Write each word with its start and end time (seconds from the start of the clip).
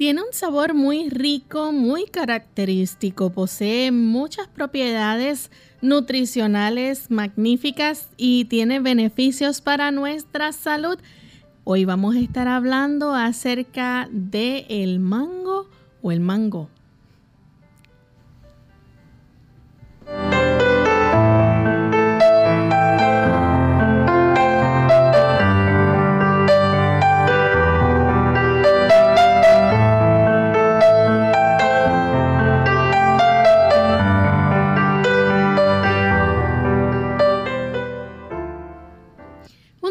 Tiene 0.00 0.22
un 0.22 0.32
sabor 0.32 0.72
muy 0.72 1.10
rico, 1.10 1.72
muy 1.72 2.06
característico, 2.06 3.28
posee 3.28 3.92
muchas 3.92 4.48
propiedades 4.48 5.50
nutricionales 5.82 7.10
magníficas 7.10 8.08
y 8.16 8.46
tiene 8.46 8.80
beneficios 8.80 9.60
para 9.60 9.90
nuestra 9.90 10.52
salud. 10.52 10.98
Hoy 11.64 11.84
vamos 11.84 12.16
a 12.16 12.20
estar 12.20 12.48
hablando 12.48 13.14
acerca 13.14 14.08
de 14.10 14.64
el 14.70 15.00
mango 15.00 15.68
o 16.00 16.12
el 16.12 16.20
mango. 16.20 16.70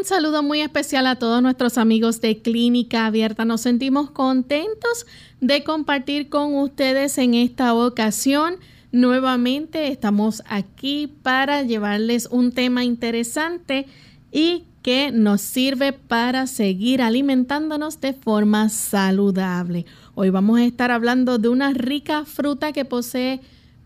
Saludo 0.09 0.41
muy 0.41 0.61
especial 0.61 1.05
a 1.05 1.17
todos 1.17 1.39
nuestros 1.43 1.77
amigos 1.77 2.19
de 2.19 2.41
Clínica 2.41 3.05
Abierta. 3.05 3.45
Nos 3.45 3.61
sentimos 3.61 4.09
contentos 4.09 5.05
de 5.39 5.63
compartir 5.63 6.29
con 6.29 6.55
ustedes 6.55 7.19
en 7.19 7.35
esta 7.35 7.75
ocasión. 7.75 8.55
Nuevamente 8.91 9.89
estamos 9.89 10.41
aquí 10.47 11.13
para 11.21 11.61
llevarles 11.61 12.27
un 12.31 12.51
tema 12.53 12.83
interesante 12.83 13.85
y 14.31 14.63
que 14.81 15.11
nos 15.11 15.41
sirve 15.41 15.93
para 15.93 16.47
seguir 16.47 17.03
alimentándonos 17.03 18.01
de 18.01 18.13
forma 18.13 18.69
saludable. 18.69 19.85
Hoy 20.15 20.31
vamos 20.31 20.59
a 20.59 20.65
estar 20.65 20.89
hablando 20.89 21.37
de 21.37 21.49
una 21.49 21.71
rica 21.71 22.25
fruta 22.25 22.71
que 22.71 22.83
posee 22.83 23.41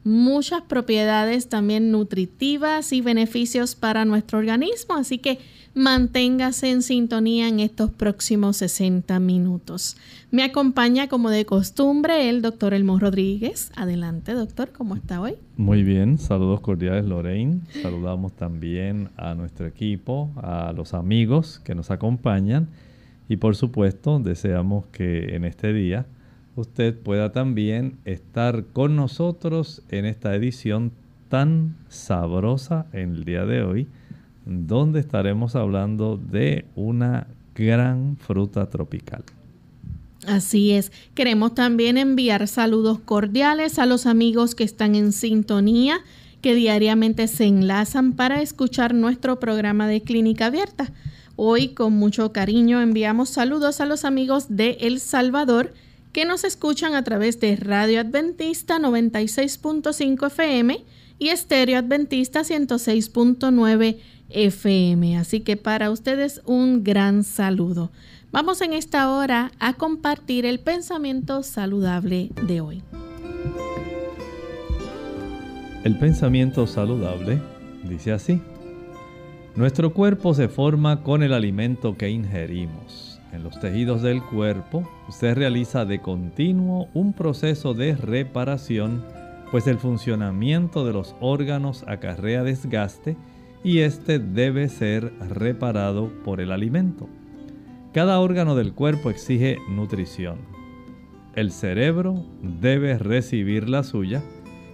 muchas 0.05 0.61
propiedades 0.61 1.49
también 1.49 1.91
nutritivas 1.91 2.93
y 2.93 3.01
beneficios 3.01 3.75
para 3.75 4.05
nuestro 4.05 4.39
organismo, 4.39 4.95
así 4.95 5.17
que 5.17 5.39
manténgase 5.75 6.69
en 6.69 6.81
sintonía 6.83 7.47
en 7.47 7.59
estos 7.59 7.91
próximos 7.91 8.57
60 8.57 9.19
minutos. 9.19 9.97
Me 10.29 10.43
acompaña 10.43 11.07
como 11.07 11.29
de 11.29 11.45
costumbre 11.45 12.29
el 12.29 12.41
doctor 12.41 12.73
Elmo 12.73 12.99
Rodríguez. 12.99 13.71
Adelante, 13.75 14.33
doctor, 14.33 14.71
¿cómo 14.71 14.95
está 14.95 15.19
hoy? 15.19 15.35
Muy 15.57 15.83
bien, 15.83 16.19
saludos 16.19 16.61
cordiales 16.61 17.05
Lorraine. 17.05 17.61
Saludamos 17.81 18.33
también 18.33 19.09
a 19.17 19.33
nuestro 19.33 19.65
equipo, 19.65 20.31
a 20.37 20.73
los 20.73 20.93
amigos 20.93 21.59
que 21.63 21.75
nos 21.75 21.89
acompañan 21.89 22.67
y 23.27 23.37
por 23.37 23.55
supuesto 23.55 24.19
deseamos 24.19 24.85
que 24.87 25.35
en 25.35 25.45
este 25.45 25.73
día 25.73 26.05
usted 26.55 26.95
pueda 26.95 27.31
también 27.31 27.97
estar 28.05 28.65
con 28.73 28.95
nosotros 28.95 29.81
en 29.89 30.05
esta 30.05 30.35
edición 30.35 30.91
tan 31.29 31.77
sabrosa 31.89 32.85
en 32.93 33.13
el 33.13 33.23
día 33.23 33.45
de 33.45 33.63
hoy 33.63 33.87
donde 34.45 34.99
estaremos 34.99 35.55
hablando 35.55 36.17
de 36.17 36.65
una 36.75 37.27
gran 37.55 38.17
fruta 38.17 38.69
tropical. 38.69 39.23
Así 40.27 40.71
es. 40.71 40.91
Queremos 41.15 41.53
también 41.53 41.97
enviar 41.97 42.47
saludos 42.47 42.99
cordiales 42.99 43.79
a 43.79 43.85
los 43.85 44.05
amigos 44.05 44.55
que 44.55 44.63
están 44.63 44.95
en 44.95 45.11
sintonía, 45.11 45.99
que 46.41 46.55
diariamente 46.55 47.27
se 47.27 47.45
enlazan 47.45 48.13
para 48.13 48.41
escuchar 48.41 48.93
nuestro 48.93 49.39
programa 49.39 49.87
de 49.87 50.01
Clínica 50.01 50.47
Abierta. 50.47 50.91
Hoy 51.35 51.69
con 51.69 51.93
mucho 51.93 52.31
cariño 52.31 52.81
enviamos 52.81 53.29
saludos 53.29 53.81
a 53.81 53.85
los 53.85 54.05
amigos 54.05 54.45
de 54.49 54.77
El 54.81 54.99
Salvador 54.99 55.73
que 56.11 56.25
nos 56.25 56.43
escuchan 56.43 56.93
a 56.93 57.03
través 57.03 57.39
de 57.39 57.55
Radio 57.55 57.99
Adventista 57.99 58.77
96.5 58.77 60.27
FM 60.27 60.83
y 61.17 61.29
Estéreo 61.29 61.79
Adventista 61.79 62.41
106.9 62.41 63.97
FM. 64.33 65.17
Así 65.17 65.39
que 65.39 65.57
para 65.57 65.91
ustedes 65.91 66.41
un 66.45 66.83
gran 66.83 67.23
saludo. 67.23 67.91
Vamos 68.31 68.61
en 68.61 68.73
esta 68.73 69.11
hora 69.11 69.51
a 69.59 69.73
compartir 69.73 70.45
el 70.45 70.59
pensamiento 70.59 71.43
saludable 71.43 72.31
de 72.47 72.61
hoy. 72.61 72.83
El 75.83 75.99
pensamiento 75.99 76.65
saludable 76.65 77.41
dice 77.83 78.11
así. 78.11 78.41
Nuestro 79.55 79.93
cuerpo 79.93 80.33
se 80.33 80.47
forma 80.47 81.03
con 81.03 81.21
el 81.21 81.31
alimento 81.31 81.95
que 81.95 82.09
ingerimos. 82.09 83.19
En 83.33 83.43
los 83.43 83.59
tejidos 83.59 84.01
del 84.01 84.23
cuerpo 84.23 84.89
se 85.09 85.35
realiza 85.35 85.85
de 85.85 85.99
continuo 86.01 86.87
un 86.93 87.13
proceso 87.13 87.73
de 87.73 87.95
reparación, 87.95 89.03
pues 89.51 89.67
el 89.67 89.77
funcionamiento 89.77 90.85
de 90.85 90.93
los 90.93 91.15
órganos 91.19 91.83
acarrea 91.87 92.43
desgaste 92.43 93.15
y 93.63 93.79
este 93.79 94.19
debe 94.19 94.67
ser 94.69 95.13
reparado 95.29 96.11
por 96.23 96.41
el 96.41 96.51
alimento. 96.51 97.07
Cada 97.93 98.19
órgano 98.19 98.55
del 98.55 98.73
cuerpo 98.73 99.09
exige 99.09 99.57
nutrición. 99.69 100.39
El 101.35 101.51
cerebro 101.51 102.25
debe 102.41 102.97
recibir 102.97 103.69
la 103.69 103.83
suya 103.83 104.21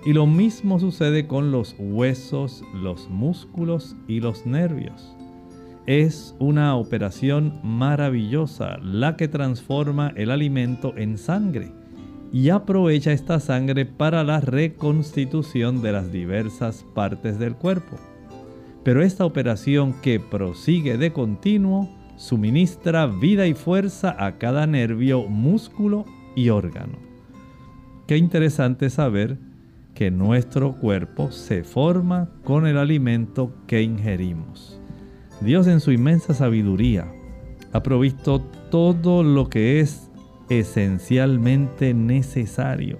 y 0.05 0.13
lo 0.13 0.25
mismo 0.25 0.79
sucede 0.79 1.27
con 1.27 1.51
los 1.51 1.75
huesos, 1.77 2.63
los 2.73 3.09
músculos 3.09 3.95
y 4.07 4.21
los 4.21 4.45
nervios. 4.45 5.15
Es 5.85 6.35
una 6.39 6.75
operación 6.75 7.59
maravillosa 7.63 8.77
la 8.81 9.17
que 9.17 9.27
transforma 9.27 10.13
el 10.15 10.31
alimento 10.31 10.93
en 10.97 11.17
sangre 11.17 11.71
y 12.31 12.49
aprovecha 12.49 13.11
esta 13.11 13.39
sangre 13.39 13.85
para 13.85 14.23
la 14.23 14.39
reconstitución 14.39 15.81
de 15.81 15.91
las 15.91 16.11
diversas 16.11 16.85
partes 16.93 17.39
del 17.39 17.55
cuerpo. 17.55 17.97
Pero 18.83 19.01
esta 19.01 19.25
operación 19.25 19.93
que 20.01 20.19
prosigue 20.19 20.97
de 20.97 21.11
continuo 21.11 21.89
suministra 22.17 23.07
vida 23.07 23.47
y 23.47 23.53
fuerza 23.53 24.15
a 24.17 24.37
cada 24.37 24.67
nervio, 24.67 25.23
músculo 25.23 26.05
y 26.35 26.49
órgano. 26.49 26.97
Qué 28.07 28.17
interesante 28.17 28.89
saber 28.89 29.37
que 29.93 30.11
nuestro 30.11 30.73
cuerpo 30.73 31.31
se 31.31 31.63
forma 31.63 32.29
con 32.43 32.67
el 32.67 32.77
alimento 32.77 33.53
que 33.67 33.81
ingerimos. 33.81 34.79
Dios 35.41 35.67
en 35.67 35.79
su 35.79 35.91
inmensa 35.91 36.33
sabiduría 36.33 37.11
ha 37.71 37.83
provisto 37.83 38.41
todo 38.71 39.23
lo 39.23 39.49
que 39.49 39.79
es 39.79 40.09
esencialmente 40.49 41.93
necesario 41.93 42.97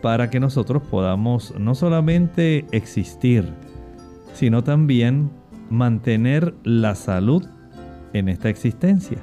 para 0.00 0.30
que 0.30 0.40
nosotros 0.40 0.82
podamos 0.82 1.54
no 1.58 1.74
solamente 1.74 2.64
existir, 2.72 3.44
sino 4.32 4.64
también 4.64 5.30
mantener 5.70 6.54
la 6.64 6.94
salud 6.94 7.46
en 8.12 8.28
esta 8.28 8.48
existencia. 8.48 9.18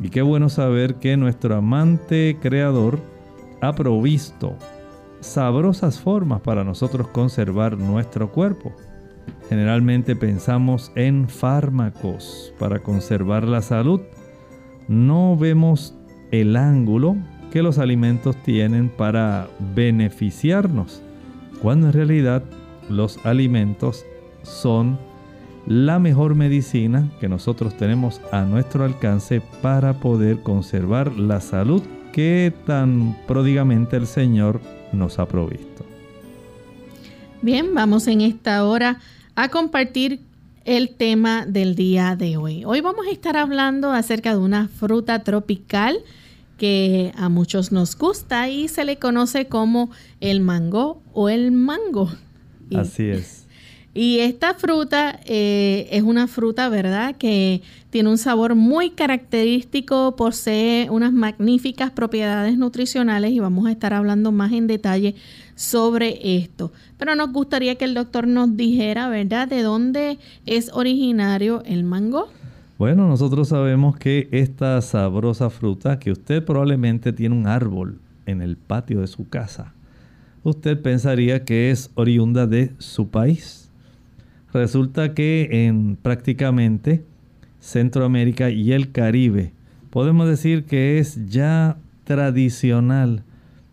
Y 0.00 0.10
qué 0.10 0.22
bueno 0.22 0.48
saber 0.48 0.96
que 0.96 1.16
nuestro 1.16 1.56
amante 1.56 2.36
creador 2.40 2.98
ha 3.60 3.72
provisto 3.72 4.56
sabrosas 5.20 6.00
formas 6.00 6.40
para 6.42 6.64
nosotros 6.64 7.08
conservar 7.08 7.78
nuestro 7.78 8.30
cuerpo. 8.30 8.72
Generalmente 9.48 10.16
pensamos 10.16 10.92
en 10.94 11.28
fármacos 11.28 12.52
para 12.58 12.80
conservar 12.80 13.44
la 13.44 13.62
salud. 13.62 14.00
No 14.88 15.36
vemos 15.36 15.94
el 16.30 16.56
ángulo 16.56 17.16
que 17.50 17.62
los 17.62 17.78
alimentos 17.78 18.36
tienen 18.42 18.88
para 18.88 19.48
beneficiarnos, 19.74 21.02
cuando 21.62 21.86
en 21.86 21.92
realidad 21.92 22.42
los 22.90 23.24
alimentos 23.24 24.04
son 24.44 24.98
la 25.66 25.98
mejor 25.98 26.34
medicina 26.34 27.10
que 27.20 27.28
nosotros 27.28 27.76
tenemos 27.76 28.20
a 28.32 28.42
nuestro 28.42 28.84
alcance 28.84 29.40
para 29.62 29.94
poder 30.00 30.42
conservar 30.42 31.12
la 31.16 31.40
salud 31.40 31.82
que 32.12 32.52
tan 32.66 33.16
pródigamente 33.26 33.96
el 33.96 34.06
Señor 34.06 34.60
nos 34.92 35.18
ha 35.18 35.26
provisto. 35.26 35.84
Bien, 37.42 37.74
vamos 37.74 38.06
en 38.06 38.20
esta 38.20 38.64
hora 38.64 39.00
a 39.34 39.48
compartir 39.48 40.20
el 40.64 40.90
tema 40.90 41.44
del 41.46 41.74
día 41.74 42.16
de 42.16 42.36
hoy. 42.36 42.64
Hoy 42.64 42.80
vamos 42.80 43.06
a 43.06 43.10
estar 43.10 43.36
hablando 43.36 43.90
acerca 43.92 44.30
de 44.30 44.38
una 44.38 44.68
fruta 44.68 45.22
tropical 45.24 45.98
que 46.56 47.12
a 47.16 47.28
muchos 47.28 47.72
nos 47.72 47.96
gusta 47.98 48.48
y 48.48 48.68
se 48.68 48.84
le 48.84 48.98
conoce 48.98 49.46
como 49.46 49.90
el 50.20 50.40
mango 50.40 51.02
o 51.12 51.28
el 51.28 51.52
mango. 51.52 52.10
Así 52.74 53.04
es. 53.04 53.43
Y 53.96 54.18
esta 54.18 54.54
fruta 54.54 55.20
eh, 55.24 55.86
es 55.92 56.02
una 56.02 56.26
fruta, 56.26 56.68
¿verdad?, 56.68 57.14
que 57.14 57.62
tiene 57.90 58.08
un 58.08 58.18
sabor 58.18 58.56
muy 58.56 58.90
característico, 58.90 60.16
posee 60.16 60.90
unas 60.90 61.12
magníficas 61.12 61.92
propiedades 61.92 62.58
nutricionales 62.58 63.30
y 63.30 63.38
vamos 63.38 63.66
a 63.68 63.70
estar 63.70 63.94
hablando 63.94 64.32
más 64.32 64.50
en 64.50 64.66
detalle 64.66 65.14
sobre 65.54 66.38
esto. 66.38 66.72
Pero 66.98 67.14
nos 67.14 67.32
gustaría 67.32 67.76
que 67.76 67.84
el 67.84 67.94
doctor 67.94 68.26
nos 68.26 68.56
dijera, 68.56 69.08
¿verdad?, 69.08 69.46
de 69.46 69.62
dónde 69.62 70.18
es 70.44 70.72
originario 70.72 71.62
el 71.64 71.84
mango. 71.84 72.26
Bueno, 72.76 73.06
nosotros 73.06 73.50
sabemos 73.50 73.96
que 73.96 74.28
esta 74.32 74.82
sabrosa 74.82 75.50
fruta, 75.50 76.00
que 76.00 76.10
usted 76.10 76.44
probablemente 76.44 77.12
tiene 77.12 77.36
un 77.36 77.46
árbol 77.46 78.00
en 78.26 78.42
el 78.42 78.56
patio 78.56 79.02
de 79.02 79.06
su 79.06 79.28
casa, 79.28 79.72
usted 80.42 80.82
pensaría 80.82 81.44
que 81.44 81.70
es 81.70 81.92
oriunda 81.94 82.48
de 82.48 82.72
su 82.78 83.08
país 83.08 83.63
Resulta 84.54 85.14
que 85.14 85.66
en 85.66 85.96
prácticamente 85.96 87.04
Centroamérica 87.58 88.50
y 88.50 88.70
el 88.72 88.92
Caribe 88.92 89.52
podemos 89.90 90.28
decir 90.28 90.64
que 90.64 91.00
es 91.00 91.26
ya 91.26 91.76
tradicional 92.04 93.24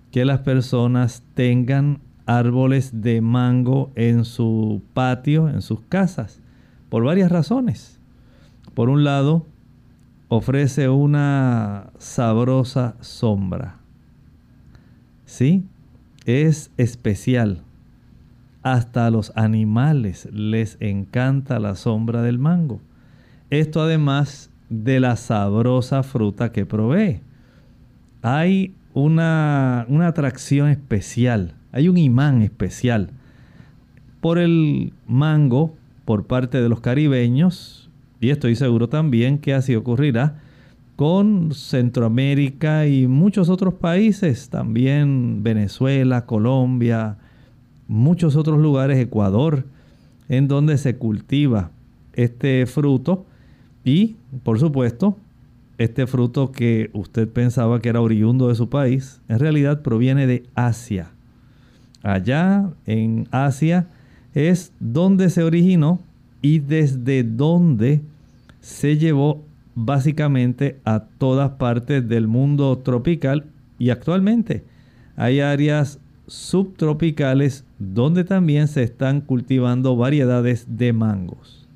que 0.10 0.26
las 0.26 0.40
personas 0.40 1.22
tengan 1.36 2.00
árboles 2.26 3.04
de 3.04 3.22
mango 3.22 3.92
en 3.94 4.26
su 4.26 4.82
patio, 4.96 5.50
en 5.50 5.62
sus 5.62 5.82
casas, 5.82 6.42
por 6.90 7.04
varias 7.04 7.32
razones. 7.32 8.00
Por 8.74 8.90
un 8.90 9.04
lado, 9.04 9.46
ofrece 10.30 10.90
una 10.90 11.92
sabrosa 12.00 12.96
sombra. 13.02 13.78
¿Sí? 15.26 15.64
Es 16.26 16.72
especial 16.78 17.62
hasta 18.64 19.08
a 19.08 19.12
los 19.12 19.32
animales 19.36 20.28
les 20.32 20.78
encanta 20.80 21.60
la 21.60 21.76
sombra 21.76 22.22
del 22.22 22.40
mango. 22.40 22.82
Esto 23.50 23.82
además 23.82 24.50
de 24.70 25.00
la 25.00 25.16
sabrosa 25.16 26.04
fruta 26.04 26.52
que 26.52 26.66
provee. 26.66 27.22
Hay 28.22 28.74
una, 28.94 29.86
una 29.90 30.08
atracción 30.08 30.70
especial, 30.70 31.56
hay 31.72 31.90
un 31.90 31.98
imán 31.98 32.42
especial 32.42 33.10
por 34.22 34.38
el 34.38 34.94
mango 35.08 35.76
por 36.06 36.28
parte 36.28 36.62
de 36.62 36.70
los 36.70 36.82
caribeños, 36.82 37.90
y 38.20 38.30
estoy 38.30 38.56
seguro 38.56 38.88
también 38.88 39.40
que 39.40 39.54
así 39.54 39.76
ocurrirá 39.76 40.40
con 40.96 41.52
Centroamérica 41.54 42.86
y 42.86 43.08
muchos 43.08 43.50
otros 43.50 43.74
países, 43.74 44.50
también 44.50 45.42
Venezuela, 45.42 46.28
Colombia, 46.28 47.18
muchos 47.92 48.38
otros 48.38 48.58
lugares, 48.60 48.98
Ecuador, 48.98 49.66
en 50.30 50.48
donde 50.48 50.78
se 50.78 50.96
cultiva 50.96 51.72
este 52.14 52.66
fruto 52.66 53.26
y, 53.84 54.16
por 54.44 54.60
supuesto, 54.60 55.18
este 55.78 56.08
fruto 56.08 56.54
que 56.54 56.90
usted 56.94 57.28
pensaba 57.28 57.82
que 57.82 57.90
era 57.90 58.00
oriundo 58.00 58.48
de 58.48 58.56
su 58.56 58.70
país, 58.70 59.20
en 59.28 59.40
realidad 59.40 59.82
proviene 59.82 60.26
de 60.26 60.44
Asia. 60.56 61.12
Allá 62.02 62.70
en 62.86 63.28
Asia 63.30 63.88
es 64.34 64.72
donde 64.80 65.30
se 65.30 65.44
originó 65.44 66.00
y 66.42 66.60
desde 66.60 67.24
donde 67.24 68.02
se 68.62 68.98
llevó 68.98 69.44
básicamente 69.76 70.80
a 70.86 71.04
todas 71.18 71.52
partes 71.52 72.08
del 72.08 72.28
mundo 72.28 72.78
tropical 72.78 73.48
y 73.78 73.90
actualmente 73.90 74.64
hay 75.18 75.42
áreas 75.42 76.00
subtropicales 76.32 77.66
donde 77.78 78.24
también 78.24 78.70
se 78.70 78.84
están 78.84 79.20
cultivando 79.20 79.98
variedades 79.98 80.66
de 80.78 80.94
mangos. 80.94 81.68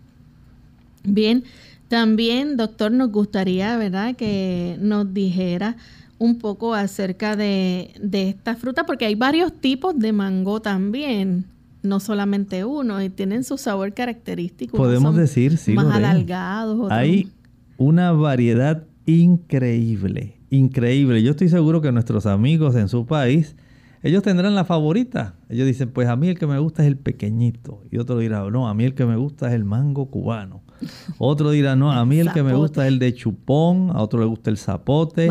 Bien, 1.04 1.44
también, 1.90 2.56
doctor, 2.56 2.92
nos 2.94 3.12
gustaría, 3.12 3.78
¿verdad?, 3.78 4.16
que 4.16 4.78
nos 4.80 5.14
dijera 5.14 5.76
un 6.20 6.40
poco 6.40 6.74
acerca 6.74 7.36
de, 7.36 7.92
esta 8.14 8.56
fruta, 8.56 8.86
porque 8.86 9.06
hay 9.06 9.16
varios 9.16 9.52
tipos 9.52 10.00
de 10.00 10.14
mango 10.14 10.62
también, 10.62 11.44
no 11.84 12.00
solamente 12.00 12.64
uno, 12.64 13.04
y 13.04 13.10
tienen 13.10 13.44
su 13.44 13.58
sabor 13.58 13.94
característico. 13.94 14.78
Podemos 14.78 15.18
decir, 15.18 15.58
sí. 15.58 15.74
Más 15.74 15.94
alargados. 15.94 16.90
Hay 16.92 17.30
una 17.76 18.14
variedad 18.14 18.86
increíble, 19.06 20.38
increíble. 20.50 21.22
Yo 21.22 21.32
estoy 21.32 21.50
seguro 21.50 21.82
que 21.82 21.92
nuestros 21.92 22.26
amigos 22.26 22.78
en 22.78 22.88
su 22.88 23.06
país 23.06 23.58
ellos 24.06 24.22
tendrán 24.22 24.54
la 24.54 24.66
favorita. 24.66 25.34
Ellos 25.50 25.66
dicen, 25.66 25.90
pues 25.90 26.08
a 26.08 26.16
mí 26.16 26.28
el 26.28 26.38
que 26.38 26.46
me 26.46 26.60
gusta 26.60 26.84
es 26.84 26.88
el 26.88 26.96
pequeñito. 26.96 27.82
Y 27.90 27.98
otro 27.98 28.20
dirá, 28.20 28.48
no, 28.52 28.68
a 28.68 28.76
mí 28.76 28.84
el 28.84 28.94
que 28.94 29.04
me 29.04 29.16
gusta 29.16 29.48
es 29.48 29.56
el 29.56 29.66
mango 29.66 30.12
cubano. 30.12 30.62
Otro 31.18 31.50
dirá, 31.50 31.76
no, 31.76 31.92
a 31.92 32.06
mí 32.06 32.20
el 32.20 32.32
que 32.32 32.44
me 32.44 32.54
gusta 32.54 32.84
es 32.84 32.90
el 32.90 33.00
de 33.00 33.16
chupón. 33.16 33.90
A 33.96 34.04
otro 34.04 34.20
le 34.20 34.28
gusta 34.28 34.52
el 34.52 34.58
zapote. 34.58 35.28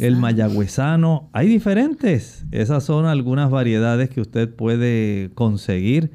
El 0.00 0.16
mayagüezano. 0.16 1.30
Hay 1.32 1.48
diferentes. 1.48 2.44
Esas 2.50 2.84
son 2.84 3.06
algunas 3.06 3.50
variedades 3.50 4.10
que 4.10 4.20
usted 4.20 4.54
puede 4.54 5.30
conseguir. 5.34 6.10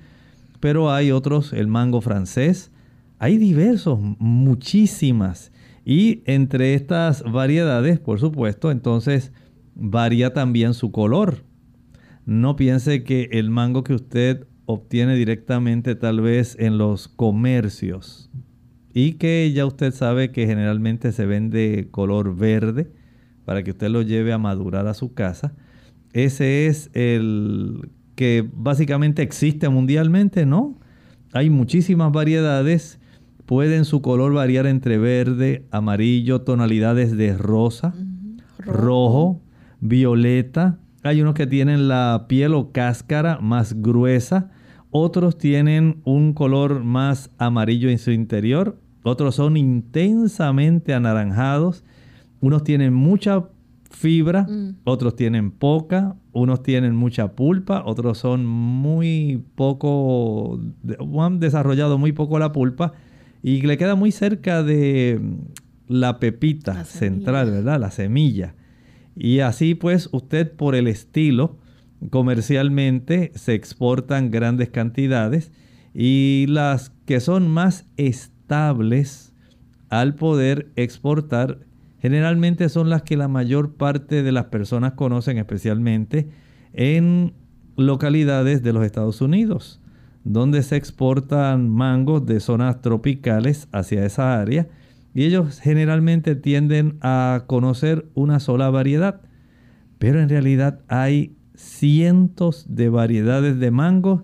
Pero 0.59 0.91
hay 0.91 1.12
otros, 1.12 1.53
el 1.53 1.67
mango 1.67 2.01
francés. 2.01 2.69
Hay 3.17 3.38
diversos, 3.38 3.97
muchísimas. 4.19 5.51
Y 5.85 6.21
entre 6.25 6.75
estas 6.75 7.24
variedades, 7.24 8.00
por 8.00 8.19
supuesto, 8.19 8.69
entonces 8.69 9.31
varía 9.74 10.33
también 10.33 10.75
su 10.75 10.91
color 10.91 11.44
no 12.25 12.55
piense 12.55 13.03
que 13.03 13.29
el 13.32 13.50
mango 13.50 13.84
que 13.84 13.94
usted 13.94 14.48
obtiene 14.65 15.15
directamente 15.15 15.96
tal 15.96 16.22
vez 16.22 16.55
en 16.60 16.77
los 16.77 17.08
comercios 17.08 18.32
y 18.94 19.13
que 19.13 19.51
ya 19.53 19.65
usted 19.65 19.94
sabe 19.94 20.32
que 20.32 20.48
generalmente 20.48 21.12
se 21.12 21.25
vende 21.25 21.88
color 21.91 22.36
verde 22.36 22.91
para 23.46 23.63
que 23.63 23.72
usted 23.72 23.89
lo 23.89 24.01
lleve 24.01 24.34
a 24.34 24.38
madurar 24.38 24.88
a 24.88 24.94
su 24.94 25.13
casa. 25.13 25.53
Ese 26.13 26.67
es 26.67 26.89
el 26.94 27.89
que 28.15 28.48
básicamente 28.53 29.22
existe 29.22 29.70
mundialmente, 29.70 30.46
¿no? 30.46 30.79
Hay 31.34 31.50
muchísimas 31.50 32.12
variedades. 32.12 33.00
Pueden 33.46 33.86
su 33.86 34.01
color 34.01 34.34
variar 34.34 34.65
entre 34.65 34.98
verde, 34.98 35.67
amarillo, 35.70 36.41
tonalidades 36.41 37.15
de 37.15 37.38
rosa, 37.38 37.94
rojo, 38.65 39.41
violeta, 39.82 40.79
hay 41.05 41.21
unos 41.21 41.35
que 41.35 41.45
tienen 41.45 41.88
la 41.88 42.25
piel 42.27 42.53
o 42.55 42.71
cáscara 42.71 43.39
más 43.39 43.81
gruesa, 43.81 44.50
otros 44.89 45.38
tienen 45.38 46.01
un 46.03 46.33
color 46.33 46.83
más 46.83 47.29
amarillo 47.38 47.89
en 47.89 48.00
su 48.00 48.12
interior, 48.12 48.79
otros 49.03 49.35
son 49.35 49.55
intensamente 49.55 50.95
anaranjados, 50.95 51.83
unos 52.41 52.63
tienen 52.63 52.93
mucha 52.93 53.45
fibra, 53.91 54.47
mm. 54.50 54.77
otros 54.83 55.15
tienen 55.15 55.51
poca, 55.51 56.15
unos 56.31 56.63
tienen 56.63 56.95
mucha 56.95 57.33
pulpa, 57.33 57.83
otros 57.85 58.17
son 58.17 58.45
muy 58.47 59.43
poco, 59.55 60.59
han 61.19 61.39
desarrollado 61.39 62.00
muy 62.00 62.13
poco 62.13 62.39
la 62.39 62.51
pulpa 62.51 62.93
y 63.43 63.62
le 63.62 63.77
queda 63.77 63.93
muy 63.93 64.12
cerca 64.12 64.63
de 64.63 65.21
la 65.88 66.19
pepita 66.19 66.83
central, 66.83 67.51
¿verdad? 67.51 67.79
La 67.79 67.91
semilla. 67.91 68.55
Y 69.15 69.39
así 69.39 69.75
pues 69.75 70.10
usted 70.12 70.51
por 70.51 70.75
el 70.75 70.88
estilo 70.88 71.57
comercialmente 72.10 73.31
se 73.36 73.53
exportan 73.53 74.31
grandes 74.31 74.69
cantidades 74.69 75.51
y 75.93 76.45
las 76.50 76.91
que 77.05 77.19
son 77.19 77.48
más 77.48 77.86
estables 77.98 79.34
al 79.89 80.15
poder 80.15 80.72
exportar 80.75 81.60
generalmente 82.00 82.69
son 82.69 82.89
las 82.89 83.01
que 83.03 83.17
la 83.17 83.27
mayor 83.27 83.75
parte 83.75 84.22
de 84.22 84.31
las 84.31 84.45
personas 84.45 84.93
conocen, 84.93 85.38
especialmente 85.38 86.29
en 86.74 87.34
localidades 87.77 88.62
de 88.62 88.74
los 88.74 88.86
Estados 88.86 89.22
Unidos, 89.22 89.81
donde 90.24 90.62
se 90.62 90.75
exportan 90.75 91.69
mangos 91.69 92.25
de 92.25 92.39
zonas 92.39 92.81
tropicales 92.81 93.67
hacia 93.72 94.05
esa 94.05 94.39
área 94.39 94.67
y 95.15 95.24
ellos 95.24 95.62
generalmente 95.62 96.36
tienden 96.36 96.98
a 97.01 97.45
conocer 97.48 98.10
una 98.15 98.41
sola 98.41 98.69
variedad, 98.69 99.22
pero 99.98 100.22
en 100.22 100.27
realidad 100.27 100.81
hay 100.89 101.38
cientos 101.55 102.65
de 102.67 102.89
variedades 102.89 103.57
de 103.57 103.72
mangos 103.72 104.24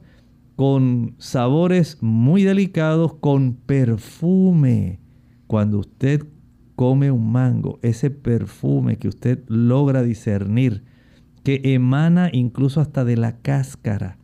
con 0.58 1.16
sabores 1.18 1.98
muy 2.02 2.44
delicados, 2.44 3.14
con 3.16 3.54
perfume. 3.54 5.00
Cuando 5.48 5.80
usted 5.80 6.28
come 6.76 7.10
un 7.10 7.32
mango, 7.32 7.80
ese 7.82 8.12
perfume 8.12 8.98
que 8.98 9.08
usted 9.08 9.46
logra 9.48 10.04
discernir, 10.04 10.84
que 11.44 11.62
emana 11.64 12.30
incluso 12.34 12.82
hasta 12.82 13.06
de 13.06 13.16
la 13.16 13.38
cáscara, 13.38 14.18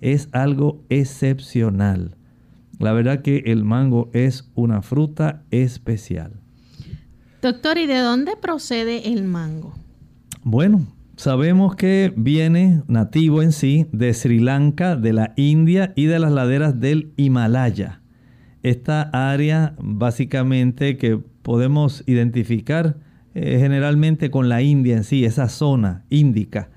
es 0.00 0.30
algo 0.32 0.82
excepcional. 0.88 2.17
La 2.78 2.92
verdad 2.92 3.22
que 3.22 3.42
el 3.46 3.64
mango 3.64 4.10
es 4.12 4.50
una 4.54 4.82
fruta 4.82 5.42
especial. 5.50 6.40
Doctor, 7.42 7.78
¿y 7.78 7.86
de 7.86 7.98
dónde 7.98 8.32
procede 8.40 9.12
el 9.12 9.24
mango? 9.24 9.74
Bueno, 10.42 10.86
sabemos 11.16 11.76
que 11.76 12.12
viene 12.16 12.82
nativo 12.86 13.42
en 13.42 13.52
sí 13.52 13.86
de 13.92 14.14
Sri 14.14 14.40
Lanka, 14.40 14.96
de 14.96 15.12
la 15.12 15.32
India 15.36 15.92
y 15.96 16.06
de 16.06 16.18
las 16.18 16.32
laderas 16.32 16.80
del 16.80 17.12
Himalaya. 17.16 18.02
Esta 18.62 19.02
área 19.12 19.74
básicamente 19.78 20.96
que 20.96 21.18
podemos 21.42 22.02
identificar 22.06 22.96
eh, 23.34 23.58
generalmente 23.60 24.30
con 24.30 24.48
la 24.48 24.62
India 24.62 24.96
en 24.96 25.04
sí, 25.04 25.24
esa 25.24 25.48
zona 25.48 26.04
índica, 26.10 26.70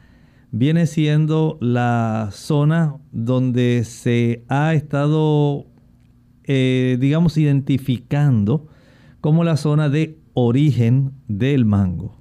viene 0.52 0.86
siendo 0.86 1.58
la 1.60 2.30
zona 2.32 2.98
donde 3.12 3.84
se 3.84 4.44
ha 4.48 4.74
estado, 4.76 5.66
eh, 6.46 6.98
digamos, 7.00 7.38
identificando 7.38 8.68
como 9.22 9.44
la 9.44 9.58
zona 9.58 9.90
de 9.90 10.18
origen 10.34 11.12
del 11.28 11.66
mango. 11.66 12.18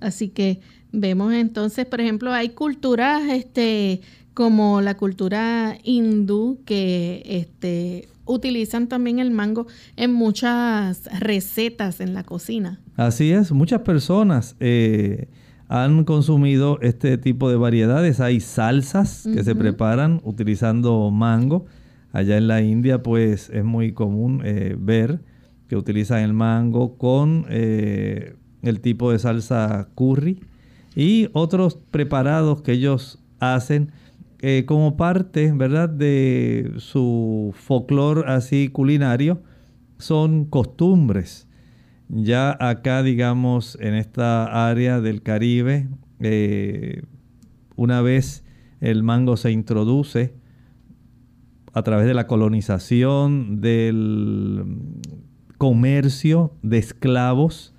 Así 0.00 0.28
que 0.28 0.60
vemos 0.92 1.32
entonces, 1.32 1.86
por 1.86 2.00
ejemplo, 2.00 2.32
hay 2.32 2.50
culturas 2.50 3.22
este, 3.28 4.00
como 4.34 4.80
la 4.80 4.96
cultura 4.96 5.78
hindú 5.82 6.60
que 6.64 7.22
este, 7.26 8.08
utilizan 8.26 8.88
también 8.88 9.18
el 9.18 9.30
mango 9.30 9.66
en 9.96 10.12
muchas 10.12 11.04
recetas 11.20 12.00
en 12.00 12.14
la 12.14 12.24
cocina. 12.24 12.80
Así 12.96 13.32
es, 13.32 13.52
muchas 13.52 13.82
personas 13.82 14.56
eh, 14.60 15.28
han 15.68 16.04
consumido 16.04 16.78
este 16.82 17.18
tipo 17.18 17.50
de 17.50 17.56
variedades. 17.56 18.20
Hay 18.20 18.40
salsas 18.40 19.26
que 19.32 19.42
se 19.42 19.54
preparan 19.54 20.20
utilizando 20.24 21.10
mango. 21.10 21.66
Allá 22.14 22.36
en 22.36 22.46
la 22.46 22.62
India 22.62 23.02
pues 23.02 23.50
es 23.50 23.64
muy 23.64 23.92
común 23.92 24.40
eh, 24.44 24.76
ver 24.78 25.18
que 25.66 25.74
utilizan 25.74 26.20
el 26.20 26.32
mango 26.32 26.96
con 26.96 27.44
eh, 27.48 28.36
el 28.62 28.80
tipo 28.80 29.10
de 29.10 29.18
salsa 29.18 29.88
curry 29.96 30.38
y 30.94 31.28
otros 31.32 31.76
preparados 31.90 32.62
que 32.62 32.70
ellos 32.70 33.18
hacen 33.40 33.90
eh, 34.42 34.62
como 34.64 34.96
parte, 34.96 35.50
¿verdad?, 35.50 35.88
de 35.88 36.74
su 36.76 37.52
folclore 37.56 38.30
así 38.30 38.68
culinario, 38.68 39.42
son 39.98 40.44
costumbres. 40.44 41.48
Ya 42.08 42.56
acá, 42.60 43.02
digamos, 43.02 43.76
en 43.80 43.94
esta 43.94 44.68
área 44.68 45.00
del 45.00 45.20
Caribe, 45.22 45.88
una 47.74 48.02
vez 48.02 48.44
el 48.80 49.02
mango 49.02 49.36
se 49.36 49.50
introduce 49.50 50.43
a 51.74 51.82
través 51.82 52.06
de 52.06 52.14
la 52.14 52.26
colonización, 52.26 53.60
del 53.60 54.64
comercio 55.58 56.52
de 56.62 56.78
esclavos, 56.78 57.74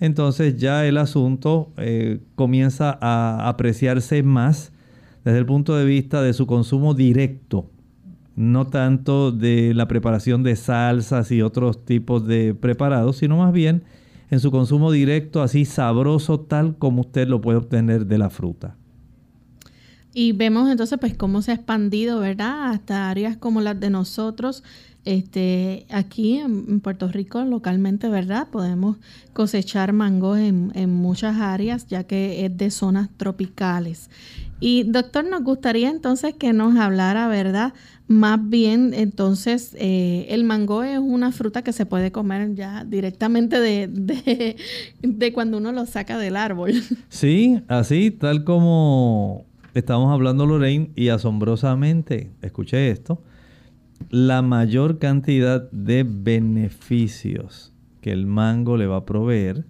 entonces 0.00 0.56
ya 0.56 0.86
el 0.86 0.96
asunto 0.96 1.72
eh, 1.76 2.20
comienza 2.34 2.98
a 3.00 3.48
apreciarse 3.48 4.22
más 4.22 4.72
desde 5.24 5.38
el 5.38 5.46
punto 5.46 5.76
de 5.76 5.84
vista 5.84 6.22
de 6.22 6.32
su 6.32 6.46
consumo 6.46 6.94
directo, 6.94 7.70
no 8.34 8.66
tanto 8.66 9.30
de 9.30 9.72
la 9.74 9.88
preparación 9.88 10.42
de 10.42 10.56
salsas 10.56 11.30
y 11.30 11.42
otros 11.42 11.84
tipos 11.84 12.26
de 12.26 12.54
preparados, 12.54 13.18
sino 13.18 13.36
más 13.36 13.52
bien 13.52 13.84
en 14.30 14.40
su 14.40 14.50
consumo 14.50 14.90
directo, 14.90 15.42
así 15.42 15.64
sabroso, 15.64 16.40
tal 16.40 16.76
como 16.76 17.02
usted 17.02 17.28
lo 17.28 17.40
puede 17.40 17.58
obtener 17.58 18.06
de 18.06 18.18
la 18.18 18.30
fruta. 18.30 18.76
Y 20.14 20.32
vemos 20.32 20.70
entonces 20.70 20.98
pues 20.98 21.16
cómo 21.16 21.42
se 21.42 21.50
ha 21.50 21.54
expandido, 21.54 22.20
¿verdad? 22.20 22.70
Hasta 22.70 23.10
áreas 23.10 23.36
como 23.36 23.60
las 23.60 23.78
de 23.78 23.90
nosotros. 23.90 24.62
Este, 25.04 25.84
aquí 25.90 26.38
en 26.38 26.80
Puerto 26.80 27.08
Rico 27.08 27.44
localmente, 27.44 28.08
¿verdad? 28.08 28.48
Podemos 28.50 28.96
cosechar 29.34 29.92
mangos 29.92 30.38
en, 30.38 30.72
en 30.74 30.90
muchas 30.94 31.36
áreas 31.36 31.86
ya 31.88 32.04
que 32.04 32.46
es 32.46 32.56
de 32.56 32.70
zonas 32.70 33.10
tropicales. 33.18 34.08
Y 34.60 34.84
doctor, 34.84 35.26
nos 35.26 35.42
gustaría 35.42 35.90
entonces 35.90 36.34
que 36.34 36.52
nos 36.52 36.76
hablara, 36.76 37.28
¿verdad? 37.28 37.74
Más 38.06 38.38
bien, 38.48 38.94
entonces, 38.94 39.74
eh, 39.78 40.26
el 40.30 40.44
mango 40.44 40.82
es 40.82 40.98
una 40.98 41.32
fruta 41.32 41.62
que 41.62 41.72
se 41.72 41.86
puede 41.86 42.12
comer 42.12 42.54
ya 42.54 42.84
directamente 42.84 43.60
de, 43.60 43.88
de, 45.02 45.32
cuando 45.34 45.58
uno 45.58 45.72
lo 45.72 45.86
saca 45.86 46.18
del 46.18 46.36
árbol. 46.36 46.82
Sí, 47.08 47.62
así, 47.68 48.10
tal 48.10 48.44
como 48.44 49.44
estamos 49.74 50.12
hablando 50.12 50.46
Lorraine, 50.46 50.90
y 50.94 51.08
asombrosamente, 51.08 52.30
escuché 52.42 52.90
esto, 52.90 53.22
la 54.10 54.42
mayor 54.42 54.98
cantidad 54.98 55.70
de 55.70 56.04
beneficios 56.04 57.72
que 58.00 58.12
el 58.12 58.26
mango 58.26 58.76
le 58.76 58.86
va 58.86 58.96
a 58.98 59.04
proveer 59.06 59.64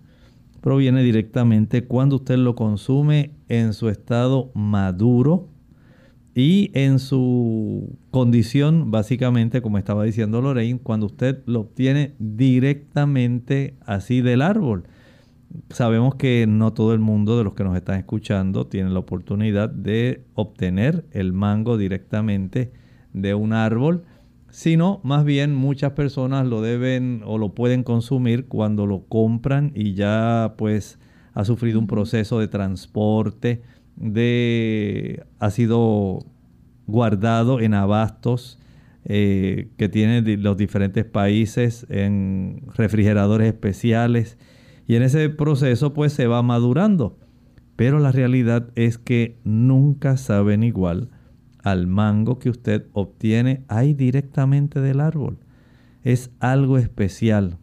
proviene 0.61 1.03
directamente 1.03 1.85
cuando 1.85 2.17
usted 2.17 2.39
lo 2.39 2.55
consume 2.55 3.33
en 3.49 3.75
su 3.75 3.91
estado 3.91 4.51
maduro 4.55 5.49
y 6.35 6.71
en 6.73 6.99
su 6.99 7.99
condición, 8.11 8.91
básicamente, 8.91 9.61
como 9.61 9.79
estaba 9.79 10.05
diciendo 10.05 10.41
Lorraine, 10.41 10.81
cuando 10.83 11.07
usted 11.07 11.43
lo 11.47 11.61
obtiene 11.61 12.15
directamente 12.19 13.75
así 13.85 14.21
del 14.21 14.41
árbol. 14.41 14.85
Sabemos 15.71 16.17
que 16.17 16.47
no 16.49 16.73
todo 16.73 16.95
el 16.95 17.01
mundo 17.01 17.39
de 17.39 17.45
los 17.45 17.55
que 17.55 17.65
nos 17.65 17.77
están 17.77 17.99
escuchando 17.99 18.67
tiene 18.67 18.91
la 18.91 18.99
oportunidad 18.99 19.69
de 19.71 20.25
obtener 20.35 21.05
el 21.13 21.33
mango 21.33 21.77
directamente 21.79 22.73
de 23.13 23.35
un 23.35 23.53
árbol 23.53 24.05
sino 24.55 25.01
más 25.03 25.25
bien 25.25 25.53
muchas 25.53 25.95
personas 25.95 26.47
lo 26.47 26.63
deben 26.63 27.23
o 27.27 27.39
lo 27.39 27.57
pueden 27.57 27.83
consumir 27.83 28.47
cuando 28.47 28.87
lo 28.87 29.01
compran 29.09 29.73
y 29.75 29.95
ya 29.95 30.55
pues 30.57 31.01
ha 31.33 31.45
sufrido 31.45 31.81
un 31.81 31.89
proceso 31.89 32.39
de 32.39 32.47
transporte, 32.47 33.63
de 33.97 35.25
ha 35.41 35.51
sido 35.51 36.21
guardado 36.87 37.59
en 37.61 37.75
abastos 37.75 38.61
eh, 39.07 39.71
que 39.77 39.89
tienen 39.89 40.41
los 40.45 40.57
diferentes 40.57 41.05
países 41.05 41.85
en 41.91 42.63
refrigeradores 42.77 43.49
especiales 43.49 44.39
y 44.87 44.97
en 44.97 45.03
ese 45.03 45.29
proceso 45.31 45.93
pues 45.93 46.13
se 46.13 46.27
va 46.27 46.43
madurando. 46.43 47.19
Pero 47.77 47.99
la 47.99 48.13
realidad 48.13 48.71
es 48.77 48.99
que 48.99 49.41
nunca 49.45 50.17
saben 50.17 50.63
igual 50.63 51.11
al 51.65 51.87
mango 51.87 52.39
que 52.39 52.51
usted 52.51 52.87
obtiene 52.93 53.65
ahí 53.69 53.95
directamente 53.95 54.81
del 54.81 55.01
árbol. 55.01 55.39
Es 56.03 56.31
algo 56.39 56.79
especial. 56.79 57.59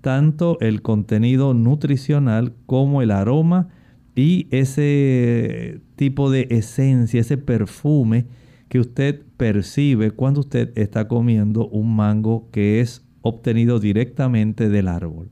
Tanto 0.00 0.58
el 0.60 0.82
contenido 0.82 1.52
nutricional 1.52 2.54
como 2.64 3.02
el 3.02 3.10
aroma 3.10 3.68
y 4.14 4.48
ese 4.50 5.80
tipo 5.96 6.30
de 6.30 6.46
esencia, 6.50 7.20
ese 7.20 7.36
perfume 7.36 8.26
que 8.68 8.80
usted 8.80 9.22
percibe 9.36 10.10
cuando 10.10 10.40
usted 10.40 10.72
está 10.76 11.06
comiendo 11.06 11.68
un 11.68 11.94
mango 11.94 12.48
que 12.50 12.80
es 12.80 13.04
obtenido 13.20 13.78
directamente 13.78 14.70
del 14.70 14.88
árbol. 14.88 15.30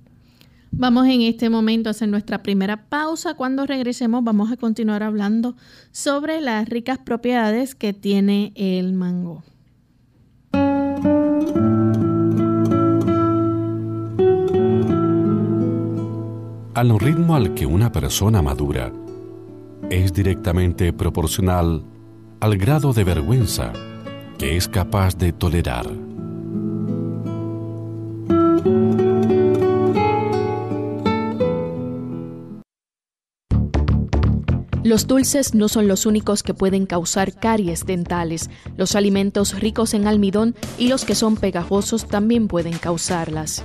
Vamos 0.76 1.06
en 1.06 1.22
este 1.22 1.50
momento 1.50 1.88
a 1.88 1.92
hacer 1.92 2.08
nuestra 2.08 2.42
primera 2.42 2.88
pausa. 2.88 3.34
Cuando 3.34 3.64
regresemos 3.64 4.24
vamos 4.24 4.50
a 4.50 4.56
continuar 4.56 5.02
hablando 5.02 5.56
sobre 5.92 6.40
las 6.40 6.68
ricas 6.68 6.98
propiedades 6.98 7.74
que 7.74 7.92
tiene 7.92 8.52
el 8.56 8.92
mango. 8.92 9.44
Al 16.74 16.98
ritmo 16.98 17.36
al 17.36 17.54
que 17.54 17.66
una 17.66 17.92
persona 17.92 18.42
madura 18.42 18.92
es 19.90 20.12
directamente 20.12 20.92
proporcional 20.92 21.84
al 22.40 22.58
grado 22.58 22.92
de 22.92 23.04
vergüenza 23.04 23.72
que 24.38 24.56
es 24.56 24.68
capaz 24.68 25.16
de 25.16 25.32
tolerar. 25.32 26.13
Los 34.84 35.06
dulces 35.06 35.54
no 35.54 35.68
son 35.68 35.88
los 35.88 36.04
únicos 36.04 36.42
que 36.42 36.52
pueden 36.52 36.84
causar 36.84 37.32
caries 37.32 37.86
dentales. 37.86 38.50
Los 38.76 38.94
alimentos 38.94 39.58
ricos 39.58 39.94
en 39.94 40.06
almidón 40.06 40.54
y 40.76 40.88
los 40.88 41.06
que 41.06 41.14
son 41.14 41.36
pegajosos 41.36 42.06
también 42.06 42.48
pueden 42.48 42.76
causarlas. 42.76 43.64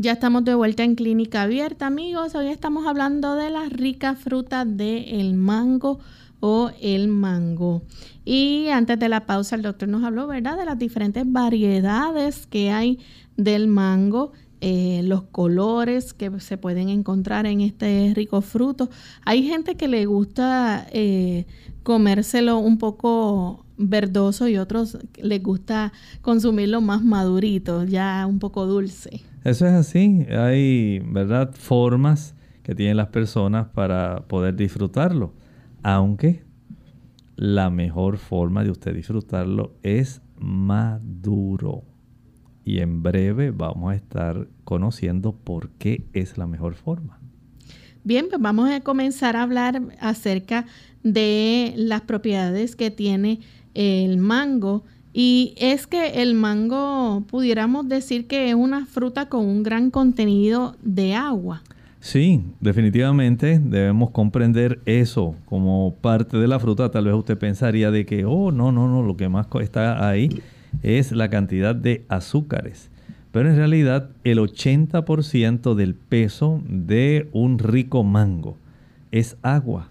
Ya 0.00 0.12
estamos 0.12 0.44
de 0.44 0.54
vuelta 0.54 0.84
en 0.84 0.94
Clínica 0.94 1.42
Abierta, 1.42 1.88
amigos. 1.88 2.36
Hoy 2.36 2.46
estamos 2.46 2.86
hablando 2.86 3.34
de 3.34 3.50
las 3.50 3.72
ricas 3.72 4.16
frutas 4.16 4.64
del 4.64 5.34
mango 5.34 5.98
o 6.38 6.70
el 6.80 7.08
mango. 7.08 7.82
Y 8.24 8.68
antes 8.68 8.96
de 9.00 9.08
la 9.08 9.26
pausa, 9.26 9.56
el 9.56 9.62
doctor 9.62 9.88
nos 9.88 10.04
habló, 10.04 10.28
¿verdad?, 10.28 10.56
de 10.56 10.66
las 10.66 10.78
diferentes 10.78 11.24
variedades 11.26 12.46
que 12.46 12.70
hay 12.70 13.00
del 13.36 13.66
mango. 13.66 14.30
Eh, 14.60 15.00
los 15.02 15.22
colores 15.24 16.14
que 16.14 16.38
se 16.38 16.56
pueden 16.58 16.90
encontrar 16.90 17.46
en 17.46 17.60
este 17.60 18.12
rico 18.14 18.40
fruto. 18.40 18.90
Hay 19.24 19.48
gente 19.48 19.74
que 19.74 19.88
le 19.88 20.06
gusta 20.06 20.86
eh, 20.92 21.44
comérselo 21.82 22.58
un 22.58 22.78
poco 22.78 23.64
verdoso 23.76 24.46
y 24.46 24.58
otros 24.58 24.96
les 25.16 25.42
gusta 25.42 25.92
consumirlo 26.22 26.80
más 26.80 27.02
madurito, 27.02 27.82
ya 27.82 28.24
un 28.28 28.38
poco 28.38 28.64
dulce. 28.64 29.24
Eso 29.44 29.66
es 29.66 29.72
así. 29.72 30.26
Hay, 30.30 31.00
¿verdad?, 31.04 31.52
formas 31.54 32.34
que 32.62 32.74
tienen 32.74 32.96
las 32.96 33.08
personas 33.08 33.68
para 33.68 34.26
poder 34.28 34.56
disfrutarlo. 34.56 35.32
Aunque 35.82 36.42
la 37.36 37.70
mejor 37.70 38.18
forma 38.18 38.64
de 38.64 38.70
usted 38.70 38.94
disfrutarlo 38.94 39.74
es 39.82 40.20
maduro. 40.38 41.84
Y 42.64 42.80
en 42.80 43.02
breve 43.02 43.50
vamos 43.50 43.92
a 43.92 43.96
estar 43.96 44.48
conociendo 44.64 45.32
por 45.32 45.70
qué 45.70 46.04
es 46.12 46.36
la 46.36 46.46
mejor 46.46 46.74
forma. 46.74 47.18
Bien, 48.04 48.26
pues 48.28 48.40
vamos 48.40 48.70
a 48.70 48.80
comenzar 48.80 49.36
a 49.36 49.42
hablar 49.42 49.80
acerca 50.00 50.66
de 51.02 51.72
las 51.76 52.02
propiedades 52.02 52.76
que 52.76 52.90
tiene 52.90 53.40
el 53.74 54.18
mango 54.18 54.84
y 55.12 55.54
es 55.56 55.86
que 55.86 56.22
el 56.22 56.34
mango 56.34 57.24
pudiéramos 57.28 57.88
decir 57.88 58.26
que 58.26 58.50
es 58.50 58.54
una 58.54 58.86
fruta 58.86 59.28
con 59.28 59.46
un 59.46 59.62
gran 59.62 59.90
contenido 59.90 60.76
de 60.82 61.14
agua. 61.14 61.62
Sí, 62.00 62.44
definitivamente 62.60 63.58
debemos 63.58 64.10
comprender 64.10 64.80
eso 64.86 65.34
como 65.46 65.94
parte 66.00 66.36
de 66.36 66.46
la 66.46 66.60
fruta. 66.60 66.90
Tal 66.90 67.06
vez 67.06 67.14
usted 67.14 67.36
pensaría 67.36 67.90
de 67.90 68.06
que, 68.06 68.24
oh, 68.24 68.52
no, 68.52 68.70
no, 68.70 68.86
no, 68.86 69.02
lo 69.02 69.16
que 69.16 69.28
más 69.28 69.48
está 69.60 70.08
ahí 70.08 70.28
es 70.82 71.10
la 71.10 71.28
cantidad 71.28 71.74
de 71.74 72.04
azúcares. 72.08 72.90
Pero 73.32 73.50
en 73.50 73.56
realidad 73.56 74.10
el 74.24 74.38
80% 74.38 75.74
del 75.74 75.94
peso 75.94 76.62
de 76.68 77.28
un 77.32 77.58
rico 77.58 78.04
mango 78.04 78.56
es 79.10 79.36
agua. 79.42 79.90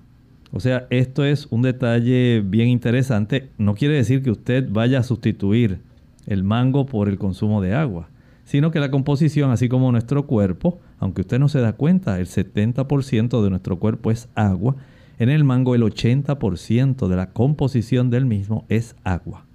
O 0.57 0.59
sea, 0.59 0.87
esto 0.89 1.23
es 1.23 1.45
un 1.51 1.61
detalle 1.61 2.41
bien 2.43 2.69
interesante. 2.69 3.51
No 3.59 3.75
quiere 3.75 3.93
decir 3.93 4.23
que 4.23 4.31
usted 4.31 4.67
vaya 4.67 4.97
a 4.97 5.03
sustituir 5.03 5.81
el 6.25 6.43
mango 6.43 6.87
por 6.87 7.09
el 7.09 7.19
consumo 7.19 7.61
de 7.61 7.75
agua, 7.75 8.09
sino 8.43 8.71
que 8.71 8.79
la 8.79 8.89
composición, 8.89 9.51
así 9.51 9.69
como 9.69 9.91
nuestro 9.91 10.25
cuerpo, 10.25 10.79
aunque 10.97 11.21
usted 11.21 11.37
no 11.37 11.47
se 11.47 11.59
da 11.59 11.73
cuenta, 11.73 12.19
el 12.19 12.25
70% 12.25 13.43
de 13.43 13.49
nuestro 13.51 13.77
cuerpo 13.77 14.09
es 14.09 14.29
agua, 14.33 14.77
en 15.19 15.29
el 15.29 15.43
mango 15.43 15.75
el 15.75 15.83
80% 15.83 17.07
de 17.07 17.15
la 17.15 17.29
composición 17.29 18.09
del 18.09 18.25
mismo 18.25 18.65
es 18.67 18.95
agua. 19.03 19.45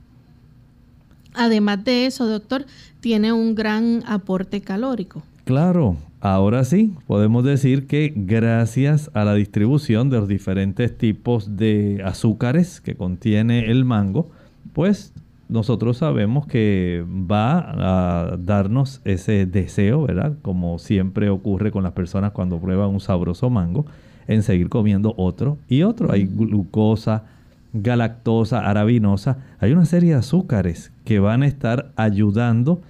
Además 1.35 1.83
de 1.83 2.07
eso, 2.07 2.29
doctor, 2.29 2.65
tiene 3.01 3.33
un 3.33 3.57
gran 3.57 4.05
aporte 4.07 4.61
calórico. 4.61 5.25
Claro, 5.47 5.97
ahora 6.23 6.65
sí, 6.65 6.95
podemos 7.07 7.45
decir 7.45 7.87
que 7.87 8.13
gracias 8.15 9.11
a 9.13 9.25
la 9.25 9.35
distribución 9.35 10.09
de 10.09 10.19
los 10.19 10.29
diferentes 10.29 10.97
tipos 10.97 11.57
de 11.57 12.01
azúcares 12.05 12.81
que 12.81 12.95
contiene 12.95 13.71
el 13.71 13.85
mango, 13.85 14.31
pues 14.73 15.13
nosotros 15.49 15.99
sabemos 15.99 16.47
que 16.47 17.05
va 17.09 17.59
a 17.59 18.37
darnos 18.39 19.03
ese 19.05 19.47
deseo, 19.47 20.03
¿verdad? 20.03 20.35
Como 20.43 20.79
siempre 20.79 21.29
ocurre 21.29 21.73
con 21.73 21.83
las 21.83 21.93
personas 21.93 22.31
cuando 22.31 22.59
prueban 22.59 22.91
un 22.91 23.01
sabroso 23.01 23.51
mango, 23.51 23.85
en 24.29 24.45
seguir 24.45 24.69
comiendo 24.69 25.15
otro 25.17 25.59
y 25.69 25.83
otro. 25.83 26.13
Hay 26.13 26.27
glucosa, 26.27 27.25
galactosa, 27.73 28.61
arabinosa, 28.61 29.39
hay 29.59 29.73
una 29.73 29.87
serie 29.87 30.11
de 30.11 30.21
azúcares 30.21 30.93
que 31.05 31.19
van 31.19 31.43
a 31.43 31.49
estar 31.49 31.91
ayudando 31.97 32.81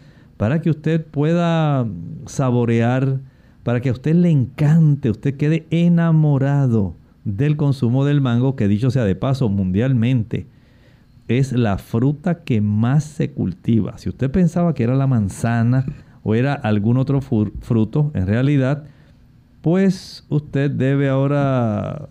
para 0.42 0.60
que 0.60 0.70
usted 0.70 1.06
pueda 1.06 1.86
saborear, 2.26 3.20
para 3.62 3.80
que 3.80 3.90
a 3.90 3.92
usted 3.92 4.16
le 4.16 4.28
encante, 4.28 5.08
usted 5.08 5.36
quede 5.36 5.68
enamorado 5.70 6.96
del 7.22 7.56
consumo 7.56 8.04
del 8.04 8.20
mango, 8.20 8.56
que 8.56 8.66
dicho 8.66 8.90
sea 8.90 9.04
de 9.04 9.14
paso, 9.14 9.48
mundialmente 9.48 10.48
es 11.28 11.52
la 11.52 11.78
fruta 11.78 12.42
que 12.42 12.60
más 12.60 13.04
se 13.04 13.30
cultiva. 13.30 13.98
Si 13.98 14.08
usted 14.08 14.32
pensaba 14.32 14.74
que 14.74 14.82
era 14.82 14.96
la 14.96 15.06
manzana 15.06 15.86
o 16.24 16.34
era 16.34 16.54
algún 16.54 16.96
otro 16.96 17.20
fruto, 17.20 18.10
en 18.12 18.26
realidad, 18.26 18.82
pues 19.60 20.26
usted 20.28 20.72
debe 20.72 21.08
ahora 21.08 22.08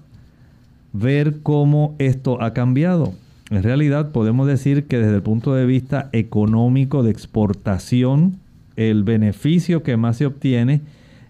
ver 0.94 1.42
cómo 1.42 1.96
esto 2.00 2.42
ha 2.42 2.54
cambiado. 2.54 3.14
En 3.52 3.64
realidad 3.64 4.14
podemos 4.14 4.48
decir 4.48 4.86
que 4.86 4.98
desde 4.98 5.16
el 5.16 5.24
punto 5.24 5.54
de 5.54 5.66
vista 5.66 6.10
económico 6.14 7.04
de 7.04 7.12
exportación, 7.12 8.38
el 8.78 9.04
beneficio 9.04 9.84
que 9.84 9.98
más 9.98 10.18
se 10.18 10.26
obtiene 10.26 10.80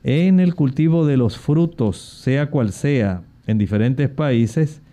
en 0.03 0.39
el 0.39 0.53
cultivo 0.53 1.07
de 1.07 1.17
los 1.17 1.39
frutos, 1.39 1.97
sea 1.97 2.51
cual 2.51 2.73
sea, 2.73 3.23
en 3.47 3.57
diferentes 3.57 4.07
países, 4.07 4.83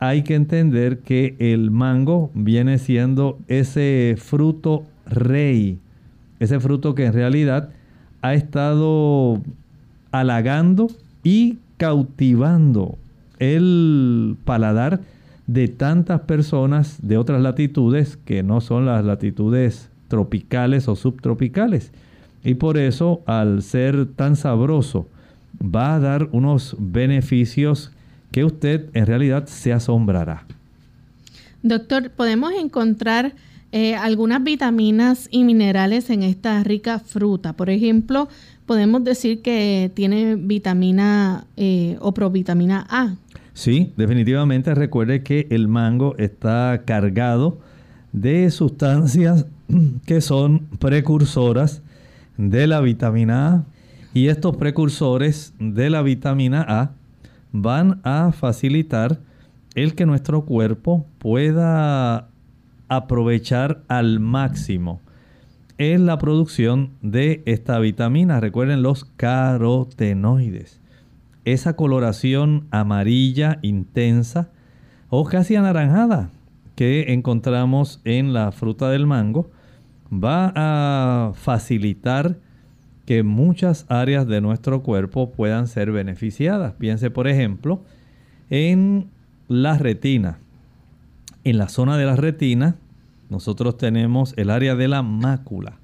hay 0.00 0.22
que 0.24 0.34
entender 0.34 0.98
que 0.98 1.36
el 1.38 1.70
mango 1.70 2.32
viene 2.34 2.78
siendo 2.78 3.38
ese 3.46 4.16
fruto 4.18 4.82
rey, 5.06 5.78
ese 6.40 6.58
fruto 6.58 6.96
que 6.96 7.06
en 7.06 7.12
realidad 7.12 7.68
ha 8.22 8.34
estado 8.34 9.40
halagando 10.10 10.88
y 11.22 11.58
cautivando 11.76 12.98
el 13.38 14.36
paladar 14.44 15.00
de 15.52 15.68
tantas 15.68 16.22
personas 16.22 16.96
de 17.02 17.18
otras 17.18 17.42
latitudes 17.42 18.16
que 18.16 18.42
no 18.42 18.62
son 18.62 18.86
las 18.86 19.04
latitudes 19.04 19.90
tropicales 20.08 20.88
o 20.88 20.96
subtropicales. 20.96 21.92
Y 22.42 22.54
por 22.54 22.78
eso, 22.78 23.22
al 23.26 23.62
ser 23.62 24.06
tan 24.06 24.36
sabroso, 24.36 25.08
va 25.62 25.94
a 25.94 26.00
dar 26.00 26.28
unos 26.32 26.74
beneficios 26.78 27.92
que 28.30 28.44
usted 28.44 28.86
en 28.94 29.06
realidad 29.06 29.46
se 29.46 29.74
asombrará. 29.74 30.46
Doctor, 31.62 32.10
¿podemos 32.10 32.52
encontrar 32.54 33.34
eh, 33.72 33.94
algunas 33.94 34.42
vitaminas 34.42 35.28
y 35.30 35.44
minerales 35.44 36.08
en 36.08 36.22
esta 36.22 36.64
rica 36.64 36.98
fruta? 36.98 37.52
Por 37.52 37.68
ejemplo, 37.68 38.28
podemos 38.64 39.04
decir 39.04 39.42
que 39.42 39.90
tiene 39.94 40.36
vitamina 40.36 41.44
eh, 41.58 41.98
o 42.00 42.12
provitamina 42.12 42.86
A. 42.88 43.16
Sí, 43.54 43.92
definitivamente 43.96 44.74
recuerde 44.74 45.22
que 45.22 45.46
el 45.50 45.68
mango 45.68 46.14
está 46.18 46.82
cargado 46.86 47.58
de 48.12 48.50
sustancias 48.50 49.46
que 50.06 50.20
son 50.20 50.60
precursoras 50.78 51.82
de 52.36 52.66
la 52.66 52.80
vitamina 52.80 53.48
A 53.48 53.64
y 54.14 54.28
estos 54.28 54.56
precursores 54.56 55.54
de 55.58 55.90
la 55.90 56.02
vitamina 56.02 56.64
A 56.68 56.92
van 57.52 58.00
a 58.04 58.32
facilitar 58.32 59.20
el 59.74 59.94
que 59.94 60.06
nuestro 60.06 60.44
cuerpo 60.44 61.06
pueda 61.18 62.28
aprovechar 62.88 63.82
al 63.88 64.20
máximo 64.20 65.00
en 65.78 66.04
la 66.06 66.18
producción 66.18 66.90
de 67.00 67.42
esta 67.46 67.78
vitamina. 67.78 68.40
Recuerden 68.40 68.82
los 68.82 69.04
carotenoides. 69.04 70.81
Esa 71.44 71.74
coloración 71.74 72.66
amarilla 72.70 73.58
intensa 73.62 74.50
o 75.08 75.24
casi 75.24 75.56
anaranjada 75.56 76.30
que 76.76 77.12
encontramos 77.12 78.00
en 78.04 78.32
la 78.32 78.52
fruta 78.52 78.90
del 78.90 79.06
mango 79.06 79.50
va 80.12 80.52
a 80.54 81.32
facilitar 81.34 82.36
que 83.06 83.22
muchas 83.22 83.86
áreas 83.88 84.26
de 84.26 84.40
nuestro 84.40 84.82
cuerpo 84.82 85.32
puedan 85.32 85.66
ser 85.66 85.90
beneficiadas. 85.90 86.74
Piense, 86.74 87.10
por 87.10 87.26
ejemplo, 87.26 87.82
en 88.48 89.10
la 89.48 89.78
retina. 89.78 90.38
En 91.44 91.58
la 91.58 91.68
zona 91.68 91.96
de 91.96 92.06
la 92.06 92.16
retina, 92.16 92.76
nosotros 93.28 93.76
tenemos 93.76 94.34
el 94.36 94.50
área 94.50 94.76
de 94.76 94.88
la 94.88 95.02
mácula. 95.02 95.78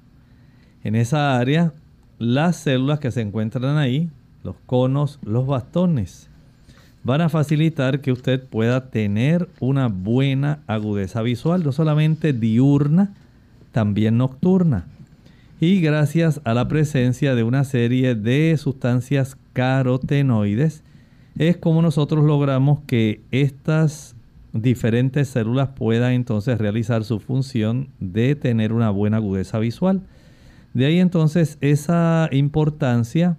En 0.83 0.95
esa 0.95 1.37
área, 1.37 1.73
las 2.17 2.55
células 2.55 2.99
que 2.99 3.11
se 3.11 3.21
encuentran 3.21 3.77
ahí, 3.77 4.09
los 4.43 4.55
conos, 4.65 5.19
los 5.23 5.47
bastones, 5.47 6.29
van 7.03 7.21
a 7.21 7.29
facilitar 7.29 8.01
que 8.01 8.11
usted 8.11 8.43
pueda 8.43 8.89
tener 8.89 9.49
una 9.59 9.87
buena 9.87 10.59
agudeza 10.67 11.21
visual, 11.21 11.63
no 11.63 11.71
solamente 11.71 12.33
diurna, 12.33 13.13
también 13.71 14.17
nocturna 14.17 14.85
y 15.61 15.81
gracias 15.81 16.39
a 16.45 16.53
la 16.53 16.67
presencia 16.69 17.35
de 17.35 17.43
una 17.43 17.65
serie 17.65 18.15
de 18.15 18.55
sustancias 18.57 19.35
carotenoides 19.51 20.83
es 21.37 21.57
como 21.57 21.81
nosotros 21.81 22.23
logramos 22.23 22.79
que 22.87 23.21
estas 23.31 24.15
diferentes 24.53 25.27
células 25.27 25.69
puedan 25.69 26.13
entonces 26.13 26.57
realizar 26.57 27.03
su 27.03 27.19
función 27.19 27.89
de 27.99 28.35
tener 28.35 28.71
una 28.71 28.89
buena 28.89 29.17
agudeza 29.17 29.59
visual. 29.59 30.01
De 30.73 30.85
ahí 30.85 30.99
entonces 30.99 31.57
esa 31.59 32.29
importancia 32.31 33.37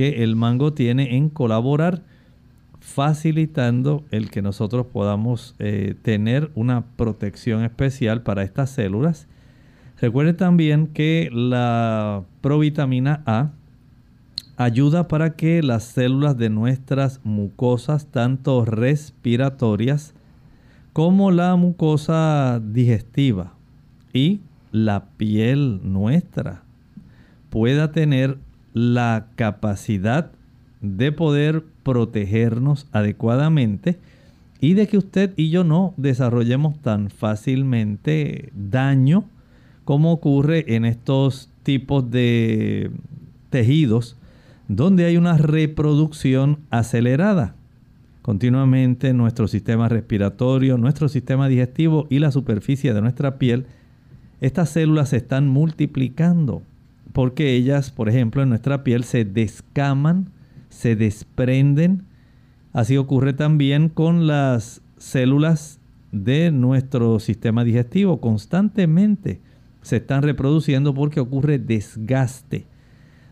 que 0.00 0.22
el 0.24 0.34
mango 0.34 0.72
tiene 0.72 1.18
en 1.18 1.28
colaborar 1.28 2.00
facilitando 2.80 4.02
el 4.10 4.30
que 4.30 4.40
nosotros 4.40 4.86
podamos 4.86 5.54
eh, 5.58 5.94
tener 6.00 6.50
una 6.54 6.86
protección 6.96 7.64
especial 7.64 8.22
para 8.22 8.42
estas 8.42 8.70
células. 8.70 9.28
Recuerde 10.00 10.32
también 10.32 10.86
que 10.86 11.28
la 11.30 12.24
provitamina 12.40 13.22
A 13.26 13.50
ayuda 14.56 15.06
para 15.06 15.36
que 15.36 15.62
las 15.62 15.84
células 15.84 16.38
de 16.38 16.48
nuestras 16.48 17.20
mucosas, 17.22 18.06
tanto 18.06 18.64
respiratorias 18.64 20.14
como 20.94 21.30
la 21.30 21.54
mucosa 21.56 22.58
digestiva 22.64 23.52
y 24.14 24.40
la 24.72 25.10
piel 25.18 25.80
nuestra, 25.82 26.62
pueda 27.50 27.92
tener 27.92 28.38
la 28.72 29.26
capacidad 29.36 30.30
de 30.80 31.12
poder 31.12 31.64
protegernos 31.82 32.86
adecuadamente 32.92 33.98
y 34.60 34.74
de 34.74 34.86
que 34.86 34.98
usted 34.98 35.32
y 35.36 35.50
yo 35.50 35.64
no 35.64 35.94
desarrollemos 35.96 36.78
tan 36.80 37.10
fácilmente 37.10 38.52
daño 38.54 39.24
como 39.84 40.12
ocurre 40.12 40.76
en 40.76 40.84
estos 40.84 41.50
tipos 41.62 42.10
de 42.10 42.90
tejidos 43.48 44.16
donde 44.68 45.04
hay 45.04 45.16
una 45.16 45.36
reproducción 45.36 46.58
acelerada. 46.70 47.54
Continuamente 48.22 49.12
nuestro 49.14 49.48
sistema 49.48 49.88
respiratorio, 49.88 50.78
nuestro 50.78 51.08
sistema 51.08 51.48
digestivo 51.48 52.06
y 52.10 52.18
la 52.18 52.30
superficie 52.30 52.94
de 52.94 53.00
nuestra 53.00 53.38
piel, 53.38 53.66
estas 54.40 54.70
células 54.70 55.08
se 55.08 55.16
están 55.16 55.48
multiplicando 55.48 56.62
porque 57.12 57.54
ellas, 57.54 57.90
por 57.90 58.08
ejemplo, 58.08 58.42
en 58.42 58.48
nuestra 58.50 58.84
piel 58.84 59.04
se 59.04 59.24
descaman, 59.24 60.30
se 60.68 60.96
desprenden. 60.96 62.04
Así 62.72 62.96
ocurre 62.96 63.32
también 63.32 63.88
con 63.88 64.26
las 64.26 64.82
células 64.96 65.80
de 66.12 66.50
nuestro 66.50 67.20
sistema 67.20 67.64
digestivo 67.64 68.20
constantemente 68.20 69.40
se 69.82 69.96
están 69.96 70.22
reproduciendo 70.22 70.94
porque 70.94 71.20
ocurre 71.20 71.58
desgaste. 71.58 72.66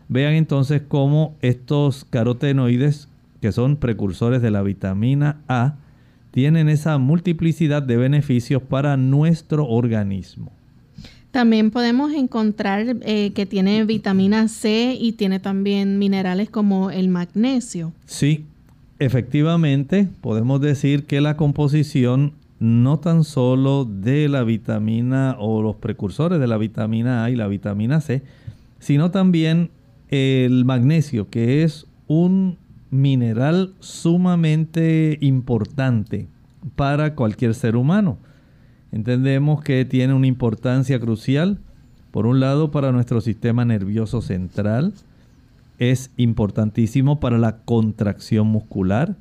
Vean 0.07 0.33
entonces 0.33 0.81
cómo 0.87 1.35
estos 1.41 2.05
carotenoides, 2.05 3.09
que 3.41 3.51
son 3.51 3.77
precursores 3.77 4.41
de 4.41 4.51
la 4.51 4.63
vitamina 4.63 5.41
A, 5.47 5.75
tienen 6.31 6.69
esa 6.69 6.97
multiplicidad 6.97 7.83
de 7.83 7.97
beneficios 7.97 8.61
para 8.61 8.97
nuestro 8.97 9.67
organismo. 9.67 10.51
También 11.31 11.69
podemos 11.69 12.11
encontrar 12.13 12.97
eh, 13.01 13.31
que 13.33 13.45
tiene 13.45 13.83
vitamina 13.85 14.47
C 14.47 14.97
y 14.99 15.13
tiene 15.13 15.39
también 15.39 15.99
minerales 15.99 16.49
como 16.49 16.89
el 16.89 17.07
magnesio. 17.09 17.93
Sí, 18.05 18.45
efectivamente 18.97 20.07
podemos 20.21 20.59
decir 20.59 21.05
que 21.05 21.21
la 21.21 21.37
composición 21.37 22.33
no 22.59 22.99
tan 22.99 23.23
solo 23.23 23.85
de 23.85 24.27
la 24.27 24.43
vitamina 24.43 25.35
o 25.39 25.61
los 25.61 25.75
precursores 25.77 26.39
de 26.39 26.47
la 26.47 26.57
vitamina 26.57 27.23
A 27.23 27.29
y 27.29 27.35
la 27.35 27.47
vitamina 27.47 28.01
C, 28.01 28.21
sino 28.79 29.11
también 29.11 29.69
el 30.09 30.65
magnesio, 30.65 31.29
que 31.29 31.63
es 31.63 31.85
un 32.07 32.57
mineral 32.89 33.73
sumamente 33.79 35.17
importante 35.21 36.27
para 36.75 37.15
cualquier 37.15 37.53
ser 37.53 37.75
humano. 37.75 38.17
Entendemos 38.91 39.61
que 39.61 39.85
tiene 39.85 40.13
una 40.13 40.27
importancia 40.27 40.99
crucial, 40.99 41.59
por 42.11 42.25
un 42.25 42.39
lado, 42.39 42.71
para 42.71 42.91
nuestro 42.91 43.21
sistema 43.21 43.65
nervioso 43.65 44.21
central, 44.21 44.93
es 45.77 46.11
importantísimo 46.17 47.19
para 47.19 47.37
la 47.37 47.57
contracción 47.57 48.47
muscular, 48.47 49.15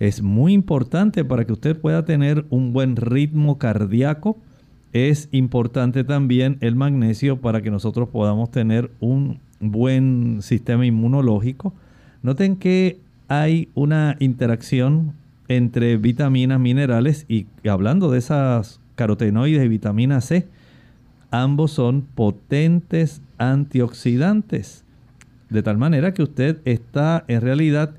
es 0.00 0.22
muy 0.22 0.52
importante 0.52 1.24
para 1.24 1.44
que 1.44 1.52
usted 1.52 1.78
pueda 1.80 2.04
tener 2.04 2.44
un 2.50 2.72
buen 2.72 2.96
ritmo 2.96 3.58
cardíaco. 3.58 4.36
Es 4.92 5.28
importante 5.32 6.04
también 6.04 6.58
el 6.60 6.76
magnesio 6.76 7.40
para 7.40 7.62
que 7.62 7.70
nosotros 7.70 8.08
podamos 8.08 8.50
tener 8.50 8.90
un 9.00 9.38
buen 9.60 10.38
sistema 10.42 10.84
inmunológico. 10.84 11.72
Noten 12.22 12.56
que 12.56 12.98
hay 13.28 13.68
una 13.74 14.16
interacción 14.18 15.14
entre 15.48 15.96
vitaminas, 15.96 16.60
minerales 16.60 17.24
y 17.28 17.46
hablando 17.68 18.10
de 18.10 18.18
esas 18.18 18.80
carotenoides 18.94 19.64
y 19.64 19.68
vitamina 19.68 20.20
C, 20.20 20.46
Ambos 21.34 21.72
son 21.72 22.02
potentes 22.02 23.20
antioxidantes. 23.38 24.84
De 25.50 25.64
tal 25.64 25.78
manera 25.78 26.14
que 26.14 26.22
usted 26.22 26.58
está 26.64 27.24
en 27.26 27.40
realidad 27.40 27.96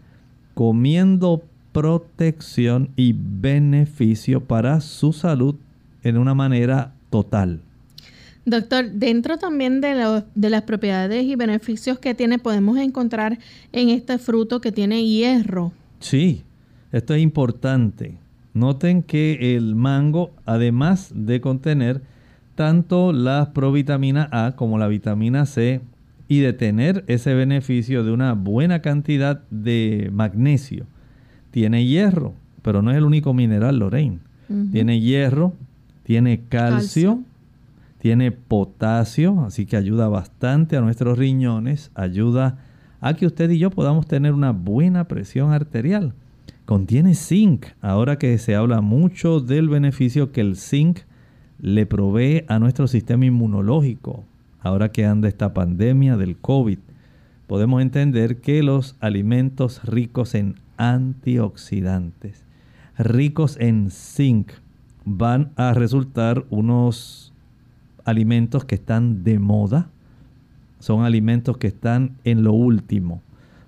comiendo 0.54 1.44
protección 1.74 2.92
y 2.96 3.14
beneficio 3.14 4.40
para 4.40 4.80
su 4.80 5.12
salud 5.12 5.56
en 6.02 6.18
una 6.18 6.34
manera 6.34 6.94
total. 7.10 7.60
Doctor, 8.46 8.90
dentro 8.92 9.38
también 9.38 9.82
de, 9.82 10.24
de, 10.34 10.50
las 10.50 10.62
propiedades 10.62 11.26
y 11.26 11.36
beneficios 11.36 12.00
que 12.00 12.16
tiene, 12.16 12.40
podemos 12.40 12.78
encontrar 12.78 13.38
en 13.74 13.90
este 13.90 14.18
fruto 14.18 14.62
que 14.62 14.72
tiene 14.72 15.06
hierro. 15.06 15.74
Sí, 16.00 16.44
esto 16.94 17.14
es 17.14 17.22
importante. 17.22 18.18
Noten 18.56 19.04
que 19.04 19.56
el 19.58 19.76
mango, 19.76 20.32
además 20.46 21.12
de 21.14 21.42
contener 21.42 22.02
tanto 22.56 23.12
la 23.12 23.52
provitamina 23.54 24.30
A 24.32 24.56
como 24.56 24.78
la 24.78 24.88
vitamina 24.88 25.46
C 25.46 25.82
y 26.30 26.40
de 26.40 26.54
tener 26.54 27.04
ese 27.08 27.34
beneficio 27.34 28.06
de 28.06 28.14
una 28.14 28.32
buena 28.32 28.82
cantidad 28.82 29.42
de 29.52 30.10
magnesio, 30.14 30.86
tiene 31.52 31.86
hierro, 31.86 32.34
pero 32.62 32.82
no 32.82 32.92
es 32.92 32.98
el 32.98 33.04
único 33.04 33.34
mineral, 33.34 33.78
Lorraine. 33.78 34.20
Tiene 34.72 35.02
hierro, 35.02 35.54
tiene 36.04 36.44
calcio, 36.48 37.20
tiene 38.00 38.32
potasio, 38.32 39.42
así 39.42 39.66
que 39.66 39.76
ayuda 39.76 40.08
bastante 40.08 40.78
a 40.78 40.82
nuestros 40.82 41.18
riñones, 41.18 41.92
ayuda 41.94 42.60
a 43.02 43.16
que 43.16 43.26
usted 43.26 43.50
y 43.50 43.58
yo 43.58 43.70
podamos 43.70 44.08
tener 44.08 44.34
una 44.34 44.52
buena 44.52 45.10
presión 45.10 45.52
arterial. 45.52 46.14
Contiene 46.66 47.14
zinc, 47.14 47.68
ahora 47.80 48.18
que 48.18 48.36
se 48.40 48.56
habla 48.56 48.82
mucho 48.82 49.40
del 49.40 49.70
beneficio 49.70 50.32
que 50.32 50.42
el 50.42 50.56
zinc 50.56 51.02
le 51.60 51.86
provee 51.86 52.44
a 52.48 52.58
nuestro 52.58 52.88
sistema 52.88 53.26
inmunológico, 53.26 54.24
ahora 54.62 54.92
que 54.92 55.06
anda 55.06 55.28
esta 55.28 55.54
pandemia 55.54 56.18
del 56.18 56.38
COVID, 56.38 56.80
podemos 57.46 57.84
entender 57.84 58.42
que 58.42 58.64
los 58.64 58.96
alimentos 59.00 59.84
ricos 59.84 60.34
en 60.34 60.56
antioxidantes, 60.78 62.44
ricos 62.98 63.58
en 63.60 63.92
zinc, 63.92 64.52
van 65.06 65.52
a 65.58 65.76
resultar 65.76 66.46
unos 66.50 67.32
alimentos 68.06 68.66
que 68.66 68.74
están 68.74 69.24
de 69.24 69.38
moda, 69.38 69.90
son 70.80 71.04
alimentos 71.04 71.60
que 71.60 71.68
están 71.68 72.18
en 72.24 72.44
lo 72.44 72.54
último, 72.54 73.22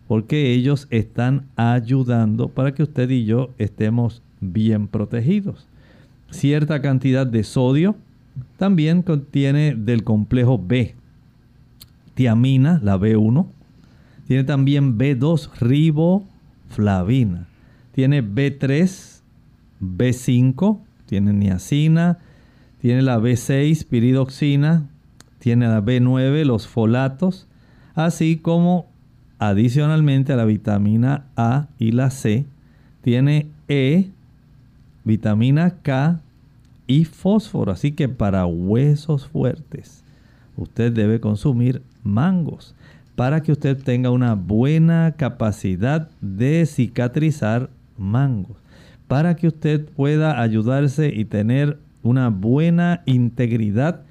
porque 0.07 0.53
ellos 0.53 0.87
están 0.89 1.47
ayudando 1.55 2.47
para 2.47 2.73
que 2.73 2.83
usted 2.83 3.09
y 3.09 3.25
yo 3.25 3.49
estemos 3.57 4.21
bien 4.39 4.87
protegidos. 4.87 5.67
Cierta 6.31 6.81
cantidad 6.81 7.27
de 7.27 7.43
sodio 7.43 7.95
también 8.57 9.01
contiene 9.01 9.75
del 9.75 10.03
complejo 10.03 10.59
B, 10.59 10.95
tiamina, 12.13 12.79
la 12.83 12.97
B1, 12.97 13.47
tiene 14.27 14.43
también 14.43 14.97
B2 14.97 15.51
riboflavina, 15.59 17.47
tiene 17.91 18.23
B3, 18.23 19.21
B5, 19.81 20.79
tiene 21.05 21.33
niacina, 21.33 22.19
tiene 22.79 23.01
la 23.01 23.19
B6, 23.19 23.85
piridoxina, 23.87 24.89
tiene 25.39 25.67
la 25.67 25.81
B9, 25.81 26.43
los 26.43 26.67
folatos, 26.67 27.47
así 27.95 28.37
como 28.37 28.87
adicionalmente 29.39 30.33
a 30.33 30.35
la 30.35 30.45
vitamina 30.45 31.25
A 31.35 31.67
y 31.79 31.91
la 31.91 32.09
C, 32.09 32.45
tiene 33.01 33.47
E, 33.67 34.09
vitamina 35.03 35.75
K 35.81 36.19
y 36.87 37.05
fósforo. 37.05 37.71
Así 37.71 37.91
que 37.91 38.09
para 38.09 38.45
huesos 38.45 39.27
fuertes, 39.27 40.03
usted 40.55 40.91
debe 40.91 41.19
consumir 41.19 41.81
mangos 42.03 42.75
para 43.17 43.41
que 43.41 43.51
usted 43.51 43.81
tenga 43.81 44.11
una 44.11 44.35
buena 44.35 45.15
capacidad 45.17 46.07
de 46.21 46.67
cicatrizar 46.67 47.71
mangos, 47.97 48.57
para 49.07 49.35
que 49.35 49.47
usted 49.47 49.89
pueda 49.89 50.39
ayudarse 50.39 51.11
y 51.11 51.25
tener 51.25 51.79
una 52.03 52.29
buena 52.29 53.01
integridad 53.07 54.03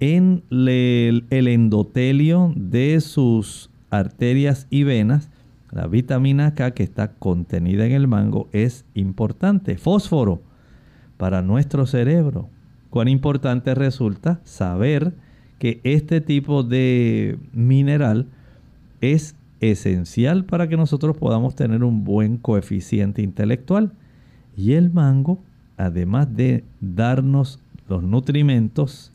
en 0.00 0.42
el, 0.50 1.24
endotelio 1.30 2.52
de 2.54 3.00
sus 3.00 3.70
arterias 3.92 4.66
y 4.70 4.82
venas. 4.82 5.30
La 5.70 5.86
vitamina 5.86 6.54
K 6.54 6.72
que 6.72 6.82
está 6.82 7.12
contenida 7.12 7.86
en 7.86 7.92
el 7.92 8.08
mango 8.08 8.48
es 8.52 8.84
importante. 8.94 9.78
Fósforo 9.78 10.42
para 11.16 11.42
nuestro 11.42 11.86
cerebro. 11.86 12.48
Cuán 12.90 13.06
importante 13.06 13.74
resulta 13.76 14.40
saber 14.42 15.14
que 15.60 15.80
este 15.84 16.20
tipo 16.20 16.64
de 16.64 17.38
mineral 17.52 18.26
es 19.00 19.36
esencial 19.60 20.44
para 20.44 20.68
que 20.68 20.76
nosotros 20.76 21.16
podamos 21.16 21.54
tener 21.54 21.84
un 21.84 22.02
buen 22.02 22.36
coeficiente 22.36 23.22
intelectual. 23.22 23.92
Y 24.56 24.72
el 24.72 24.92
mango 24.92 25.38
además 25.76 26.34
de 26.34 26.64
darnos 26.80 27.58
los 27.88 28.02
nutrimentos, 28.02 29.12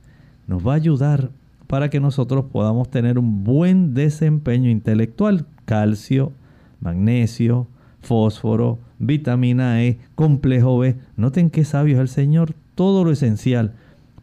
nos 0.48 0.66
va 0.66 0.74
a 0.74 0.76
ayudar 0.76 1.32
para 1.68 1.90
que 1.90 2.00
nosotros 2.00 2.46
podamos 2.52 2.90
tener 2.90 3.20
un 3.20 3.44
buen 3.44 3.94
desempeño 3.94 4.70
intelectual. 4.70 5.46
Calcio, 5.66 6.32
magnesio, 6.80 7.68
fósforo, 8.02 8.80
vitamina 9.00 9.84
E, 9.84 10.00
complejo 10.16 10.78
B. 10.80 10.96
Noten 11.18 11.50
qué 11.50 11.66
sabio 11.66 11.96
es 11.96 12.02
el 12.02 12.08
Señor. 12.08 12.54
Todo 12.76 13.04
lo 13.04 13.12
esencial 13.12 13.74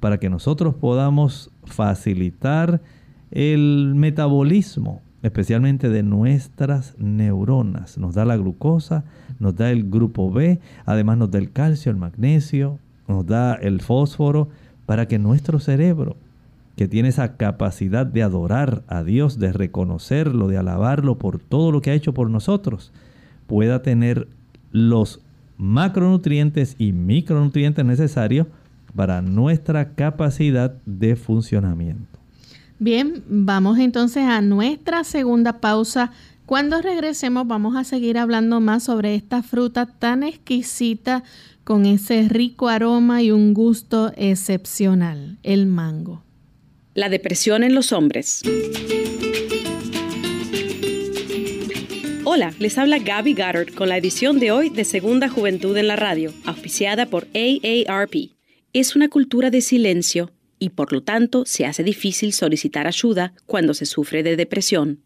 para 0.01 0.19
que 0.19 0.31
nosotros 0.31 0.75
podamos 0.75 1.51
facilitar 1.65 2.81
el 3.31 3.95
metabolismo, 3.95 5.03
especialmente 5.23 5.89
de 5.89 6.03
nuestras 6.03 6.95
neuronas. 6.99 7.99
Nos 7.99 8.15
da 8.15 8.25
la 8.25 8.37
glucosa, 8.37 9.05
nos 9.39 9.57
da 9.57 9.71
el 9.71 9.89
grupo 9.91 10.31
B, 10.31 10.61
además 10.85 11.19
nos 11.19 11.31
da 11.31 11.39
el 11.39 11.53
calcio, 11.53 11.91
el 11.91 11.97
magnesio, 11.97 12.79
nos 13.09 13.27
da 13.27 13.55
el 13.55 13.81
fósforo, 13.81 14.49
para 14.87 15.09
que 15.09 15.19
nuestro 15.19 15.59
cerebro, 15.59 16.17
que 16.77 16.89
tiene 16.89 17.09
esa 17.09 17.37
capacidad 17.37 18.07
de 18.07 18.23
adorar 18.23 18.83
a 18.89 19.05
Dios, 19.05 19.39
de 19.39 19.53
reconocerlo, 19.53 20.49
de 20.49 20.57
alabarlo 20.57 21.19
por 21.19 21.39
todo 21.39 21.71
lo 21.71 21.81
que 21.81 21.91
ha 21.91 21.95
hecho 21.95 22.15
por 22.15 22.31
nosotros, 22.31 22.93
pueda 23.47 23.83
tener 23.83 24.29
los 24.73 25.21
macronutrientes 25.57 26.75
y 26.79 26.93
micronutrientes 26.93 27.85
necesarios 27.85 28.49
para 28.95 29.23
nuestra 29.23 29.95
capacidad 29.95 30.75
de 30.85 31.17
funcionamiento. 31.17 32.19
Bien, 32.79 33.23
vamos 33.29 33.79
entonces 33.79 34.25
a 34.25 34.41
nuestra 34.41 35.05
segunda 35.05 35.61
pausa 35.61 36.11
cuando 36.47 36.83
regresemos 36.83 37.47
vamos 37.47 37.77
a 37.77 37.85
seguir 37.85 38.19
hablando 38.19 38.61
más 38.61 38.83
sobre 38.83 39.15
esta 39.15 39.43
fruta 39.43 39.87
tan 39.87 40.23
exquisita 40.23 41.23
con 41.63 41.87
ese 41.87 42.29
rico 42.29 42.69
aroma 42.69 43.23
y 43.23 43.31
un 43.31 43.55
gusto 43.55 44.13
excepcional, 44.17 45.39
el 45.43 45.67
mango. 45.67 46.23
La 46.95 47.09
depresión 47.09 47.65
en 47.65 47.75
los 47.75 47.91
hombres. 47.91 48.43
Hola, 52.23 52.55
les 52.61 52.79
habla 52.79 53.01
Gaby 53.01 53.35
Goddard 53.35 53.75
con 53.75 53.89
la 53.89 53.97
edición 53.97 54.39
de 54.39 54.53
hoy 54.53 54.71
de 54.71 54.85
Segunda 54.85 55.29
Juventud 55.29 55.77
en 55.77 55.89
la 55.89 55.97
Radio, 55.97 56.33
auspiciada 56.45 57.07
por 57.07 57.27
AARP. 57.35 58.31
Es 58.73 58.95
una 58.95 59.09
cultura 59.09 59.51
de 59.51 59.61
silencio 59.61 60.31
y 60.61 60.69
por 60.69 60.93
lo 60.93 61.03
tanto 61.03 61.45
se 61.47 61.67
hace 61.67 61.83
difícil 61.83 62.33
solicitar 62.33 62.87
ayuda 62.87 63.35
cuando 63.45 63.75
se 63.75 63.87
sufre 63.87 64.23
de 64.23 64.37
depresión. 64.37 65.01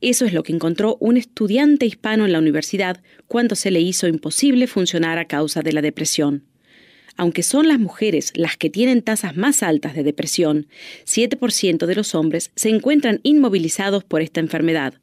Eso 0.00 0.24
es 0.24 0.32
lo 0.32 0.42
que 0.42 0.54
encontró 0.54 0.96
un 1.00 1.18
estudiante 1.18 1.84
hispano 1.84 2.24
en 2.24 2.32
la 2.32 2.38
universidad 2.38 3.02
cuando 3.28 3.56
se 3.56 3.70
le 3.70 3.82
hizo 3.82 4.08
imposible 4.08 4.66
funcionar 4.66 5.18
a 5.18 5.26
causa 5.26 5.60
de 5.60 5.74
la 5.74 5.82
depresión. 5.82 6.44
Aunque 7.16 7.42
son 7.42 7.68
las 7.68 7.78
mujeres 7.78 8.32
las 8.34 8.56
que 8.56 8.70
tienen 8.70 9.02
tasas 9.02 9.36
más 9.36 9.62
altas 9.62 9.94
de 9.94 10.02
depresión, 10.02 10.66
7% 11.04 11.86
de 11.86 11.94
los 11.94 12.14
hombres 12.14 12.50
se 12.56 12.70
encuentran 12.70 13.20
inmovilizados 13.22 14.04
por 14.04 14.20
esta 14.20 14.40
enfermedad. 14.40 14.94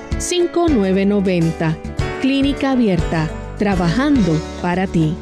787-282-5990. 0.21 1.77
Clínica 2.21 2.71
Abierta, 2.71 3.29
trabajando 3.57 4.39
para 4.61 4.87
ti. 4.87 5.15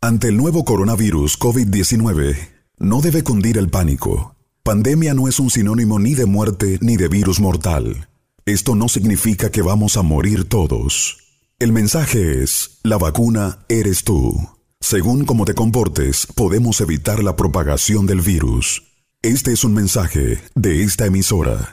Ante 0.00 0.28
el 0.28 0.36
nuevo 0.36 0.64
coronavirus 0.64 1.38
COVID-19, 1.38 2.36
no 2.78 3.00
debe 3.00 3.22
cundir 3.22 3.56
el 3.56 3.70
pánico. 3.70 4.34
Pandemia 4.62 5.14
no 5.14 5.28
es 5.28 5.40
un 5.40 5.48
sinónimo 5.48 5.98
ni 5.98 6.14
de 6.14 6.26
muerte 6.26 6.78
ni 6.82 6.96
de 6.96 7.08
virus 7.08 7.40
mortal. 7.40 8.08
Esto 8.44 8.74
no 8.74 8.88
significa 8.88 9.50
que 9.50 9.62
vamos 9.62 9.96
a 9.96 10.02
morir 10.02 10.46
todos. 10.46 11.18
El 11.58 11.72
mensaje 11.72 12.42
es, 12.42 12.80
la 12.82 12.98
vacuna 12.98 13.64
eres 13.70 14.04
tú. 14.04 14.34
Según 14.80 15.24
cómo 15.24 15.46
te 15.46 15.54
comportes, 15.54 16.26
podemos 16.34 16.82
evitar 16.82 17.24
la 17.24 17.36
propagación 17.36 18.06
del 18.06 18.20
virus. 18.20 18.93
Este 19.24 19.52
es 19.52 19.64
un 19.64 19.72
mensaje 19.72 20.38
de 20.54 20.82
esta 20.82 21.06
emisora. 21.06 21.72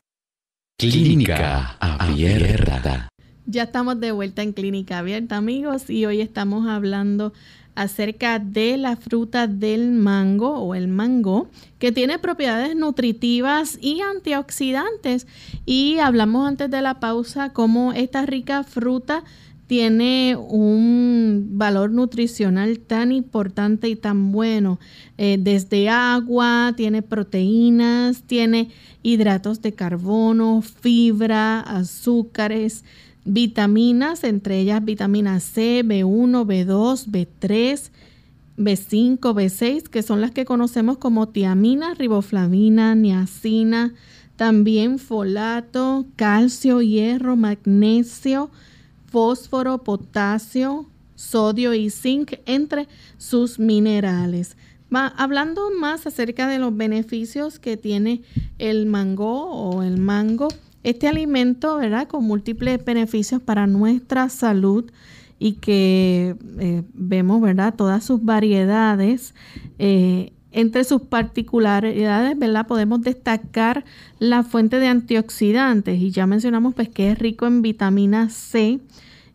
Clínica 0.80 1.76
Abierta. 1.82 3.10
Ya 3.46 3.64
estamos 3.64 4.00
de 4.00 4.14
vuelta 4.14 4.42
en 4.42 4.54
Clínica 4.54 5.00
Abierta, 5.00 5.36
amigos, 5.36 5.90
y 5.90 6.06
hoy 6.06 6.22
estamos 6.22 6.70
hablando 6.70 7.34
acerca 7.76 8.40
de 8.40 8.78
la 8.78 8.96
fruta 8.96 9.48
del 9.48 9.92
mango 9.92 10.60
o 10.60 10.76
el 10.76 10.88
mango, 10.88 11.50
que 11.78 11.92
tiene 11.92 12.20
propiedades 12.20 12.74
nutritivas 12.78 13.78
y 13.82 14.00
antioxidantes. 14.00 15.28
Y 15.66 16.00
hablamos 16.00 16.48
antes 16.48 16.72
de 16.72 16.82
la 16.82 17.02
pausa 17.02 17.52
cómo 17.52 17.92
esta 17.92 18.26
rica 18.26 18.64
fruta 18.64 19.26
tiene 19.72 20.36
un 20.36 21.52
valor 21.54 21.92
nutricional 21.92 22.78
tan 22.80 23.14
importante 23.14 23.88
y 23.88 23.96
tan 23.96 24.34
bueno. 24.34 24.82
Eh, 25.18 25.38
desde 25.40 25.88
agua, 25.88 26.74
tiene 26.76 27.02
proteínas, 27.02 28.24
tiene 28.24 28.70
hidratos 29.02 29.62
de 29.62 29.72
carbono, 29.72 30.62
fibra, 30.62 31.62
azúcares, 31.62 32.84
vitaminas, 33.24 34.26
entre 34.26 34.60
ellas 34.60 34.84
vitamina 34.84 35.40
C, 35.40 35.86
B1, 35.86 36.46
B2, 36.46 37.08
B3, 37.08 37.92
B5, 38.58 39.20
B6, 39.20 39.84
que 39.84 40.04
son 40.04 40.20
las 40.20 40.32
que 40.32 40.44
conocemos 40.44 40.98
como 40.98 41.30
tiamina, 41.30 41.94
riboflavina, 41.94 42.94
niacina, 42.96 43.94
también 44.36 45.00
folato, 45.00 46.08
calcio, 46.18 46.82
hierro, 46.82 47.38
magnesio, 47.38 48.52
fósforo, 49.12 49.84
potasio, 49.84 50.88
sodio 51.16 51.74
y 51.74 51.90
zinc, 51.90 52.34
entre 52.46 52.88
sus 53.18 53.60
minerales. 53.60 54.58
hablando 54.92 55.70
más 55.80 56.08
acerca 56.08 56.48
de 56.48 56.60
los 56.60 56.76
beneficios 56.76 57.60
que 57.60 57.78
tiene 57.78 58.24
el 58.58 58.86
mango 58.86 59.52
o 59.52 59.84
el 59.84 60.00
mango, 60.00 60.48
este 60.84 61.08
alimento, 61.08 61.78
¿verdad? 61.78 62.08
Con 62.08 62.26
múltiples 62.26 62.84
beneficios 62.84 63.42
para 63.42 63.68
nuestra 63.68 64.30
salud 64.30 64.92
y 65.38 65.54
que 65.54 66.36
eh, 66.60 66.84
vemos, 66.94 67.42
¿verdad? 67.42 67.76
Todas 67.76 68.04
sus 68.04 68.24
variedades. 68.24 69.36
Eh, 69.80 70.34
entre 70.52 70.84
sus 70.84 71.04
particularidades, 71.04 72.38
¿verdad? 72.38 72.68
Podemos 72.68 73.02
destacar 73.02 73.86
la 74.20 74.44
fuente 74.44 74.80
de 74.80 74.88
antioxidantes 74.88 76.00
y 76.00 76.12
ya 76.12 76.28
mencionamos 76.28 76.76
pues 76.76 76.90
que 76.90 77.12
es 77.12 77.20
rico 77.20 77.48
en 77.48 77.62
vitamina 77.62 78.30
C 78.30 78.80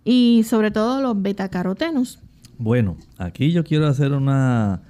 y 0.04 0.44
sobre 0.44 0.70
todo 0.70 1.00
los 1.00 1.20
betacarotenos. 1.20 2.20
Bueno, 2.58 2.96
aquí 3.18 3.52
yo 3.52 3.64
quiero 3.64 3.86
hacer 3.86 4.12
una, 4.12 4.82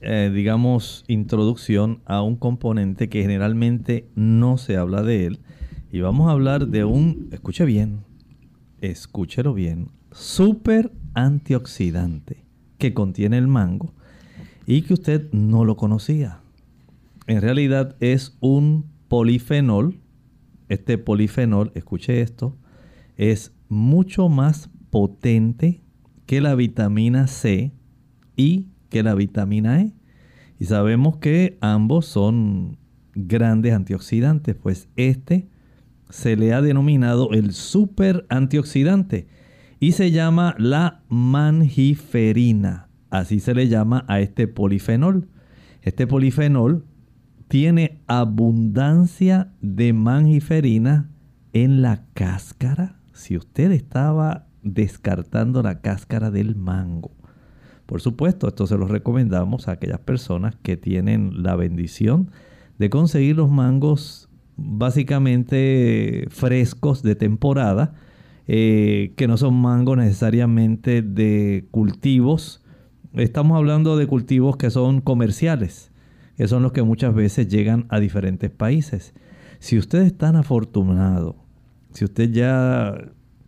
eh, 0.00 0.30
digamos, 0.34 1.04
introducción 1.08 2.00
a 2.04 2.22
un 2.22 2.36
componente 2.36 3.08
que 3.08 3.22
generalmente 3.22 4.08
no 4.14 4.58
se 4.58 4.76
habla 4.76 5.02
de 5.02 5.26
él 5.26 5.40
y 5.92 6.00
vamos 6.00 6.28
a 6.28 6.32
hablar 6.32 6.68
de 6.68 6.84
un, 6.84 7.28
escuche 7.32 7.64
bien, 7.64 8.00
escúchelo 8.80 9.54
bien, 9.54 9.90
super 10.12 10.90
antioxidante 11.14 12.44
que 12.78 12.92
contiene 12.92 13.38
el 13.38 13.46
mango 13.46 13.94
y 14.66 14.82
que 14.82 14.94
usted 14.94 15.30
no 15.32 15.64
lo 15.64 15.76
conocía. 15.76 16.40
En 17.26 17.40
realidad 17.40 17.96
es 18.00 18.36
un 18.40 18.86
polifenol. 19.08 20.00
Este 20.68 20.98
polifenol, 20.98 21.70
escuche 21.74 22.20
esto, 22.20 22.58
es 23.16 23.52
mucho 23.68 24.28
más 24.28 24.68
potente 24.90 25.82
que 26.26 26.40
la 26.40 26.54
vitamina 26.56 27.28
C 27.28 27.72
y 28.36 28.66
que 28.90 29.02
la 29.02 29.14
vitamina 29.14 29.80
E. 29.80 29.92
Y 30.58 30.64
sabemos 30.64 31.18
que 31.18 31.58
ambos 31.60 32.06
son 32.06 32.78
grandes 33.14 33.72
antioxidantes, 33.72 34.56
pues 34.56 34.88
este 34.96 35.48
se 36.10 36.36
le 36.36 36.52
ha 36.52 36.62
denominado 36.62 37.30
el 37.32 37.52
super 37.52 38.26
antioxidante 38.28 39.28
y 39.80 39.92
se 39.92 40.10
llama 40.10 40.54
la 40.58 41.02
mangiferina. 41.08 42.85
Así 43.18 43.40
se 43.40 43.54
le 43.54 43.68
llama 43.68 44.04
a 44.08 44.20
este 44.20 44.46
polifenol. 44.46 45.28
Este 45.80 46.06
polifenol 46.06 46.84
tiene 47.48 48.02
abundancia 48.06 49.52
de 49.62 49.94
mangiferina 49.94 51.08
en 51.54 51.80
la 51.80 52.04
cáscara. 52.12 53.00
Si 53.14 53.38
usted 53.38 53.72
estaba 53.72 54.48
descartando 54.62 55.62
la 55.62 55.80
cáscara 55.80 56.30
del 56.30 56.56
mango. 56.56 57.12
Por 57.86 58.02
supuesto, 58.02 58.48
esto 58.48 58.66
se 58.66 58.76
lo 58.76 58.86
recomendamos 58.86 59.66
a 59.66 59.72
aquellas 59.72 60.00
personas 60.00 60.56
que 60.62 60.76
tienen 60.76 61.42
la 61.42 61.56
bendición 61.56 62.30
de 62.78 62.90
conseguir 62.90 63.36
los 63.36 63.50
mangos 63.50 64.28
básicamente 64.56 66.26
frescos 66.28 67.02
de 67.02 67.14
temporada, 67.14 67.94
eh, 68.46 69.14
que 69.16 69.26
no 69.26 69.38
son 69.38 69.54
mangos 69.54 69.96
necesariamente 69.96 71.00
de 71.00 71.66
cultivos. 71.70 72.62
Estamos 73.16 73.56
hablando 73.56 73.96
de 73.96 74.06
cultivos 74.06 74.58
que 74.58 74.68
son 74.68 75.00
comerciales, 75.00 75.90
que 76.36 76.46
son 76.48 76.62
los 76.62 76.72
que 76.72 76.82
muchas 76.82 77.14
veces 77.14 77.48
llegan 77.48 77.86
a 77.88 77.98
diferentes 77.98 78.50
países. 78.50 79.14
Si 79.58 79.78
usted 79.78 80.02
es 80.02 80.18
tan 80.18 80.36
afortunado, 80.36 81.34
si 81.92 82.04
usted 82.04 82.30
ya 82.30 82.94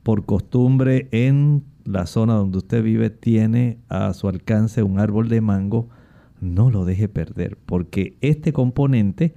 por 0.03 0.25
costumbre 0.25 1.11
en 1.12 1.64
la 1.85 2.07
zona 2.07 2.33
donde 2.33 2.57
usted 2.57 2.83
vive 2.83 3.11
tiene 3.11 3.77
a 3.91 4.14
su 4.14 4.27
alcance 4.29 4.83
un 4.83 4.99
árbol 4.99 5.29
de 5.29 5.43
mango, 5.43 5.91
no 6.41 6.71
lo 6.71 6.87
deje 6.87 7.11
perder, 7.11 7.59
porque 7.59 8.16
este 8.23 8.55
componente 8.55 9.35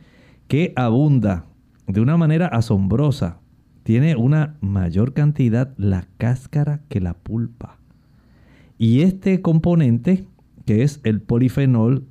que 0.48 0.72
abunda 0.78 1.44
de 1.88 2.00
una 2.00 2.16
manera 2.16 2.48
asombrosa. 2.48 3.40
Tiene 3.84 4.16
una 4.16 4.56
mayor 4.62 5.12
cantidad 5.12 5.74
la 5.76 6.08
cáscara 6.18 6.84
que 6.88 7.02
la 7.02 7.16
pulpa. 7.16 7.81
Y 8.82 9.04
este 9.04 9.44
componente, 9.44 10.26
que 10.66 10.82
es 10.82 11.02
el 11.04 11.22
polifenol, 11.22 12.08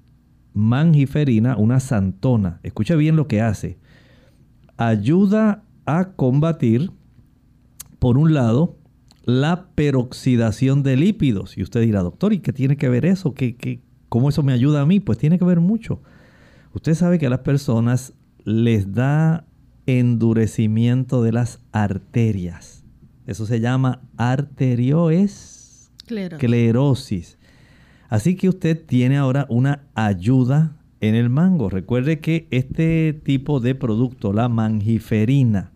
mangiferina, 0.55 1.57
una 1.57 1.81
santona. 1.81 2.61
Escucha 2.63 2.95
bien 2.95 3.17
lo 3.17 3.27
que 3.27 3.41
hace. 3.41 3.81
Ayuda 4.77 5.65
a 5.85 6.13
combatir, 6.13 6.93
por 7.99 8.19
un 8.19 8.35
lado, 8.35 8.77
la 9.25 9.67
peroxidación 9.75 10.85
de 10.85 10.97
lípidos. 10.97 11.59
Y 11.59 11.65
usted 11.65 11.81
dirá, 11.81 12.03
doctor, 12.03 12.33
¿y 12.33 12.39
qué 12.39 12.53
tiene 12.53 12.77
que 12.77 12.89
ver 12.89 13.05
eso? 13.05 13.35
¿Qué, 13.35 13.57
qué, 13.57 13.83
¿Cómo 14.09 14.29
eso 14.29 14.45
me 14.45 14.53
ayuda 14.53 14.83
a 14.83 14.87
mí? 14.87 15.01
Pues 15.01 15.19
tiene 15.19 15.41
que 15.41 15.45
ver 15.45 15.59
mucho. 15.59 16.01
Usted 16.73 16.95
sabe 16.95 17.19
que 17.19 17.27
a 17.27 17.31
las 17.31 17.41
personas 17.41 18.13
les 18.45 18.95
da 18.95 19.45
endurecimiento 19.87 21.25
de 21.25 21.33
las 21.33 21.59
arterias. 21.73 22.85
Eso 23.27 23.45
se 23.45 23.59
llama 23.59 24.03
arteriosclerosis. 26.11 27.39
Así 28.09 28.35
que 28.35 28.49
usted 28.49 28.85
tiene 28.85 29.17
ahora 29.17 29.47
una 29.49 29.87
ayuda 29.95 30.77
en 31.01 31.15
el 31.15 31.31
mango. 31.31 31.71
Recuerde 31.71 32.21
que 32.21 32.49
este 32.51 33.13
tipo 33.13 33.61
de 33.61 33.75
producto, 33.75 34.33
la 34.33 34.49
mangiferina, 34.49 35.73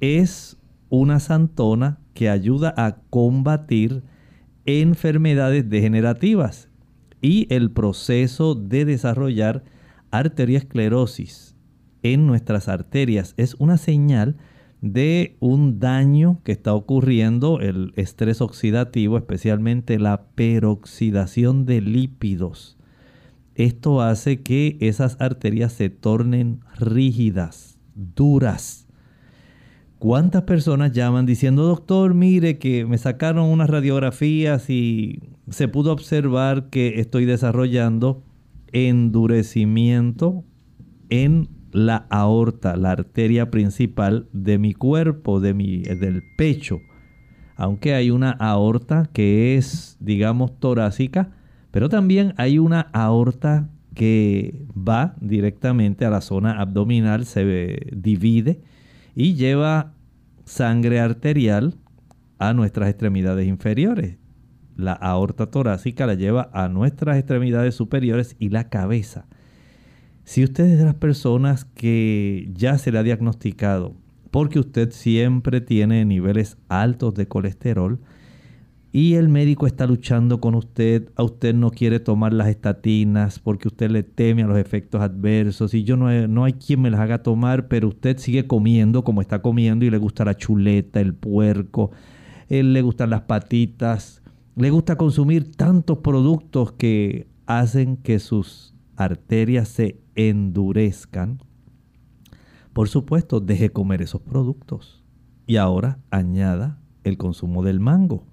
es 0.00 0.56
una 0.88 1.20
santona 1.20 1.98
que 2.14 2.28
ayuda 2.28 2.72
a 2.76 2.96
combatir 3.10 4.02
enfermedades 4.64 5.68
degenerativas 5.68 6.68
y 7.20 7.46
el 7.52 7.70
proceso 7.70 8.54
de 8.54 8.84
desarrollar 8.84 9.64
arteriosclerosis 10.10 11.56
en 12.02 12.26
nuestras 12.26 12.68
arterias 12.68 13.34
es 13.36 13.54
una 13.58 13.76
señal 13.76 14.36
de 14.80 15.36
un 15.40 15.80
daño 15.80 16.40
que 16.44 16.52
está 16.52 16.74
ocurriendo, 16.74 17.60
el 17.60 17.92
estrés 17.96 18.40
oxidativo, 18.40 19.16
especialmente 19.16 19.98
la 19.98 20.22
peroxidación 20.34 21.66
de 21.66 21.80
lípidos. 21.80 22.76
Esto 23.54 24.02
hace 24.02 24.42
que 24.42 24.76
esas 24.80 25.20
arterias 25.20 25.72
se 25.72 25.90
tornen 25.90 26.60
rígidas, 26.76 27.78
duras. 27.94 28.86
¿Cuántas 29.98 30.42
personas 30.42 30.92
llaman 30.92 31.26
diciendo, 31.26 31.64
doctor, 31.64 32.14
mire 32.14 32.58
que 32.58 32.86
me 32.86 32.98
sacaron 32.98 33.46
unas 33.46 33.68
radiografías 33.68 34.70
y 34.70 35.18
se 35.50 35.66
pudo 35.66 35.92
observar 35.92 36.70
que 36.70 37.00
estoy 37.00 37.24
desarrollando 37.24 38.22
endurecimiento 38.70 40.44
en 41.08 41.48
la 41.72 42.06
aorta, 42.10 42.76
la 42.76 42.92
arteria 42.92 43.50
principal 43.50 44.28
de 44.32 44.58
mi 44.58 44.74
cuerpo, 44.74 45.40
de 45.40 45.54
mi, 45.54 45.82
del 45.82 46.22
pecho. 46.36 46.80
Aunque 47.56 47.94
hay 47.94 48.10
una 48.10 48.30
aorta 48.30 49.08
que 49.12 49.56
es, 49.56 49.96
digamos, 50.00 50.58
torácica, 50.60 51.30
pero 51.70 51.88
también 51.88 52.34
hay 52.36 52.58
una 52.58 52.82
aorta 52.92 53.68
que 53.94 54.64
va 54.76 55.16
directamente 55.20 56.04
a 56.04 56.10
la 56.10 56.20
zona 56.20 56.60
abdominal, 56.60 57.26
se 57.26 57.80
divide 57.92 58.60
y 59.14 59.34
lleva 59.34 59.94
sangre 60.44 61.00
arterial 61.00 61.74
a 62.38 62.52
nuestras 62.54 62.88
extremidades 62.88 63.46
inferiores. 63.48 64.18
La 64.76 64.92
aorta 64.92 65.50
torácica 65.50 66.06
la 66.06 66.14
lleva 66.14 66.48
a 66.52 66.68
nuestras 66.68 67.18
extremidades 67.18 67.74
superiores 67.74 68.36
y 68.38 68.50
la 68.50 68.68
cabeza. 68.68 69.26
Si 70.28 70.44
usted 70.44 70.66
es 70.66 70.78
de 70.78 70.84
las 70.84 70.96
personas 70.96 71.64
que 71.64 72.50
ya 72.52 72.76
se 72.76 72.92
le 72.92 72.98
ha 72.98 73.02
diagnosticado 73.02 73.94
porque 74.30 74.58
usted 74.58 74.90
siempre 74.90 75.62
tiene 75.62 76.04
niveles 76.04 76.58
altos 76.68 77.14
de 77.14 77.26
colesterol 77.26 77.98
y 78.92 79.14
el 79.14 79.30
médico 79.30 79.66
está 79.66 79.86
luchando 79.86 80.38
con 80.38 80.54
usted, 80.54 81.10
a 81.16 81.22
usted 81.22 81.54
no 81.54 81.70
quiere 81.70 81.98
tomar 81.98 82.34
las 82.34 82.48
estatinas 82.48 83.38
porque 83.38 83.68
usted 83.68 83.90
le 83.90 84.02
teme 84.02 84.42
a 84.42 84.46
los 84.48 84.58
efectos 84.58 85.00
adversos 85.00 85.72
y 85.72 85.84
yo 85.84 85.96
no, 85.96 86.28
no 86.28 86.44
hay 86.44 86.52
quien 86.52 86.82
me 86.82 86.90
las 86.90 87.00
haga 87.00 87.22
tomar, 87.22 87.66
pero 87.68 87.88
usted 87.88 88.18
sigue 88.18 88.46
comiendo 88.46 89.04
como 89.04 89.22
está 89.22 89.40
comiendo 89.40 89.86
y 89.86 89.90
le 89.90 89.96
gusta 89.96 90.26
la 90.26 90.36
chuleta, 90.36 91.00
el 91.00 91.14
puerco, 91.14 91.90
él 92.50 92.74
le 92.74 92.82
gustan 92.82 93.08
las 93.08 93.22
patitas, 93.22 94.20
le 94.56 94.68
gusta 94.68 94.96
consumir 94.96 95.52
tantos 95.52 95.96
productos 95.98 96.72
que 96.72 97.28
hacen 97.46 97.96
que 97.96 98.18
sus 98.18 98.74
arterias 98.98 99.68
se 99.68 99.96
endurezcan, 100.18 101.38
por 102.72 102.88
supuesto, 102.88 103.40
deje 103.40 103.70
comer 103.70 104.02
esos 104.02 104.20
productos. 104.20 105.02
Y 105.46 105.56
ahora 105.56 105.98
añada 106.10 106.80
el 107.04 107.16
consumo 107.16 107.62
del 107.62 107.80
mango. 107.80 108.26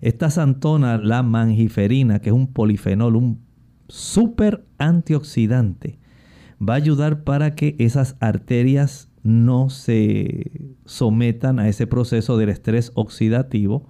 Esta 0.00 0.30
santona, 0.30 0.98
la 0.98 1.22
mangiferina, 1.22 2.18
que 2.20 2.30
es 2.30 2.34
un 2.34 2.52
polifenol, 2.52 3.16
un 3.16 3.40
súper 3.88 4.66
antioxidante, 4.78 5.98
va 6.60 6.74
a 6.74 6.78
ayudar 6.78 7.22
para 7.22 7.54
que 7.54 7.76
esas 7.78 8.16
arterias 8.20 9.08
no 9.22 9.70
se 9.70 10.76
sometan 10.84 11.58
a 11.58 11.68
ese 11.68 11.86
proceso 11.86 12.36
del 12.36 12.48
estrés 12.48 12.92
oxidativo 12.94 13.88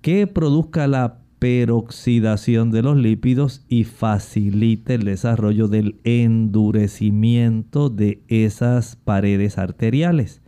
que 0.00 0.26
produzca 0.26 0.86
la 0.86 1.20
peroxidación 1.38 2.70
de 2.70 2.82
los 2.82 2.96
lípidos 2.96 3.64
y 3.68 3.84
facilite 3.84 4.94
el 4.94 5.04
desarrollo 5.04 5.68
del 5.68 6.00
endurecimiento 6.04 7.90
de 7.90 8.22
esas 8.28 8.96
paredes 8.96 9.58
arteriales. 9.58 10.42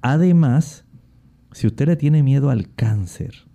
Además, 0.00 0.84
si 1.52 1.66
usted 1.66 1.86
le 1.86 1.96
tiene 1.96 2.22
miedo 2.22 2.50
al 2.50 2.72
cáncer, 2.74 3.46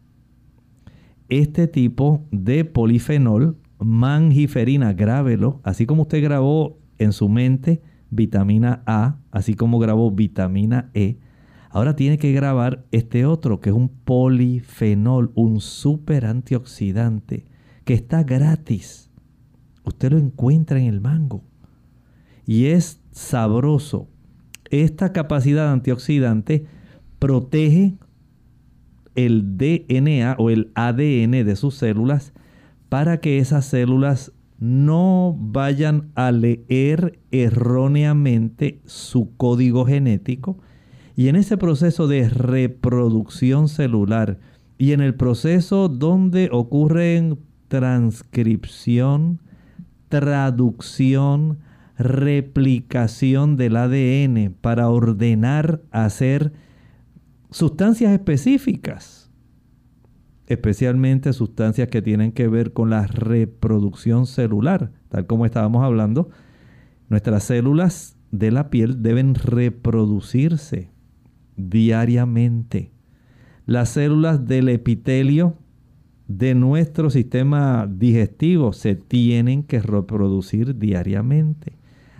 este 1.30 1.68
tipo 1.68 2.26
de 2.32 2.66
polifenol, 2.66 3.58
mangiferina, 3.80 4.94
grábelo, 4.94 5.60
así 5.64 5.86
como 5.86 6.04
usted 6.04 6.24
grabó 6.24 6.80
en 6.98 7.12
su 7.12 7.30
mente 7.30 7.82
vitamina 8.10 8.82
A, 8.86 9.18
así 9.32 9.54
como 9.54 9.80
grabó 9.80 10.12
vitamina 10.12 10.90
E, 10.94 11.18
Ahora 11.70 11.96
tiene 11.96 12.18
que 12.18 12.32
grabar 12.32 12.86
este 12.92 13.26
otro, 13.26 13.60
que 13.60 13.70
es 13.70 13.76
un 13.76 13.90
polifenol, 13.90 15.32
un 15.36 15.60
super 15.60 16.26
antioxidante, 16.26 17.46
que 17.84 17.94
está 17.94 18.24
gratis. 18.24 19.10
Usted 19.84 20.12
lo 20.12 20.18
encuentra 20.18 20.80
en 20.80 20.86
el 20.86 21.02
mango. 21.02 21.44
Y 22.46 22.68
es 22.68 23.02
sabroso. 23.12 24.10
Esta 24.70 25.14
capacidad 25.14 25.72
antioxidante 25.72 26.66
protege 27.20 27.96
el 29.16 29.58
DNA 29.58 30.36
o 30.38 30.50
el 30.50 30.72
ADN 30.76 31.32
de 31.32 31.56
sus 31.56 31.76
células 31.76 32.34
para 32.90 33.20
que 33.20 33.40
esas 33.40 33.66
células 33.66 34.32
no 34.60 35.36
vayan 35.40 36.12
a 36.16 36.32
leer 36.32 37.20
erróneamente 37.32 38.82
su 38.86 39.36
código 39.38 39.86
genético 39.86 40.60
y 41.18 41.30
en 41.30 41.36
ese 41.36 41.58
proceso 41.58 42.08
de 42.08 42.30
reproducción 42.30 43.70
celular 43.70 44.38
y 44.78 44.92
en 44.92 45.02
el 45.02 45.16
proceso 45.16 45.90
donde 45.90 46.48
ocurren 46.52 47.40
transcripción, 47.70 49.42
traducción, 50.10 51.58
replicación 51.98 53.58
del 53.58 53.78
ADN 53.78 54.54
para 54.62 54.90
ordenar 54.90 55.82
hacer 55.90 56.54
sustancias 57.50 58.14
específicas, 58.14 59.32
especialmente 60.46 61.34
sustancias 61.34 61.88
que 61.88 62.04
tienen 62.04 62.32
que 62.32 62.48
ver 62.48 62.74
con 62.74 62.92
la 62.92 63.08
reproducción 63.08 64.28
celular, 64.28 64.92
tal 65.10 65.26
como 65.26 65.48
estábamos 65.48 65.84
hablando, 65.84 66.30
nuestras 67.10 67.46
células 67.46 68.16
de 68.30 68.52
la 68.52 68.70
piel 68.70 69.02
deben 69.02 69.34
reproducirse 69.34 70.96
diariamente. 71.58 72.92
Las 73.66 73.90
células 73.90 74.48
del 74.48 74.70
epitelio 74.70 75.56
de 76.28 76.56
nuestro 76.56 77.10
sistema 77.10 77.90
digestivo 77.92 78.72
se 78.74 78.96
tienen 78.96 79.64
que 79.64 79.82
reproducir 79.82 80.78
diariamente. 80.78 81.74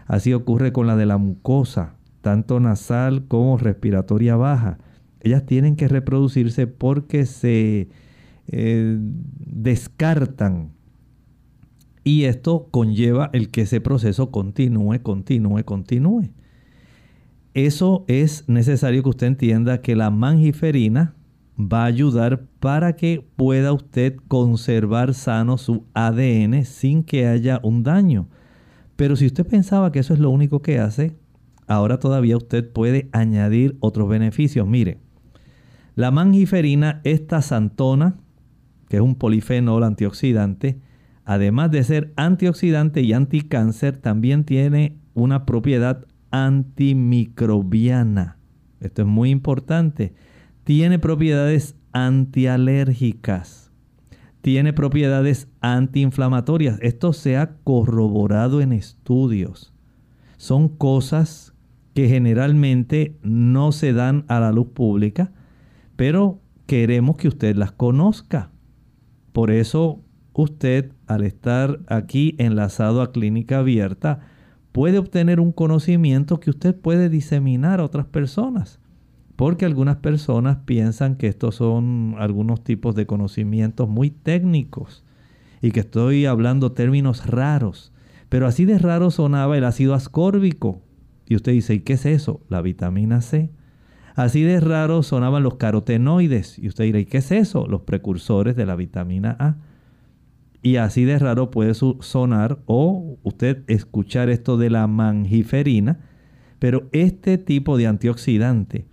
Así 0.06 0.34
ocurre 0.34 0.74
con 0.74 0.88
la 0.88 0.96
de 0.96 1.06
la 1.06 1.18
mucosa, 1.18 1.96
tanto 2.22 2.60
nasal 2.60 3.28
como 3.28 3.58
respiratoria 3.58 4.36
baja. 4.36 4.80
Ellas 5.22 5.46
tienen 5.46 5.76
que 5.76 5.88
reproducirse 5.88 6.68
porque 6.68 7.26
se 7.26 7.90
eh, 8.48 8.98
descartan. 9.00 10.72
Y 12.04 12.24
esto 12.24 12.70
conlleva 12.72 13.30
el 13.34 13.50
que 13.50 13.62
ese 13.62 13.82
proceso 13.82 14.32
continúe, 14.32 15.02
continúe, 15.02 15.64
continúe 15.66 16.30
eso 17.58 18.06
es 18.08 18.48
necesario 18.48 19.02
que 19.02 19.10
usted 19.10 19.26
entienda 19.26 19.82
que 19.82 19.96
la 19.96 20.12
mangiferina 20.12 21.16
va 21.60 21.84
a 21.84 21.86
ayudar 21.86 22.44
para 22.60 22.96
que 22.96 23.26
pueda 23.36 23.74
usted 23.74 24.16
conservar 24.28 25.16
sano 25.16 25.58
su 25.58 25.88
ADN 25.96 26.66
sin 26.66 27.04
que 27.04 27.26
haya 27.26 27.60
un 27.64 27.82
daño. 27.82 28.28
Pero 28.96 29.16
si 29.16 29.26
usted 29.26 29.44
pensaba 29.44 29.92
que 29.92 29.98
eso 29.98 30.14
es 30.14 30.20
lo 30.20 30.30
único 30.30 30.62
que 30.62 30.78
hace, 30.78 31.16
ahora 31.66 31.98
todavía 31.98 32.38
usted 32.38 32.72
puede 32.72 33.10
añadir 33.12 33.76
otros 33.80 34.08
beneficios. 34.08 34.68
Mire, 34.68 35.00
la 35.96 36.12
mangiferina, 36.12 37.02
esta 37.06 37.42
santona, 37.42 38.18
que 38.88 38.98
es 38.98 39.02
un 39.02 39.16
polifenol 39.16 39.84
antioxidante, 39.84 40.80
además 41.26 41.72
de 41.72 41.84
ser 41.84 42.14
antioxidante 42.18 43.02
y 43.02 43.14
anticáncer, 43.14 43.98
también 43.98 44.44
tiene 44.44 45.00
una 45.16 45.48
propiedad 45.48 46.06
antimicrobiana. 46.32 48.38
Esto 48.80 49.04
es 49.04 49.08
muy 49.08 49.30
importante. 49.30 50.16
Tiene 50.64 50.98
propiedades 51.00 51.76
antialérgicas. 51.92 53.72
Tiene 54.42 54.74
propiedades 54.74 55.48
antiinflamatorias. 55.62 56.80
Esto 56.82 57.14
se 57.14 57.38
ha 57.38 57.56
corroborado 57.64 58.62
en 58.62 58.72
estudios. 58.72 59.74
Son 60.38 60.70
cosas 60.70 61.54
que 61.94 62.08
generalmente 62.08 63.18
no 63.24 63.72
se 63.72 63.94
dan 63.94 64.26
a 64.28 64.40
la 64.40 64.52
luz 64.52 64.68
pública, 64.68 65.32
pero 65.96 66.40
queremos 66.68 67.18
que 67.18 67.28
usted 67.28 67.56
las 67.56 67.72
conozca. 67.72 68.52
Por 69.34 69.50
eso 69.50 70.04
usted, 70.34 70.92
al 71.08 71.24
estar 71.24 71.80
aquí 71.88 72.36
enlazado 72.38 73.02
a 73.02 73.12
clínica 73.12 73.60
abierta, 73.60 74.20
puede 74.78 75.00
obtener 75.00 75.40
un 75.40 75.54
conocimiento 75.54 76.40
que 76.40 76.52
usted 76.52 76.76
puede 76.76 77.10
diseminar 77.10 77.80
a 77.80 77.84
otras 77.84 78.06
personas. 78.06 78.80
Porque 79.36 79.66
algunas 79.66 79.96
personas 79.96 80.58
piensan 80.66 81.16
que 81.16 81.26
estos 81.26 81.56
son 81.56 82.14
algunos 82.20 82.64
tipos 82.64 82.94
de 82.94 83.08
conocimientos 83.08 83.90
muy 83.90 84.12
técnicos 84.12 85.04
y 85.64 85.72
que 85.72 85.80
estoy 85.80 86.28
hablando 86.28 86.74
términos 86.74 87.26
raros. 87.26 87.92
Pero 88.30 88.46
así 88.46 88.66
de 88.66 88.78
raro 88.78 89.10
sonaba 89.10 89.58
el 89.58 89.64
ácido 89.64 89.96
ascórbico. 89.96 90.84
Y 91.26 91.36
usted 91.36 91.54
dice, 91.54 91.74
¿y 91.74 91.80
qué 91.80 91.94
es 91.94 92.06
eso? 92.06 92.42
La 92.48 92.62
vitamina 92.62 93.22
C. 93.22 93.50
Así 94.14 94.44
de 94.44 94.60
raro 94.60 95.02
sonaban 95.02 95.42
los 95.42 95.56
carotenoides. 95.56 96.60
Y 96.60 96.68
usted 96.68 96.84
dirá, 96.84 97.00
¿y 97.00 97.06
qué 97.06 97.18
es 97.18 97.32
eso? 97.32 97.66
Los 97.66 97.82
precursores 97.82 98.56
de 98.56 98.68
la 98.68 98.76
vitamina 98.76 99.36
A. 99.40 99.56
Y 100.62 100.78
así 100.78 101.06
de 101.06 101.20
raro 101.20 101.52
puede 101.52 101.74
sonar 101.74 102.60
o 102.66 103.18
usted 103.24 103.64
escuchar 103.68 104.30
esto 104.30 104.58
de 104.58 104.70
la 104.70 104.88
mangiferina, 104.88 106.00
pero 106.60 106.90
este 106.92 107.38
tipo 107.38 107.78
de 107.78 107.88
antioxidante 107.88 108.86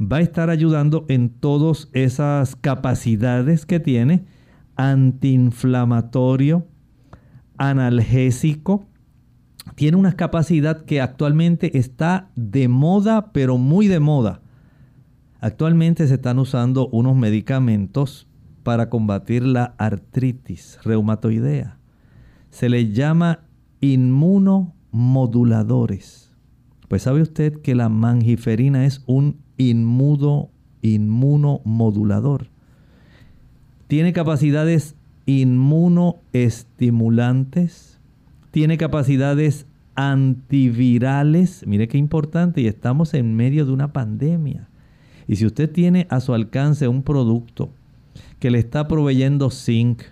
va 0.00 0.16
a 0.18 0.22
estar 0.22 0.50
ayudando 0.50 1.04
en 1.08 1.28
todas 1.28 1.88
esas 1.92 2.56
capacidades 2.56 3.66
que 3.66 3.78
tiene 3.78 4.24
antiinflamatorio, 4.76 6.66
analgésico. 7.56 8.86
Tiene 9.74 9.96
una 9.96 10.14
capacidad 10.14 10.84
que 10.84 11.00
actualmente 11.00 11.78
está 11.78 12.30
de 12.34 12.68
moda, 12.68 13.32
pero 13.32 13.58
muy 13.58 13.86
de 13.86 14.00
moda. 14.00 14.40
Actualmente 15.40 16.06
se 16.06 16.14
están 16.14 16.38
usando 16.38 16.88
unos 16.88 17.16
medicamentos 17.16 18.28
para 18.62 18.88
combatir 18.88 19.42
la 19.42 19.74
artritis 19.78 20.78
reumatoidea. 20.84 21.78
Se 22.50 22.68
les 22.68 22.92
llama 22.92 23.40
inmunomoduladores. 23.80 26.30
Pues 26.88 27.02
sabe 27.02 27.22
usted 27.22 27.60
que 27.62 27.74
la 27.74 27.88
mangiferina 27.88 28.84
es 28.84 29.02
un 29.06 29.38
inmudo, 29.56 30.50
inmunomodulador. 30.82 32.46
Tiene 33.88 34.12
capacidades 34.12 34.94
inmunoestimulantes, 35.26 37.98
tiene 38.50 38.76
capacidades 38.76 39.66
antivirales. 39.94 41.64
Mire 41.66 41.88
qué 41.88 41.98
importante, 41.98 42.60
y 42.60 42.66
estamos 42.66 43.14
en 43.14 43.36
medio 43.36 43.64
de 43.66 43.72
una 43.72 43.92
pandemia. 43.92 44.68
Y 45.26 45.36
si 45.36 45.46
usted 45.46 45.70
tiene 45.70 46.06
a 46.10 46.20
su 46.20 46.34
alcance 46.34 46.88
un 46.88 47.02
producto 47.02 47.72
que 48.42 48.50
le 48.50 48.58
está 48.58 48.88
proveyendo 48.88 49.50
zinc, 49.50 50.02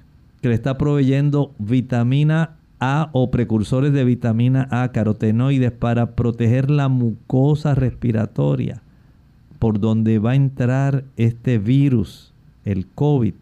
que 0.41 0.51
le 0.51 0.55
está 0.55 0.79
proveyendo 0.79 1.53
vitamina 1.59 2.59
A 2.79 3.11
o 3.13 3.33
precursores 3.33 3.93
de 3.93 4.05
vitamina 4.05 4.69
A, 4.71 4.93
carotenoides, 4.93 5.73
para 5.73 6.15
proteger 6.15 6.71
la 6.71 6.87
mucosa 6.87 7.75
respiratoria, 7.75 8.83
por 9.59 9.81
donde 9.81 10.21
va 10.21 10.31
a 10.31 10.37
entrar 10.37 11.03
este 11.17 11.59
virus, 11.59 12.33
el 12.65 12.87
COVID. 12.87 13.35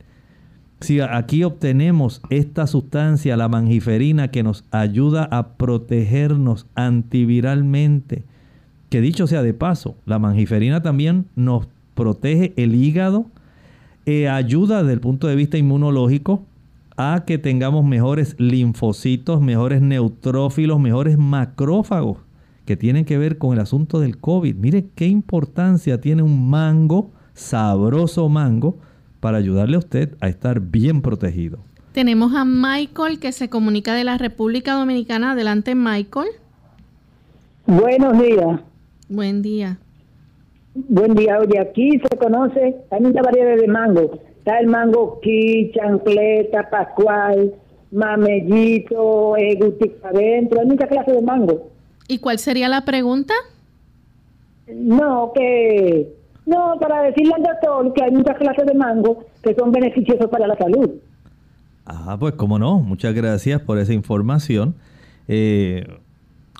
Si 0.80 1.00
aquí 1.00 1.44
obtenemos 1.44 2.22
esta 2.30 2.66
sustancia, 2.66 3.36
la 3.36 3.50
mangiferina, 3.50 4.28
que 4.28 4.42
nos 4.42 4.64
ayuda 4.70 5.28
a 5.30 5.48
protegernos 5.48 6.64
antiviralmente, 6.74 8.24
que 8.88 9.02
dicho 9.02 9.26
sea 9.26 9.42
de 9.42 9.52
paso, 9.52 9.96
la 10.06 10.18
mangiferina 10.18 10.80
también 10.80 11.26
nos 11.36 11.68
protege 11.94 12.54
el 12.56 12.74
hígado, 12.74 13.26
eh, 14.08 14.26
ayuda 14.26 14.78
desde 14.78 14.94
el 14.94 15.00
punto 15.00 15.26
de 15.26 15.36
vista 15.36 15.58
inmunológico 15.58 16.46
a 16.96 17.24
que 17.26 17.36
tengamos 17.36 17.84
mejores 17.84 18.36
linfocitos, 18.38 19.42
mejores 19.42 19.82
neutrófilos, 19.82 20.80
mejores 20.80 21.18
macrófagos 21.18 22.16
que 22.64 22.78
tienen 22.78 23.04
que 23.04 23.18
ver 23.18 23.36
con 23.36 23.52
el 23.52 23.60
asunto 23.60 24.00
del 24.00 24.16
COVID. 24.16 24.54
Mire 24.54 24.86
qué 24.94 25.08
importancia 25.08 26.00
tiene 26.00 26.22
un 26.22 26.48
mango, 26.48 27.10
sabroso 27.34 28.30
mango, 28.30 28.78
para 29.20 29.36
ayudarle 29.36 29.76
a 29.76 29.80
usted 29.80 30.16
a 30.20 30.28
estar 30.28 30.60
bien 30.60 31.02
protegido. 31.02 31.58
Tenemos 31.92 32.34
a 32.34 32.46
Michael 32.46 33.18
que 33.20 33.32
se 33.32 33.50
comunica 33.50 33.92
de 33.92 34.04
la 34.04 34.16
República 34.16 34.72
Dominicana. 34.72 35.32
Adelante, 35.32 35.74
Michael. 35.74 36.28
Buenos 37.66 38.18
días. 38.18 38.60
Buen 39.10 39.42
día. 39.42 39.78
Buen 40.88 41.14
día, 41.14 41.38
oye, 41.38 41.58
aquí 41.58 41.98
se 41.98 42.16
conoce, 42.16 42.76
hay 42.90 43.00
muchas 43.00 43.22
variedades 43.22 43.62
de 43.62 43.68
mango. 43.68 44.18
Está 44.38 44.60
el 44.60 44.68
mango 44.68 45.18
qui, 45.20 45.72
chancleta, 45.72 46.70
pascual, 46.70 47.52
mamellito, 47.90 49.36
eh, 49.36 49.58
adentro, 50.04 50.60
hay 50.60 50.66
muchas 50.66 50.88
clases 50.88 51.14
de 51.16 51.22
mango. 51.22 51.68
¿Y 52.06 52.18
cuál 52.18 52.38
sería 52.38 52.68
la 52.68 52.84
pregunta? 52.84 53.34
No, 54.72 55.32
que 55.34 56.14
no, 56.46 56.76
para 56.80 57.02
decirle 57.02 57.34
al 57.36 57.42
doctor 57.42 57.92
que 57.92 58.04
hay 58.04 58.10
muchas 58.10 58.36
clases 58.36 58.66
de 58.66 58.74
mango 58.74 59.24
que 59.42 59.54
son 59.54 59.72
beneficiosos 59.72 60.30
para 60.30 60.46
la 60.46 60.56
salud. 60.56 60.90
Ah, 61.84 62.16
pues 62.20 62.34
cómo 62.34 62.58
no, 62.58 62.78
muchas 62.78 63.14
gracias 63.14 63.60
por 63.62 63.78
esa 63.78 63.92
información. 63.92 64.74
Eh, 65.26 65.86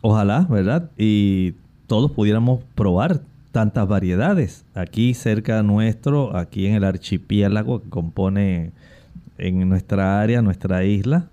ojalá, 0.02 0.46
¿verdad? 0.50 0.90
Y 0.96 1.54
todos 1.86 2.10
pudiéramos 2.10 2.60
probar 2.74 3.20
tantas 3.53 3.88
variedades. 3.88 4.64
Aquí 4.74 5.14
cerca 5.14 5.62
nuestro, 5.62 6.36
aquí 6.36 6.66
en 6.66 6.74
el 6.74 6.84
archipiélago 6.84 7.82
que 7.82 7.88
compone 7.88 8.72
en 9.38 9.68
nuestra 9.68 10.20
área, 10.20 10.42
nuestra 10.42 10.84
isla, 10.84 11.28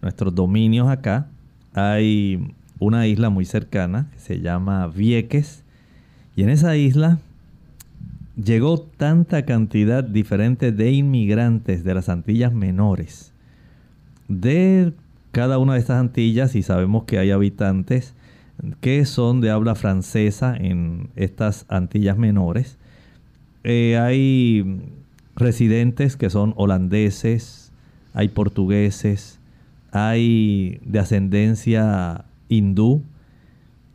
nuestros 0.00 0.34
dominios 0.34 0.88
acá, 0.88 1.28
hay 1.74 2.54
una 2.78 3.06
isla 3.06 3.30
muy 3.30 3.44
cercana 3.44 4.08
que 4.12 4.18
se 4.18 4.40
llama 4.40 4.86
Vieques. 4.88 5.64
Y 6.36 6.42
en 6.42 6.50
esa 6.50 6.76
isla 6.76 7.18
llegó 8.42 8.80
tanta 8.80 9.44
cantidad 9.44 10.02
diferente 10.02 10.72
de 10.72 10.92
inmigrantes 10.92 11.84
de 11.84 11.94
las 11.94 12.08
Antillas 12.08 12.52
menores. 12.52 13.32
De 14.28 14.92
cada 15.32 15.58
una 15.58 15.74
de 15.74 15.80
estas 15.80 15.98
Antillas, 15.98 16.54
y 16.54 16.62
sabemos 16.62 17.04
que 17.04 17.18
hay 17.18 17.30
habitantes 17.30 18.14
que 18.80 19.04
son 19.04 19.40
de 19.40 19.50
habla 19.50 19.74
francesa 19.74 20.56
en 20.56 21.10
estas 21.16 21.66
Antillas 21.68 22.16
menores. 22.16 22.78
Eh, 23.64 23.98
hay 23.98 24.82
residentes 25.36 26.16
que 26.16 26.30
son 26.30 26.54
holandeses, 26.56 27.72
hay 28.14 28.28
portugueses, 28.28 29.38
hay 29.90 30.80
de 30.84 30.98
ascendencia 30.98 32.24
hindú 32.48 33.02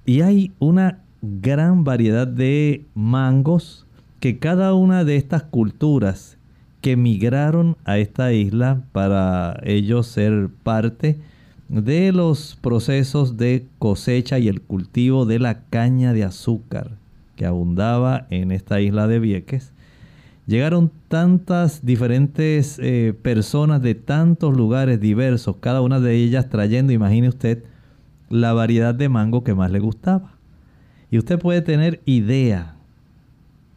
y 0.06 0.22
hay 0.22 0.52
una 0.60 1.00
gran 1.22 1.84
variedad 1.84 2.28
de 2.28 2.86
mangos 2.94 3.86
que 4.20 4.40
cada 4.40 4.74
una 4.74 5.04
de 5.04 5.18
estas 5.18 5.44
culturas 5.44 6.38
que 6.82 6.96
migraron 6.96 7.76
a 7.86 7.98
esta 7.98 8.32
isla 8.34 8.84
para 8.92 9.60
ellos 9.64 10.08
ser 10.08 10.50
parte 10.64 11.20
de 11.70 12.12
los 12.12 12.58
procesos 12.62 13.38
de 13.38 13.66
cosecha 13.80 14.40
y 14.40 14.48
el 14.48 14.62
cultivo 14.62 15.26
de 15.26 15.40
la 15.40 15.62
caña 15.70 16.14
de 16.14 16.24
azúcar 16.24 16.92
que 17.36 17.46
abundaba 17.46 18.26
en 18.30 18.52
esta 18.52 18.82
isla 18.82 19.08
de 19.08 19.20
Vieques, 19.20 19.72
llegaron 20.48 20.92
tantas 21.08 21.86
diferentes 21.86 22.80
eh, 22.82 23.14
personas 23.22 23.82
de 23.82 23.96
tantos 23.96 24.56
lugares 24.56 25.00
diversos, 25.00 25.58
cada 25.60 25.82
una 25.82 26.00
de 26.00 26.16
ellas 26.16 26.50
trayendo, 26.50 26.94
imagine 26.94 27.30
usted, 27.30 27.64
la 28.30 28.54
variedad 28.54 28.96
de 28.96 29.10
mango 29.10 29.44
que 29.44 29.54
más 29.54 29.72
le 29.72 29.80
gustaba. 29.80 30.34
Y 31.12 31.18
usted 31.18 31.40
puede 31.40 31.62
tener 31.62 32.02
idea 32.06 32.76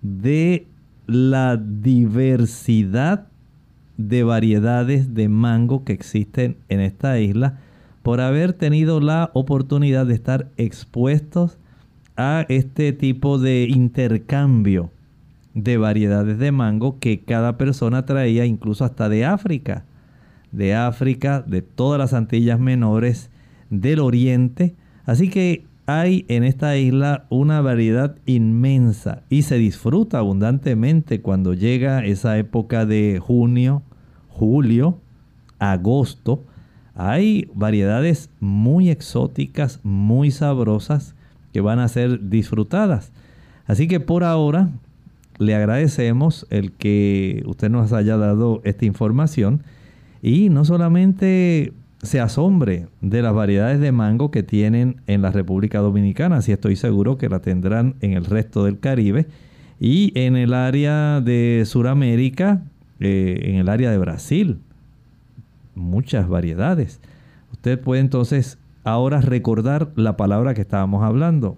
de 0.03 0.66
la 1.07 1.57
diversidad 1.57 3.26
de 3.97 4.22
variedades 4.22 5.14
de 5.14 5.28
mango 5.28 5.84
que 5.84 5.93
existen 5.93 6.57
en 6.68 6.80
esta 6.80 7.18
isla 7.20 7.59
por 8.03 8.20
haber 8.20 8.53
tenido 8.53 9.01
la 9.01 9.30
oportunidad 9.34 10.07
de 10.07 10.14
estar 10.14 10.48
expuestos 10.57 11.59
a 12.16 12.44
este 12.48 12.92
tipo 12.92 13.38
de 13.38 13.66
intercambio 13.68 14.90
de 15.55 15.76
variedades 15.76 16.38
de 16.38 16.53
mango 16.53 16.98
que 16.98 17.20
cada 17.20 17.57
persona 17.57 18.07
traía 18.07 18.44
incluso 18.46 18.84
hasta 18.84 19.09
de 19.09 19.24
África. 19.24 19.84
de 20.53 20.74
África, 20.74 21.42
de 21.46 21.62
todas 21.62 21.96
las 21.96 22.12
Antillas 22.12 22.59
Menores, 22.59 23.30
del 23.70 24.01
Oriente. 24.01 24.74
Así 25.05 25.30
que 25.30 25.64
hay 25.86 26.24
en 26.28 26.42
esta 26.44 26.76
isla 26.76 27.26
una 27.30 27.61
variedad 27.61 28.16
inmensa 28.26 29.22
y 29.28 29.42
se 29.42 29.59
disfruta 29.59 30.18
abundantemente 30.18 31.20
cuando 31.20 31.55
llega 31.55 32.05
esa 32.05 32.36
época 32.36 32.84
de 32.84 33.20
junio, 33.20 33.82
julio, 34.28 34.98
agosto. 35.59 36.44
Hay 37.03 37.48
variedades 37.55 38.28
muy 38.40 38.90
exóticas, 38.90 39.80
muy 39.82 40.30
sabrosas 40.30 41.14
que 41.51 41.62
van 41.62 41.78
a 41.78 41.88
ser 41.88 42.28
disfrutadas. 42.28 43.11
Así 43.66 43.88
que 43.88 44.01
por 44.01 44.22
ahora 44.22 44.68
le 45.38 45.55
agradecemos 45.55 46.46
el 46.51 46.72
que 46.72 47.42
usted 47.46 47.70
nos 47.70 47.94
haya 47.94 48.18
dado 48.18 48.61
esta 48.64 48.84
información 48.84 49.62
y 50.20 50.51
no 50.51 50.66
solamente 50.66 51.72
se 52.03 52.20
asombre 52.20 52.88
de 53.01 53.22
las 53.22 53.32
variedades 53.32 53.80
de 53.80 53.92
mango 53.92 54.30
que 54.30 54.42
tienen 54.42 55.01
en 55.07 55.22
la 55.22 55.30
República 55.30 55.78
Dominicana, 55.78 56.36
así 56.36 56.53
estoy 56.53 56.76
seguro 56.76 57.16
que 57.16 57.30
la 57.30 57.40
tendrán 57.40 57.94
en 58.03 58.12
el 58.12 58.26
resto 58.26 58.66
del 58.66 58.78
Caribe 58.78 59.26
y 59.80 60.12
en 60.16 60.36
el 60.36 60.53
área 60.53 61.22
de 61.22 61.62
Sudamérica, 61.64 62.62
eh, 62.98 63.40
en 63.44 63.55
el 63.55 63.70
área 63.70 63.90
de 63.90 63.96
Brasil, 63.96 64.59
muchas 65.81 66.28
variedades. 66.28 67.01
Usted 67.53 67.81
puede 67.81 68.01
entonces 68.01 68.59
ahora 68.85 69.20
recordar 69.20 69.91
la 69.97 70.16
palabra 70.16 70.55
que 70.55 70.61
estábamos 70.62 71.03
hablando, 71.03 71.57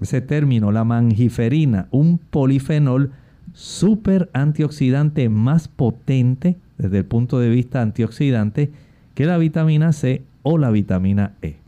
ese 0.00 0.20
término, 0.20 0.72
la 0.72 0.84
mangiferina, 0.84 1.88
un 1.90 2.18
polifenol 2.18 3.12
super 3.52 4.30
antioxidante 4.32 5.28
más 5.28 5.68
potente 5.68 6.56
desde 6.78 6.98
el 6.98 7.04
punto 7.04 7.38
de 7.38 7.50
vista 7.50 7.82
antioxidante 7.82 8.70
que 9.14 9.26
la 9.26 9.38
vitamina 9.38 9.92
C 9.92 10.22
o 10.42 10.56
la 10.58 10.70
vitamina 10.70 11.34
E. 11.42 11.59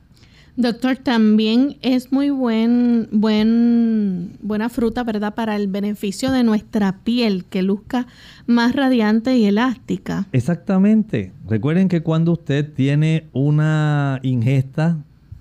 Doctor, 0.63 0.97
también 0.97 1.77
es 1.83 2.13
muy 2.13 2.31
buen, 2.31 3.09
buen, 3.11 4.39
buena 4.43 4.69
fruta, 4.69 5.03
¿verdad? 5.03 5.35
Para 5.35 5.57
el 5.57 5.67
beneficio 5.67 6.31
de 6.31 6.45
nuestra 6.45 7.01
piel, 7.03 7.47
que 7.47 7.63
luzca 7.63 8.07
más 8.47 8.77
radiante 8.77 9.37
y 9.37 9.47
elástica. 9.47 10.29
Exactamente. 10.31 11.33
Recuerden 11.49 11.89
que 11.89 12.05
cuando 12.05 12.31
usted 12.31 12.73
tiene 12.75 13.27
una 13.33 14.21
ingesta 14.23 14.99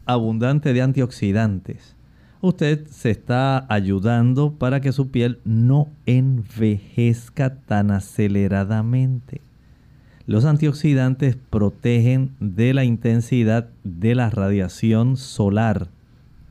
abundante 0.08 0.74
de 0.74 0.82
antioxidantes, 0.82 1.96
usted 2.42 2.88
se 2.88 3.12
está 3.12 3.72
ayudando 3.72 4.56
para 4.56 4.82
que 4.82 4.92
su 4.92 5.12
piel 5.12 5.38
no 5.46 5.90
envejezca 6.08 7.58
tan 7.58 7.92
aceleradamente. 7.92 9.42
Los 10.28 10.46
antioxidantes 10.46 11.36
protegen 11.50 12.32
de 12.40 12.74
la 12.74 12.84
intensidad 12.84 13.70
de 13.84 14.16
la 14.16 14.30
radiación 14.30 15.18
solar. 15.18 15.88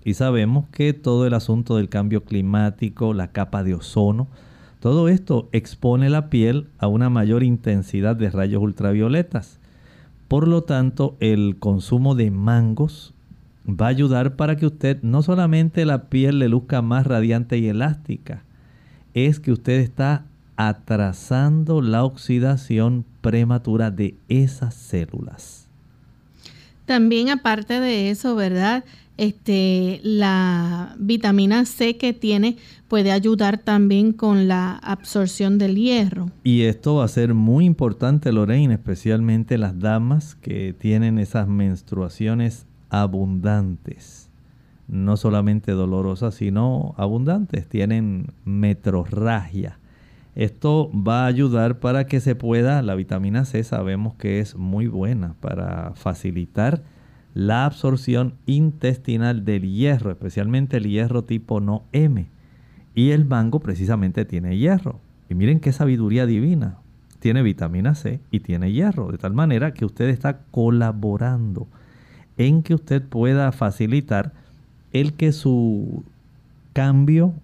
Y 0.04 0.14
sabemos 0.14 0.66
que 0.72 0.92
todo 0.92 1.26
el 1.26 1.34
asunto 1.34 1.76
del 1.76 1.88
cambio 1.88 2.24
climático, 2.24 3.14
la 3.14 3.28
capa 3.28 3.62
de 3.62 3.74
ozono, 3.74 4.28
todo 4.80 5.08
esto 5.08 5.48
expone 5.52 6.08
la 6.08 6.30
piel 6.30 6.66
a 6.78 6.88
una 6.88 7.10
mayor 7.10 7.42
intensidad 7.42 8.16
de 8.16 8.30
rayos 8.30 8.62
ultravioletas. 8.62 9.60
Por 10.26 10.48
lo 10.48 10.62
tanto, 10.62 11.16
el 11.20 11.56
consumo 11.58 12.14
de 12.14 12.30
mangos 12.30 13.14
va 13.68 13.86
a 13.86 13.90
ayudar 13.90 14.36
para 14.36 14.56
que 14.56 14.66
usted 14.66 15.02
no 15.02 15.22
solamente 15.22 15.84
la 15.84 16.08
piel 16.08 16.38
le 16.38 16.48
luzca 16.48 16.82
más 16.82 17.06
radiante 17.06 17.58
y 17.58 17.68
elástica, 17.68 18.42
es 19.12 19.38
que 19.38 19.52
usted 19.52 19.80
está 19.80 20.24
atrasando 20.68 21.80
la 21.80 22.04
oxidación 22.04 23.06
prematura 23.22 23.90
de 23.90 24.16
esas 24.28 24.74
células. 24.74 25.66
También 26.84 27.30
aparte 27.30 27.80
de 27.80 28.10
eso, 28.10 28.36
¿verdad? 28.36 28.84
Este, 29.16 30.00
la 30.02 30.96
vitamina 30.98 31.64
C 31.64 31.96
que 31.96 32.12
tiene 32.12 32.58
puede 32.88 33.10
ayudar 33.10 33.56
también 33.56 34.12
con 34.12 34.48
la 34.48 34.76
absorción 34.76 35.56
del 35.56 35.76
hierro. 35.76 36.30
Y 36.44 36.62
esto 36.62 36.96
va 36.96 37.06
a 37.06 37.08
ser 37.08 37.32
muy 37.32 37.64
importante, 37.64 38.30
Lorraine, 38.30 38.74
especialmente 38.74 39.56
las 39.56 39.78
damas 39.78 40.34
que 40.34 40.74
tienen 40.78 41.18
esas 41.18 41.48
menstruaciones 41.48 42.66
abundantes. 42.90 44.28
No 44.88 45.16
solamente 45.16 45.72
dolorosas, 45.72 46.34
sino 46.34 46.94
abundantes. 46.98 47.66
Tienen 47.66 48.26
metrorragia. 48.44 49.79
Esto 50.34 50.90
va 50.94 51.24
a 51.24 51.26
ayudar 51.26 51.80
para 51.80 52.06
que 52.06 52.20
se 52.20 52.34
pueda, 52.34 52.82
la 52.82 52.94
vitamina 52.94 53.44
C 53.44 53.64
sabemos 53.64 54.14
que 54.14 54.40
es 54.40 54.56
muy 54.56 54.86
buena 54.86 55.34
para 55.40 55.92
facilitar 55.96 56.82
la 57.34 57.64
absorción 57.64 58.34
intestinal 58.46 59.44
del 59.44 59.62
hierro, 59.72 60.10
especialmente 60.10 60.76
el 60.76 60.88
hierro 60.88 61.24
tipo 61.24 61.60
no 61.60 61.84
M. 61.92 62.26
Y 62.94 63.10
el 63.10 63.24
mango 63.24 63.60
precisamente 63.60 64.24
tiene 64.24 64.56
hierro. 64.56 65.00
Y 65.28 65.34
miren 65.34 65.60
qué 65.60 65.72
sabiduría 65.72 66.26
divina. 66.26 66.78
Tiene 67.20 67.42
vitamina 67.42 67.94
C 67.94 68.20
y 68.30 68.40
tiene 68.40 68.72
hierro, 68.72 69.12
de 69.12 69.18
tal 69.18 69.32
manera 69.32 69.74
que 69.74 69.84
usted 69.84 70.08
está 70.08 70.40
colaborando 70.50 71.68
en 72.36 72.62
que 72.62 72.74
usted 72.74 73.02
pueda 73.02 73.52
facilitar 73.52 74.32
el 74.92 75.12
que 75.12 75.32
su 75.32 76.02
cambio 76.72 77.34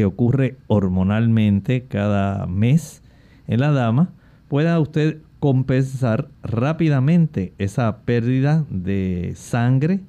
que 0.00 0.06
ocurre 0.06 0.56
hormonalmente 0.66 1.82
cada 1.82 2.46
mes 2.46 3.02
en 3.48 3.60
la 3.60 3.70
dama 3.70 4.08
pueda 4.48 4.80
usted 4.80 5.18
compensar 5.40 6.28
rápidamente 6.42 7.52
esa 7.58 7.98
pérdida 7.98 8.64
de 8.70 9.34
sangre, 9.36 10.00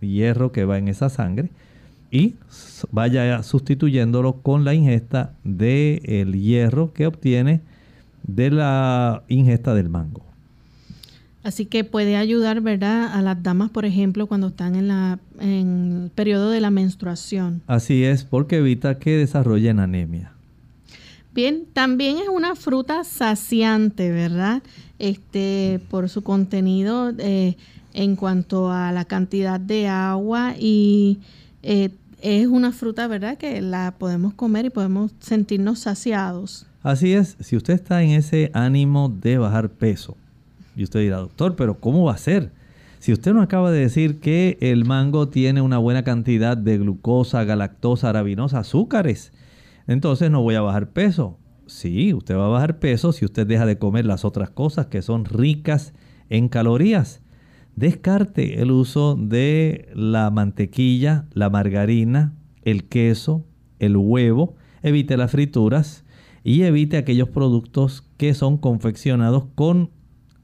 hierro 0.00 0.50
que 0.50 0.64
va 0.64 0.78
en 0.78 0.88
esa 0.88 1.10
sangre 1.10 1.50
y 2.10 2.36
vaya 2.90 3.42
sustituyéndolo 3.42 4.40
con 4.40 4.64
la 4.64 4.72
ingesta 4.72 5.34
del 5.44 6.00
el 6.04 6.40
hierro 6.40 6.94
que 6.94 7.06
obtiene 7.06 7.60
de 8.22 8.50
la 8.50 9.24
ingesta 9.28 9.74
del 9.74 9.90
mango. 9.90 10.23
Así 11.44 11.66
que 11.66 11.84
puede 11.84 12.16
ayudar, 12.16 12.62
¿verdad?, 12.62 13.12
a 13.12 13.20
las 13.20 13.42
damas, 13.42 13.70
por 13.70 13.84
ejemplo, 13.84 14.26
cuando 14.26 14.48
están 14.48 14.74
en, 14.76 14.88
la, 14.88 15.18
en 15.38 16.04
el 16.04 16.10
periodo 16.10 16.50
de 16.50 16.60
la 16.60 16.70
menstruación. 16.70 17.60
Así 17.66 18.02
es, 18.02 18.24
porque 18.24 18.56
evita 18.56 18.98
que 18.98 19.18
desarrollen 19.18 19.78
anemia. 19.78 20.32
Bien, 21.34 21.64
también 21.72 22.16
es 22.16 22.28
una 22.28 22.54
fruta 22.54 23.04
saciante, 23.04 24.10
¿verdad? 24.10 24.62
Este, 24.98 25.80
por 25.90 26.08
su 26.08 26.22
contenido 26.22 27.12
eh, 27.18 27.56
en 27.92 28.16
cuanto 28.16 28.72
a 28.72 28.90
la 28.92 29.04
cantidad 29.04 29.60
de 29.60 29.86
agua 29.86 30.54
y 30.58 31.18
eh, 31.62 31.90
es 32.22 32.46
una 32.46 32.72
fruta, 32.72 33.06
¿verdad? 33.06 33.36
Que 33.36 33.60
la 33.60 33.96
podemos 33.98 34.32
comer 34.32 34.64
y 34.64 34.70
podemos 34.70 35.12
sentirnos 35.20 35.80
saciados. 35.80 36.66
Así 36.82 37.12
es, 37.12 37.36
si 37.40 37.56
usted 37.56 37.74
está 37.74 38.02
en 38.02 38.12
ese 38.12 38.50
ánimo 38.54 39.10
de 39.10 39.36
bajar 39.36 39.68
peso, 39.68 40.16
y 40.76 40.84
usted 40.84 41.00
dirá, 41.00 41.18
doctor, 41.18 41.56
pero 41.56 41.78
¿cómo 41.78 42.04
va 42.04 42.12
a 42.14 42.18
ser? 42.18 42.52
Si 42.98 43.12
usted 43.12 43.34
no 43.34 43.42
acaba 43.42 43.70
de 43.70 43.80
decir 43.80 44.18
que 44.20 44.56
el 44.60 44.84
mango 44.86 45.28
tiene 45.28 45.60
una 45.60 45.78
buena 45.78 46.04
cantidad 46.04 46.56
de 46.56 46.78
glucosa, 46.78 47.44
galactosa, 47.44 48.08
arabinosa, 48.08 48.60
azúcares, 48.60 49.32
entonces 49.86 50.30
no 50.30 50.40
voy 50.42 50.54
a 50.54 50.62
bajar 50.62 50.90
peso. 50.92 51.38
Sí, 51.66 52.14
usted 52.14 52.36
va 52.36 52.46
a 52.46 52.48
bajar 52.48 52.78
peso 52.78 53.12
si 53.12 53.24
usted 53.24 53.46
deja 53.46 53.66
de 53.66 53.78
comer 53.78 54.06
las 54.06 54.24
otras 54.24 54.50
cosas 54.50 54.86
que 54.86 55.02
son 55.02 55.24
ricas 55.24 55.92
en 56.30 56.48
calorías. 56.48 57.20
Descarte 57.76 58.62
el 58.62 58.70
uso 58.70 59.16
de 59.16 59.90
la 59.94 60.30
mantequilla, 60.30 61.26
la 61.32 61.50
margarina, 61.50 62.34
el 62.62 62.84
queso, 62.84 63.44
el 63.80 63.96
huevo, 63.96 64.56
evite 64.82 65.16
las 65.16 65.30
frituras 65.30 66.04
y 66.42 66.62
evite 66.62 66.96
aquellos 66.96 67.28
productos 67.28 68.04
que 68.16 68.34
son 68.34 68.58
confeccionados 68.58 69.44
con 69.54 69.90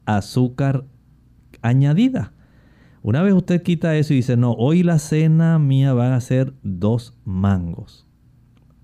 azúcar 0.05 0.85
añadida. 1.61 2.33
Una 3.03 3.23
vez 3.23 3.33
usted 3.33 3.63
quita 3.63 3.95
eso 3.95 4.13
y 4.13 4.17
dice, 4.17 4.37
no, 4.37 4.53
hoy 4.53 4.83
la 4.83 4.99
cena 4.99 5.57
mía 5.57 5.93
va 5.93 6.15
a 6.15 6.21
ser 6.21 6.53
dos 6.61 7.17
mangos. 7.25 8.07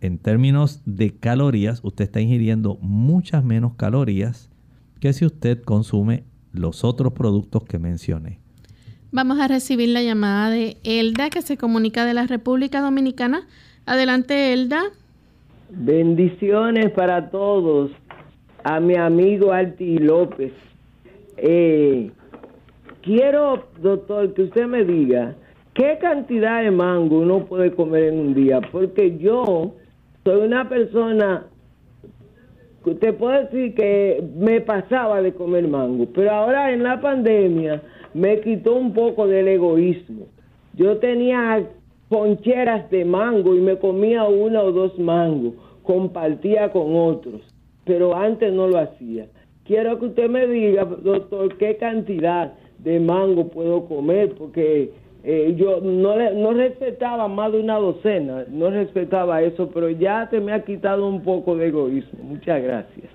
En 0.02 0.18
términos 0.18 0.82
de 0.86 1.16
calorías, 1.16 1.82
usted 1.84 2.06
está 2.06 2.22
ingiriendo 2.22 2.78
muchas 2.82 3.44
menos 3.44 3.74
calorías 3.76 4.50
que 5.00 5.14
si 5.14 5.26
usted 5.26 5.62
consume 5.62 6.24
los 6.52 6.84
otros 6.84 7.14
productos 7.14 7.64
que 7.64 7.78
mencioné. 7.78 8.40
Vamos 9.12 9.40
a 9.40 9.48
recibir 9.48 9.90
la 9.90 10.02
llamada 10.02 10.50
de 10.50 10.78
Elda 10.84 11.30
que 11.30 11.42
se 11.42 11.58
comunica 11.58 12.04
de 12.06 12.14
la 12.14 12.26
República 12.26 12.82
Dominicana. 12.82 13.48
Adelante, 13.86 14.54
Elda. 14.54 14.82
Bendiciones 15.70 16.92
para 16.92 17.30
todos. 17.30 17.92
A 18.64 18.80
mi 18.80 18.96
amigo 18.96 19.54
Arti 19.54 19.98
López 19.98 20.52
eh, 21.38 22.12
quiero, 23.02 23.68
doctor, 23.80 24.34
que 24.34 24.44
usted 24.44 24.66
me 24.66 24.84
diga 24.84 25.36
qué 25.74 25.98
cantidad 26.00 26.64
de 26.64 26.72
mango 26.72 27.20
uno 27.20 27.46
puede 27.46 27.72
comer 27.72 28.06
en 28.06 28.20
un 28.20 28.34
día, 28.34 28.62
porque 28.72 29.18
yo 29.18 29.74
soy 30.24 30.46
una 30.46 30.68
persona 30.68 31.46
te 32.96 33.14
puedo 33.14 33.40
decir 33.40 33.76
que 33.76 34.24
me 34.38 34.62
pasaba 34.62 35.22
de 35.22 35.34
comer 35.34 35.68
mango, 35.68 36.08
pero 36.14 36.32
ahora 36.32 36.72
en 36.72 36.84
la 36.84 37.02
pandemia 37.02 37.82
me 38.14 38.40
quitó 38.42 38.76
un 38.76 38.94
poco 38.94 39.28
del 39.28 39.48
egoísmo. 39.48 40.28
Yo 40.74 40.98
tenía 40.98 41.68
poncheras 42.10 42.90
de 42.90 43.04
mango 43.04 43.56
y 43.56 43.60
me 43.60 43.78
comía 43.78 44.24
una 44.24 44.62
o 44.62 44.72
dos 44.72 44.98
mangos, 44.98 45.54
compartía 45.84 46.72
con 46.72 46.96
otros, 46.96 47.42
pero 47.84 48.16
antes 48.16 48.54
no 48.54 48.68
lo 48.68 48.80
hacía. 48.80 49.28
Quiero 49.68 50.00
que 50.00 50.06
usted 50.08 50.30
me 50.30 50.48
diga, 50.48 50.86
doctor, 50.86 51.58
qué 51.58 51.78
cantidad 51.78 52.54
de 52.80 53.00
mango 53.00 53.50
puedo 53.50 53.86
comer, 53.86 54.34
porque 54.36 54.94
eh, 55.24 55.56
yo 55.58 55.82
no, 55.82 56.16
no 56.34 56.54
respetaba 56.54 57.28
más 57.28 57.52
de 57.52 57.60
una 57.60 57.76
docena, 57.76 58.46
no 58.50 58.70
respetaba 58.70 59.42
eso, 59.42 59.70
pero 59.74 59.90
ya 59.90 60.30
te 60.30 60.40
me 60.40 60.54
ha 60.54 60.64
quitado 60.64 61.08
un 61.08 61.22
poco 61.22 61.58
de 61.58 61.68
egoísmo. 61.68 62.24
Muchas 62.24 62.64
gracias. 62.64 63.10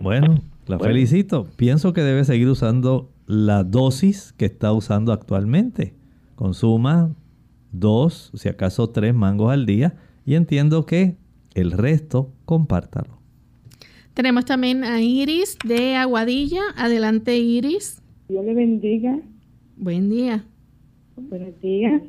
Bueno, 0.00 0.36
la 0.66 0.78
felicito. 0.78 1.48
Pienso 1.56 1.92
que 1.92 2.02
debe 2.02 2.24
seguir 2.24 2.48
usando 2.48 3.10
la 3.26 3.64
dosis 3.64 4.32
que 4.32 4.44
está 4.44 4.72
usando 4.72 5.12
actualmente. 5.12 5.94
Consuma 6.36 7.10
dos, 7.72 8.30
si 8.34 8.48
acaso 8.48 8.90
tres 8.90 9.14
mangos 9.14 9.52
al 9.52 9.66
día 9.66 9.94
y 10.24 10.36
entiendo 10.36 10.86
que 10.86 11.16
el 11.54 11.72
resto 11.72 12.30
compártalo. 12.44 13.19
Tenemos 14.14 14.44
también 14.44 14.84
a 14.84 15.00
Iris 15.00 15.56
de 15.64 15.96
Aguadilla. 15.96 16.62
Adelante, 16.76 17.36
Iris. 17.38 18.02
Dios 18.28 18.44
le 18.44 18.54
bendiga. 18.54 19.18
Buen 19.76 20.10
día. 20.10 20.44
Buenos 21.16 21.58
días. 21.60 22.02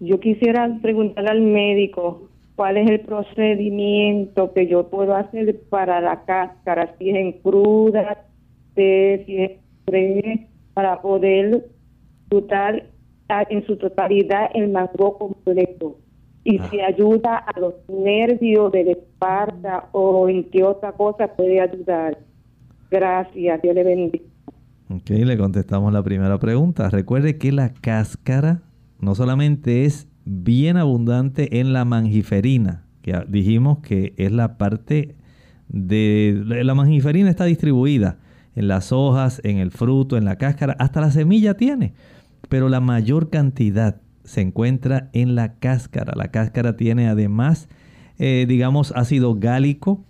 Yo 0.00 0.20
quisiera 0.20 0.78
preguntar 0.82 1.28
al 1.28 1.40
médico 1.40 2.28
cuál 2.56 2.76
es 2.76 2.90
el 2.90 3.00
procedimiento 3.00 4.52
que 4.52 4.66
yo 4.66 4.88
puedo 4.88 5.14
hacer 5.14 5.60
para 5.70 6.00
la 6.00 6.24
cáscara, 6.24 6.94
si 6.98 7.10
es 7.10 7.16
en 7.16 7.32
cruda, 7.32 8.26
si 8.74 8.82
es 8.82 9.52
fresca, 9.84 10.46
para 10.74 11.00
poder 11.00 11.66
disfrutar 12.20 12.86
en 13.48 13.66
su 13.66 13.76
totalidad 13.76 14.50
el 14.54 14.68
mango 14.68 15.16
completo. 15.18 15.98
Y 16.44 16.58
si 16.58 16.80
ah. 16.80 16.86
ayuda 16.88 17.36
a 17.36 17.58
los 17.60 17.74
nervios 17.88 18.72
de 18.72 18.84
la 18.84 18.92
espalda 18.92 19.88
o 19.92 20.28
en 20.28 20.44
qué 20.50 20.64
otra 20.64 20.92
cosa 20.92 21.28
puede 21.28 21.60
ayudar. 21.60 22.18
Gracias, 22.90 23.62
Dios 23.62 23.74
le 23.74 23.84
bendiga. 23.84 24.24
Ok, 24.90 25.10
le 25.10 25.38
contestamos 25.38 25.92
la 25.92 26.02
primera 26.02 26.38
pregunta. 26.38 26.90
Recuerde 26.90 27.38
que 27.38 27.52
la 27.52 27.72
cáscara 27.72 28.62
no 28.98 29.14
solamente 29.14 29.84
es 29.84 30.08
bien 30.24 30.76
abundante 30.76 31.60
en 31.60 31.72
la 31.72 31.84
mangiferina, 31.84 32.84
que 33.00 33.18
dijimos 33.28 33.78
que 33.78 34.12
es 34.16 34.30
la 34.30 34.58
parte 34.58 35.16
de... 35.68 36.42
La 36.44 36.74
mangiferina 36.74 37.30
está 37.30 37.44
distribuida 37.44 38.18
en 38.54 38.68
las 38.68 38.92
hojas, 38.92 39.40
en 39.44 39.58
el 39.58 39.70
fruto, 39.70 40.18
en 40.18 40.26
la 40.26 40.36
cáscara, 40.36 40.76
hasta 40.78 41.00
la 41.00 41.10
semilla 41.10 41.54
tiene, 41.56 41.94
pero 42.50 42.68
la 42.68 42.80
mayor 42.80 43.30
cantidad 43.30 44.01
se 44.24 44.40
encuentra 44.40 45.10
en 45.12 45.34
la 45.34 45.54
cáscara. 45.54 46.12
La 46.16 46.30
cáscara 46.30 46.76
tiene 46.76 47.08
además, 47.08 47.68
eh, 48.18 48.46
digamos, 48.48 48.92
ácido 48.96 49.34
gálico, 49.34 50.04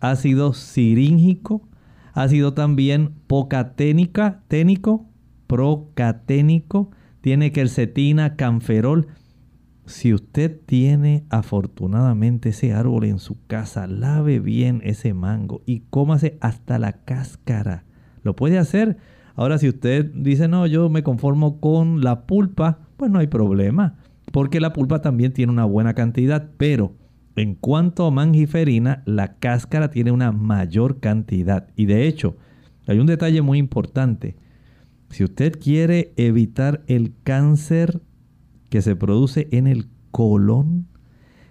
ácido 0.00 0.54
siríngico, 0.54 1.68
ácido 2.14 2.54
también 2.54 3.14
pocaténica, 3.26 4.42
ténico, 4.48 5.06
procaténico, 5.46 6.90
tiene 7.20 7.52
quercetina, 7.52 8.36
canferol. 8.36 9.08
Si 9.86 10.12
usted 10.12 10.60
tiene 10.66 11.24
afortunadamente 11.30 12.50
ese 12.50 12.74
árbol 12.74 13.04
en 13.04 13.18
su 13.18 13.44
casa, 13.46 13.86
lave 13.86 14.38
bien 14.38 14.82
ese 14.84 15.14
mango 15.14 15.62
y 15.64 15.80
cómase 15.90 16.36
hasta 16.40 16.78
la 16.78 16.92
cáscara. 17.04 17.84
Lo 18.22 18.36
puede 18.36 18.58
hacer. 18.58 18.98
Ahora, 19.38 19.56
si 19.58 19.68
usted 19.68 20.10
dice, 20.14 20.48
no, 20.48 20.66
yo 20.66 20.90
me 20.90 21.04
conformo 21.04 21.60
con 21.60 22.00
la 22.00 22.26
pulpa, 22.26 22.80
pues 22.96 23.08
no 23.08 23.20
hay 23.20 23.28
problema, 23.28 23.94
porque 24.32 24.58
la 24.58 24.72
pulpa 24.72 25.00
también 25.00 25.32
tiene 25.32 25.52
una 25.52 25.64
buena 25.64 25.94
cantidad, 25.94 26.50
pero 26.56 26.96
en 27.36 27.54
cuanto 27.54 28.04
a 28.04 28.10
mangiferina, 28.10 29.04
la 29.06 29.36
cáscara 29.36 29.90
tiene 29.92 30.10
una 30.10 30.32
mayor 30.32 30.98
cantidad. 30.98 31.68
Y 31.76 31.86
de 31.86 32.08
hecho, 32.08 32.36
hay 32.88 32.98
un 32.98 33.06
detalle 33.06 33.40
muy 33.40 33.58
importante. 33.58 34.34
Si 35.08 35.22
usted 35.22 35.52
quiere 35.52 36.12
evitar 36.16 36.82
el 36.88 37.14
cáncer 37.22 38.02
que 38.70 38.82
se 38.82 38.96
produce 38.96 39.46
en 39.52 39.68
el 39.68 39.86
colon, 40.10 40.88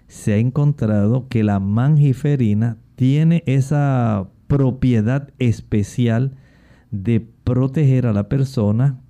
se 0.08 0.34
ha 0.34 0.36
encontrado 0.36 1.26
que 1.28 1.42
la 1.42 1.58
mangiferina 1.58 2.76
tiene 2.96 3.44
esa 3.46 4.28
propiedad 4.46 5.30
especial 5.38 6.36
de 6.90 7.20
proteger 7.48 8.04
a 8.04 8.12
la 8.12 8.28
persona 8.28 9.00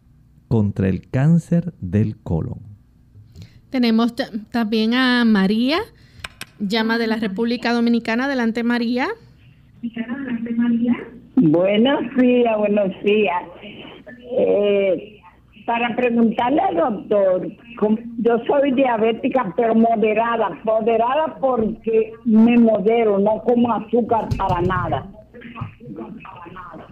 contra 0.47 0.89
el 0.89 1.11
cáncer 1.11 1.75
del 1.81 2.17
colon. 2.23 2.61
Tenemos 3.69 4.15
también 4.53 4.95
a 4.95 5.25
María 5.25 5.79
Llama 6.61 6.99
de 6.99 7.09
la 7.09 7.17
República 7.17 7.73
Dominicana. 7.73 8.27
Adelante, 8.27 8.63
María. 8.63 9.09
Buenos 11.35 12.01
días, 12.17 12.59
buenos 12.59 12.91
días. 13.05 13.43
Eh, 14.39 15.21
para 15.67 15.97
preguntarle 15.97 16.61
al 16.61 16.77
doctor, 16.77 17.49
yo 18.19 18.39
soy 18.47 18.73
diabética, 18.73 19.53
pero 19.57 19.75
moderada. 19.75 20.51
Moderada 20.65 21.37
porque 21.41 22.13
me 22.25 22.57
modero, 22.57 23.19
no 23.19 23.43
como 23.43 23.73
azúcar 23.73 24.29
para 24.37 24.61
nada. 24.63 25.07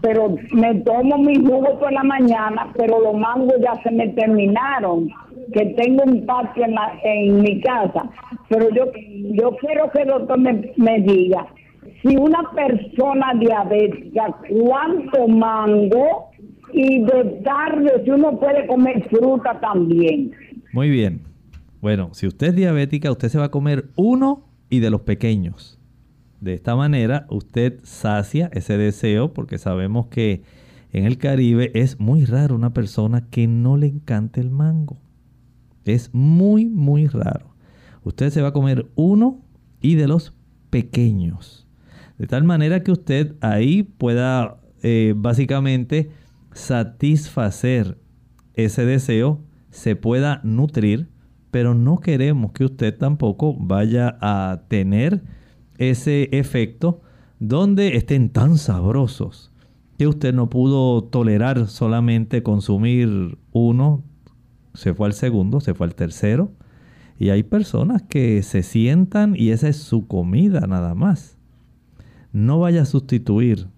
Pero 0.07 0.37
me 0.53 0.73
tomo 0.83 1.19
mi 1.19 1.35
jugo 1.35 1.81
por 1.81 1.93
la 1.93 2.05
mañana, 2.05 2.73
pero 2.77 3.01
los 3.01 3.15
mangos 3.19 3.57
ya 3.61 3.75
se 3.83 3.91
me 3.91 4.07
terminaron 4.11 5.09
que 5.53 5.75
tengo 5.77 6.05
un 6.05 6.25
patio 6.25 6.65
en, 6.65 6.77
en 7.03 7.41
mi 7.41 7.61
casa, 7.61 8.09
pero 8.49 8.69
yo, 8.71 8.85
yo 9.33 9.51
quiero 9.61 9.91
que 9.91 10.03
el 10.03 10.09
doctor 10.09 10.39
me, 10.39 10.73
me 10.77 11.01
diga, 11.01 11.49
si 12.03 12.17
una 12.17 12.49
persona 12.55 13.33
diabética, 13.41 14.33
¿cuánto 14.49 15.27
mango? 15.27 16.31
Y 16.73 17.03
de 17.03 17.41
tarde, 17.45 18.03
si 18.05 18.11
uno 18.11 18.39
puede 18.39 18.65
comer 18.69 19.09
fruta 19.09 19.59
también. 19.59 20.31
Muy 20.73 20.89
bien. 20.89 21.23
Bueno, 21.81 22.11
si 22.13 22.29
usted 22.29 22.49
es 22.49 22.55
diabética, 22.55 23.11
usted 23.11 23.29
se 23.29 23.39
va 23.39 23.47
a 23.47 23.51
comer 23.51 23.87
uno 23.97 24.45
y 24.71 24.79
de 24.79 24.91
los 24.91 25.01
pequeños. 25.01 25.76
De 26.47 26.55
esta 26.55 26.77
manera, 26.77 27.27
usted 27.29 27.81
sacia 27.83 28.49
ese 28.53 28.79
deseo 28.79 29.35
porque 29.35 29.59
sabemos 29.59 30.07
que 30.07 30.45
en 30.93 31.05
el 31.05 31.19
Caribe 31.19 31.73
es 31.75 31.99
muy 31.99 32.25
raro 32.25 32.55
una 32.55 32.73
persona 32.73 33.29
que 33.31 33.49
no 33.49 33.77
le 33.77 33.89
encante 33.89 34.41
el 34.41 34.51
mango. 34.51 34.97
Es 35.85 36.15
muy, 36.15 36.67
muy 36.67 37.09
raro. 37.09 37.57
Usted 38.05 38.31
se 38.31 38.43
va 38.43 38.49
a 38.49 38.53
comer 38.53 38.87
uno 38.95 39.43
y 39.81 39.97
de 39.97 40.07
los 40.07 40.37
pequeños. 40.71 41.67
De 42.17 42.29
tal 42.29 42.45
manera 42.45 42.85
que 42.85 42.93
usted 42.93 43.35
ahí 43.41 43.83
pueda 43.83 44.61
eh, 44.85 45.15
básicamente 45.17 46.13
satisfacer 46.53 47.99
ese 48.55 48.87
deseo, 48.87 49.41
se 49.71 49.97
pueda 49.97 50.41
nutrir, 50.45 51.09
pero 51.51 51.75
no 51.75 51.99
queremos 51.99 52.53
que 52.53 52.67
usted 52.67 52.97
tampoco 52.97 53.57
vaya 53.59 54.17
a 54.21 54.63
tener 54.69 55.25
ese 55.79 56.29
efecto 56.33 57.01
donde 57.39 57.97
estén 57.97 58.31
tan 58.31 58.59
sabrosos 58.59 59.53
que 59.99 60.07
usted 60.07 60.35
no 60.35 60.51
pudo 60.51 61.05
tolerar 61.05 61.69
solamente 61.69 62.43
consumir 62.43 63.39
uno, 63.53 64.03
se 64.75 64.95
fue 64.95 65.07
al 65.07 65.15
segundo, 65.15 65.61
se 65.61 65.75
fue 65.75 65.87
al 65.87 65.95
tercero. 65.95 66.53
Y 67.19 67.31
hay 67.31 67.43
personas 67.43 68.03
que 68.03 68.43
se 68.43 68.63
sientan 68.63 69.35
y 69.37 69.51
esa 69.51 69.69
es 69.69 69.79
su 69.79 70.07
comida 70.07 70.67
nada 70.67 70.95
más. 70.95 71.39
No 72.33 72.59
vaya 72.59 72.83
a 72.83 72.87
sustituir 72.87 73.69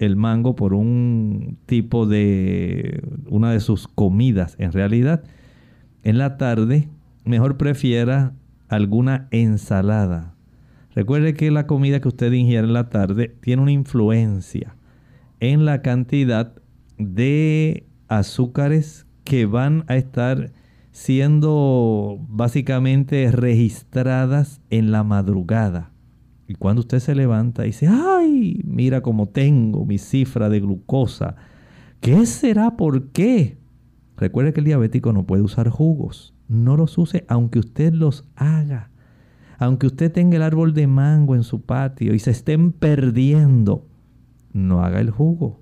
el 0.00 0.16
mango 0.16 0.56
por 0.56 0.74
un 0.74 1.56
tipo 1.66 2.06
de 2.06 3.02
una 3.28 3.52
de 3.52 3.60
sus 3.60 3.86
comidas. 3.86 4.56
En 4.58 4.72
realidad, 4.72 5.22
en 6.02 6.18
la 6.18 6.36
tarde, 6.36 6.88
mejor 7.24 7.56
prefiera 7.56 8.34
alguna 8.68 9.28
ensalada. 9.30 10.33
Recuerde 10.94 11.34
que 11.34 11.50
la 11.50 11.66
comida 11.66 12.00
que 12.00 12.08
usted 12.08 12.32
ingiere 12.32 12.66
en 12.66 12.72
la 12.72 12.88
tarde 12.88 13.36
tiene 13.40 13.62
una 13.62 13.72
influencia 13.72 14.76
en 15.40 15.64
la 15.64 15.82
cantidad 15.82 16.54
de 16.98 17.86
azúcares 18.08 19.06
que 19.24 19.46
van 19.46 19.84
a 19.88 19.96
estar 19.96 20.52
siendo 20.92 22.18
básicamente 22.28 23.30
registradas 23.32 24.60
en 24.70 24.92
la 24.92 25.02
madrugada. 25.02 25.90
Y 26.46 26.54
cuando 26.54 26.80
usted 26.80 27.00
se 27.00 27.16
levanta 27.16 27.64
y 27.64 27.68
dice, 27.68 27.88
ay, 27.88 28.60
mira 28.64 29.00
cómo 29.00 29.26
tengo 29.26 29.84
mi 29.84 29.98
cifra 29.98 30.48
de 30.48 30.60
glucosa, 30.60 31.34
¿qué 32.00 32.24
será? 32.26 32.76
¿Por 32.76 33.08
qué? 33.08 33.58
Recuerde 34.16 34.52
que 34.52 34.60
el 34.60 34.66
diabético 34.66 35.12
no 35.12 35.26
puede 35.26 35.42
usar 35.42 35.68
jugos. 35.70 36.34
No 36.46 36.76
los 36.76 36.96
use 36.98 37.24
aunque 37.28 37.58
usted 37.58 37.92
los 37.92 38.24
haga. 38.36 38.90
Aunque 39.58 39.86
usted 39.86 40.12
tenga 40.12 40.36
el 40.36 40.42
árbol 40.42 40.74
de 40.74 40.86
mango 40.86 41.34
en 41.34 41.44
su 41.44 41.62
patio 41.62 42.14
y 42.14 42.18
se 42.18 42.30
estén 42.30 42.72
perdiendo, 42.72 43.86
no 44.52 44.84
haga 44.84 45.00
el 45.00 45.10
jugo. 45.10 45.60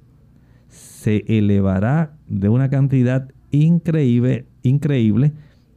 Se 0.69 1.25
elevará 1.27 2.15
de 2.29 2.49
una 2.49 2.71
cantidad 2.71 3.29
increíble, 3.51 4.47
increíble 4.63 5.33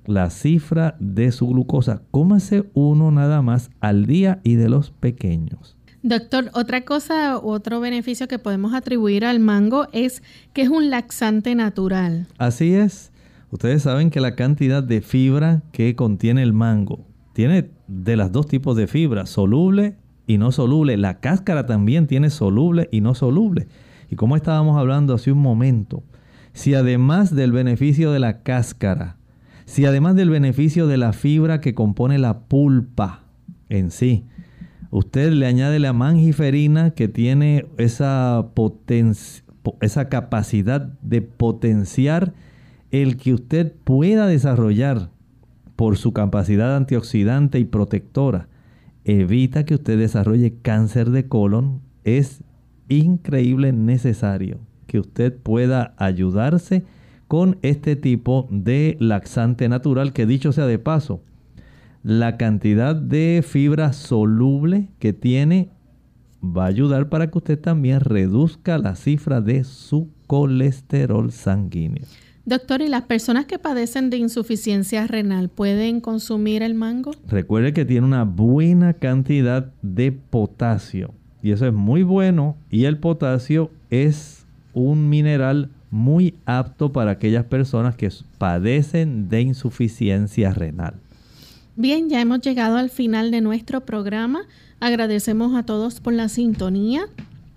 la 0.05 0.29
cifra 0.29 0.95
de 0.99 1.31
su 1.31 1.47
glucosa. 1.47 2.03
Cómase 2.11 2.69
uno 2.73 3.11
nada 3.11 3.41
más 3.41 3.71
al 3.79 4.05
día 4.05 4.39
y 4.43 4.55
de 4.55 4.69
los 4.69 4.91
pequeños. 4.91 5.75
Doctor, 6.03 6.51
otra 6.53 6.81
cosa, 6.81 7.39
otro 7.39 7.79
beneficio 7.79 8.27
que 8.27 8.37
podemos 8.37 8.75
atribuir 8.75 9.25
al 9.25 9.39
mango 9.39 9.87
es 9.91 10.21
que 10.53 10.61
es 10.61 10.69
un 10.69 10.91
laxante 10.91 11.55
natural. 11.55 12.27
Así 12.37 12.75
es. 12.75 13.11
Ustedes 13.49 13.81
saben 13.81 14.11
que 14.11 14.21
la 14.21 14.35
cantidad 14.35 14.83
de 14.83 15.01
fibra 15.01 15.63
que 15.71 15.95
contiene 15.95 16.43
el 16.43 16.53
mango 16.53 17.07
tiene 17.33 17.71
de 17.87 18.15
las 18.15 18.31
dos 18.31 18.47
tipos 18.47 18.75
de 18.75 18.87
fibra, 18.87 19.25
soluble 19.25 19.95
y 20.27 20.37
no 20.37 20.51
soluble. 20.51 20.97
La 20.97 21.19
cáscara 21.19 21.65
también 21.65 22.07
tiene 22.07 22.29
soluble 22.29 22.89
y 22.91 23.01
no 23.01 23.15
soluble. 23.15 23.67
Y 24.09 24.15
como 24.15 24.35
estábamos 24.35 24.77
hablando 24.77 25.13
hace 25.13 25.31
un 25.31 25.39
momento, 25.39 26.03
si 26.53 26.73
además 26.73 27.35
del 27.35 27.51
beneficio 27.51 28.11
de 28.11 28.19
la 28.19 28.41
cáscara, 28.41 29.17
si 29.65 29.85
además 29.85 30.15
del 30.15 30.29
beneficio 30.29 30.87
de 30.87 30.97
la 30.97 31.11
fibra 31.13 31.59
que 31.59 31.73
compone 31.73 32.17
la 32.19 32.39
pulpa 32.39 33.23
en 33.69 33.91
sí, 33.91 34.25
usted 34.91 35.31
le 35.31 35.47
añade 35.47 35.79
la 35.79 35.93
mangiferina 35.93 36.91
que 36.91 37.07
tiene 37.07 37.65
esa, 37.77 38.45
esa 39.81 40.09
capacidad 40.09 40.81
de 41.01 41.21
potenciar 41.21 42.33
el 42.91 43.17
que 43.17 43.33
usted 43.33 43.73
pueda 43.83 44.27
desarrollar 44.27 45.09
por 45.75 45.97
su 45.97 46.13
capacidad 46.13 46.75
antioxidante 46.75 47.59
y 47.59 47.65
protectora, 47.65 48.47
evita 49.03 49.65
que 49.65 49.75
usted 49.75 49.97
desarrolle 49.97 50.55
cáncer 50.61 51.09
de 51.11 51.27
colon, 51.27 51.81
es 52.03 52.43
increíble 52.89 53.73
necesario 53.73 54.59
que 54.87 54.99
usted 54.99 55.35
pueda 55.35 55.93
ayudarse 55.97 56.83
con 57.27 57.57
este 57.61 57.95
tipo 57.95 58.47
de 58.51 58.97
laxante 58.99 59.67
natural 59.67 60.13
que 60.13 60.25
dicho 60.25 60.51
sea 60.51 60.67
de 60.67 60.79
paso, 60.79 61.21
la 62.03 62.37
cantidad 62.37 62.95
de 62.95 63.43
fibra 63.45 63.93
soluble 63.93 64.89
que 64.99 65.11
tiene 65.11 65.69
va 66.43 66.65
a 66.65 66.67
ayudar 66.67 67.09
para 67.09 67.31
que 67.31 67.37
usted 67.39 67.59
también 67.59 67.99
reduzca 67.99 68.77
la 68.77 68.95
cifra 68.95 69.41
de 69.41 69.63
su 69.63 70.09
colesterol 70.27 71.31
sanguíneo. 71.31 72.05
Doctor, 72.45 72.81
¿y 72.81 72.89
las 72.89 73.01
personas 73.01 73.45
que 73.45 73.57
padecen 73.57 74.11
de 74.11 74.17
insuficiencia 74.17 75.07
renal 75.07 75.49
pueden 75.49 75.99
consumir 75.99 76.61
el 76.61 76.75
mango? 76.75 77.11
Recuerde 77.27 77.73
que 77.73 77.85
tiene 77.85 78.05
una 78.05 78.23
buena 78.23 78.93
cantidad 78.93 79.71
de 79.81 80.11
potasio 80.11 81.15
y 81.41 81.51
eso 81.51 81.65
es 81.65 81.73
muy 81.73 82.03
bueno 82.03 82.55
y 82.69 82.85
el 82.85 82.99
potasio 82.99 83.71
es 83.89 84.45
un 84.73 85.09
mineral 85.09 85.69
muy 85.89 86.35
apto 86.45 86.91
para 86.91 87.11
aquellas 87.11 87.45
personas 87.45 87.95
que 87.95 88.11
padecen 88.37 89.27
de 89.27 89.41
insuficiencia 89.41 90.53
renal. 90.53 90.93
Bien, 91.75 92.09
ya 92.09 92.21
hemos 92.21 92.41
llegado 92.41 92.77
al 92.77 92.91
final 92.91 93.31
de 93.31 93.41
nuestro 93.41 93.81
programa. 93.81 94.41
Agradecemos 94.79 95.55
a 95.55 95.63
todos 95.63 95.99
por 95.99 96.13
la 96.13 96.29
sintonía 96.29 97.07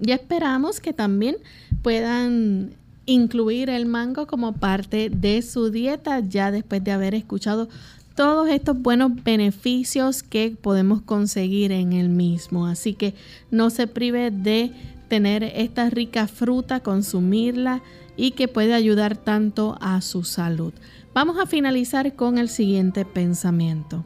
y 0.00 0.12
esperamos 0.12 0.80
que 0.80 0.94
también 0.94 1.36
puedan 1.82 2.70
incluir 3.08 3.70
el 3.70 3.86
mango 3.86 4.26
como 4.26 4.52
parte 4.52 5.08
de 5.08 5.40
su 5.40 5.70
dieta 5.70 6.20
ya 6.20 6.50
después 6.50 6.84
de 6.84 6.92
haber 6.92 7.14
escuchado 7.14 7.68
todos 8.14 8.50
estos 8.50 8.80
buenos 8.80 9.24
beneficios 9.24 10.22
que 10.22 10.54
podemos 10.60 11.00
conseguir 11.00 11.72
en 11.72 11.94
el 11.94 12.10
mismo. 12.10 12.66
Así 12.66 12.92
que 12.92 13.14
no 13.50 13.70
se 13.70 13.86
prive 13.86 14.30
de 14.30 14.72
tener 15.08 15.42
esta 15.42 15.88
rica 15.88 16.26
fruta, 16.28 16.80
consumirla 16.80 17.80
y 18.16 18.32
que 18.32 18.46
puede 18.46 18.74
ayudar 18.74 19.16
tanto 19.16 19.78
a 19.80 20.02
su 20.02 20.22
salud. 20.24 20.74
Vamos 21.14 21.38
a 21.38 21.46
finalizar 21.46 22.14
con 22.14 22.36
el 22.36 22.50
siguiente 22.50 23.06
pensamiento. 23.06 24.04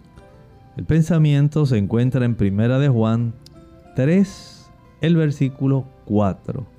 El 0.76 0.84
pensamiento 0.84 1.66
se 1.66 1.76
encuentra 1.76 2.24
en 2.24 2.36
Primera 2.36 2.78
de 2.78 2.88
Juan 2.88 3.34
3, 3.96 4.70
el 5.00 5.16
versículo 5.16 5.86
4. 6.04 6.71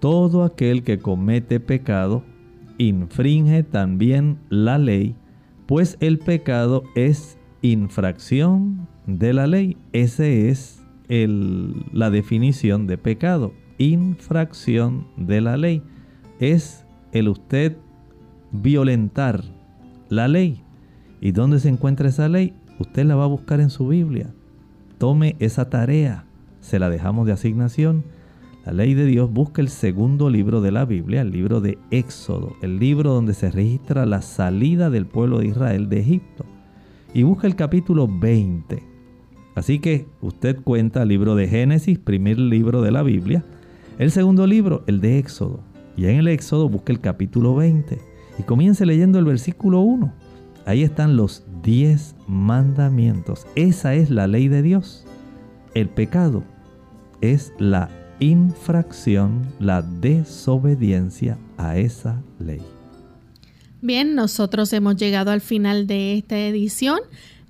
Todo 0.00 0.44
aquel 0.44 0.82
que 0.82 0.98
comete 0.98 1.60
pecado 1.60 2.24
infringe 2.78 3.62
también 3.62 4.38
la 4.48 4.78
ley, 4.78 5.14
pues 5.66 5.96
el 6.00 6.18
pecado 6.18 6.82
es 6.94 7.38
infracción 7.62 8.88
de 9.06 9.32
la 9.32 9.46
ley. 9.46 9.76
Esa 9.92 10.26
es 10.26 10.82
la 11.08 12.10
definición 12.10 12.86
de 12.86 12.96
pecado, 12.96 13.52
infracción 13.78 15.06
de 15.16 15.40
la 15.40 15.56
ley 15.56 15.82
es 16.40 16.86
el 17.12 17.28
usted 17.28 17.76
violentar 18.50 19.44
la 20.08 20.26
ley. 20.26 20.62
¿Y 21.20 21.32
dónde 21.32 21.60
se 21.60 21.68
encuentra 21.68 22.08
esa 22.08 22.28
ley? 22.28 22.54
Usted 22.78 23.04
la 23.04 23.14
va 23.14 23.24
a 23.24 23.28
buscar 23.28 23.60
en 23.60 23.70
su 23.70 23.86
Biblia. 23.88 24.32
Tome 24.98 25.36
esa 25.38 25.68
tarea. 25.68 26.24
Se 26.60 26.78
la 26.78 26.88
dejamos 26.88 27.26
de 27.26 27.32
asignación. 27.32 28.04
La 28.64 28.72
ley 28.72 28.92
de 28.92 29.06
Dios 29.06 29.32
busca 29.32 29.62
el 29.62 29.70
segundo 29.70 30.28
libro 30.28 30.60
de 30.60 30.70
la 30.70 30.84
Biblia, 30.84 31.22
el 31.22 31.30
libro 31.30 31.62
de 31.62 31.78
Éxodo, 31.90 32.56
el 32.60 32.78
libro 32.78 33.14
donde 33.14 33.32
se 33.32 33.50
registra 33.50 34.04
la 34.04 34.20
salida 34.20 34.90
del 34.90 35.06
pueblo 35.06 35.38
de 35.38 35.46
Israel 35.46 35.88
de 35.88 36.00
Egipto. 36.00 36.44
Y 37.14 37.22
busca 37.22 37.46
el 37.46 37.56
capítulo 37.56 38.06
20. 38.06 38.82
Así 39.54 39.78
que 39.78 40.06
usted 40.20 40.60
cuenta 40.62 41.02
el 41.02 41.08
libro 41.08 41.36
de 41.36 41.48
Génesis, 41.48 41.98
primer 41.98 42.38
libro 42.38 42.82
de 42.82 42.90
la 42.90 43.02
Biblia. 43.02 43.44
El 43.98 44.10
segundo 44.10 44.46
libro, 44.46 44.84
el 44.86 45.00
de 45.00 45.18
Éxodo. 45.18 45.60
Y 45.96 46.04
en 46.04 46.16
el 46.16 46.28
Éxodo 46.28 46.68
busque 46.68 46.92
el 46.92 47.00
capítulo 47.00 47.54
20 47.54 47.98
y 48.38 48.42
comience 48.42 48.84
leyendo 48.84 49.18
el 49.18 49.24
versículo 49.24 49.80
1. 49.80 50.12
Ahí 50.66 50.82
están 50.82 51.16
los 51.16 51.44
10 51.62 52.14
mandamientos. 52.28 53.46
Esa 53.54 53.94
es 53.94 54.10
la 54.10 54.26
ley 54.26 54.48
de 54.48 54.60
Dios. 54.60 55.06
El 55.74 55.88
pecado 55.88 56.44
es 57.22 57.52
la 57.58 57.88
infracción, 58.20 59.52
la 59.58 59.82
desobediencia 59.82 61.38
a 61.56 61.76
esa 61.78 62.22
ley. 62.38 62.62
Bien, 63.82 64.14
nosotros 64.14 64.72
hemos 64.72 64.96
llegado 64.96 65.30
al 65.30 65.40
final 65.40 65.86
de 65.86 66.18
esta 66.18 66.38
edición. 66.38 67.00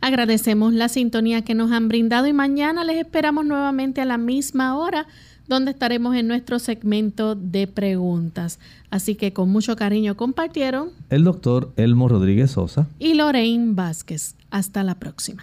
Agradecemos 0.00 0.72
la 0.72 0.88
sintonía 0.88 1.42
que 1.42 1.54
nos 1.54 1.72
han 1.72 1.88
brindado 1.88 2.26
y 2.26 2.32
mañana 2.32 2.84
les 2.84 2.96
esperamos 2.96 3.44
nuevamente 3.44 4.00
a 4.00 4.04
la 4.04 4.16
misma 4.16 4.78
hora 4.78 5.06
donde 5.48 5.72
estaremos 5.72 6.14
en 6.14 6.28
nuestro 6.28 6.60
segmento 6.60 7.34
de 7.34 7.66
preguntas. 7.66 8.60
Así 8.88 9.16
que 9.16 9.32
con 9.32 9.50
mucho 9.50 9.74
cariño 9.74 10.16
compartieron 10.16 10.90
el 11.10 11.24
doctor 11.24 11.72
Elmo 11.76 12.08
Rodríguez 12.08 12.52
Sosa 12.52 12.88
y 13.00 13.14
Lorraine 13.14 13.74
Vázquez. 13.74 14.36
Hasta 14.50 14.84
la 14.84 14.94
próxima. 14.94 15.42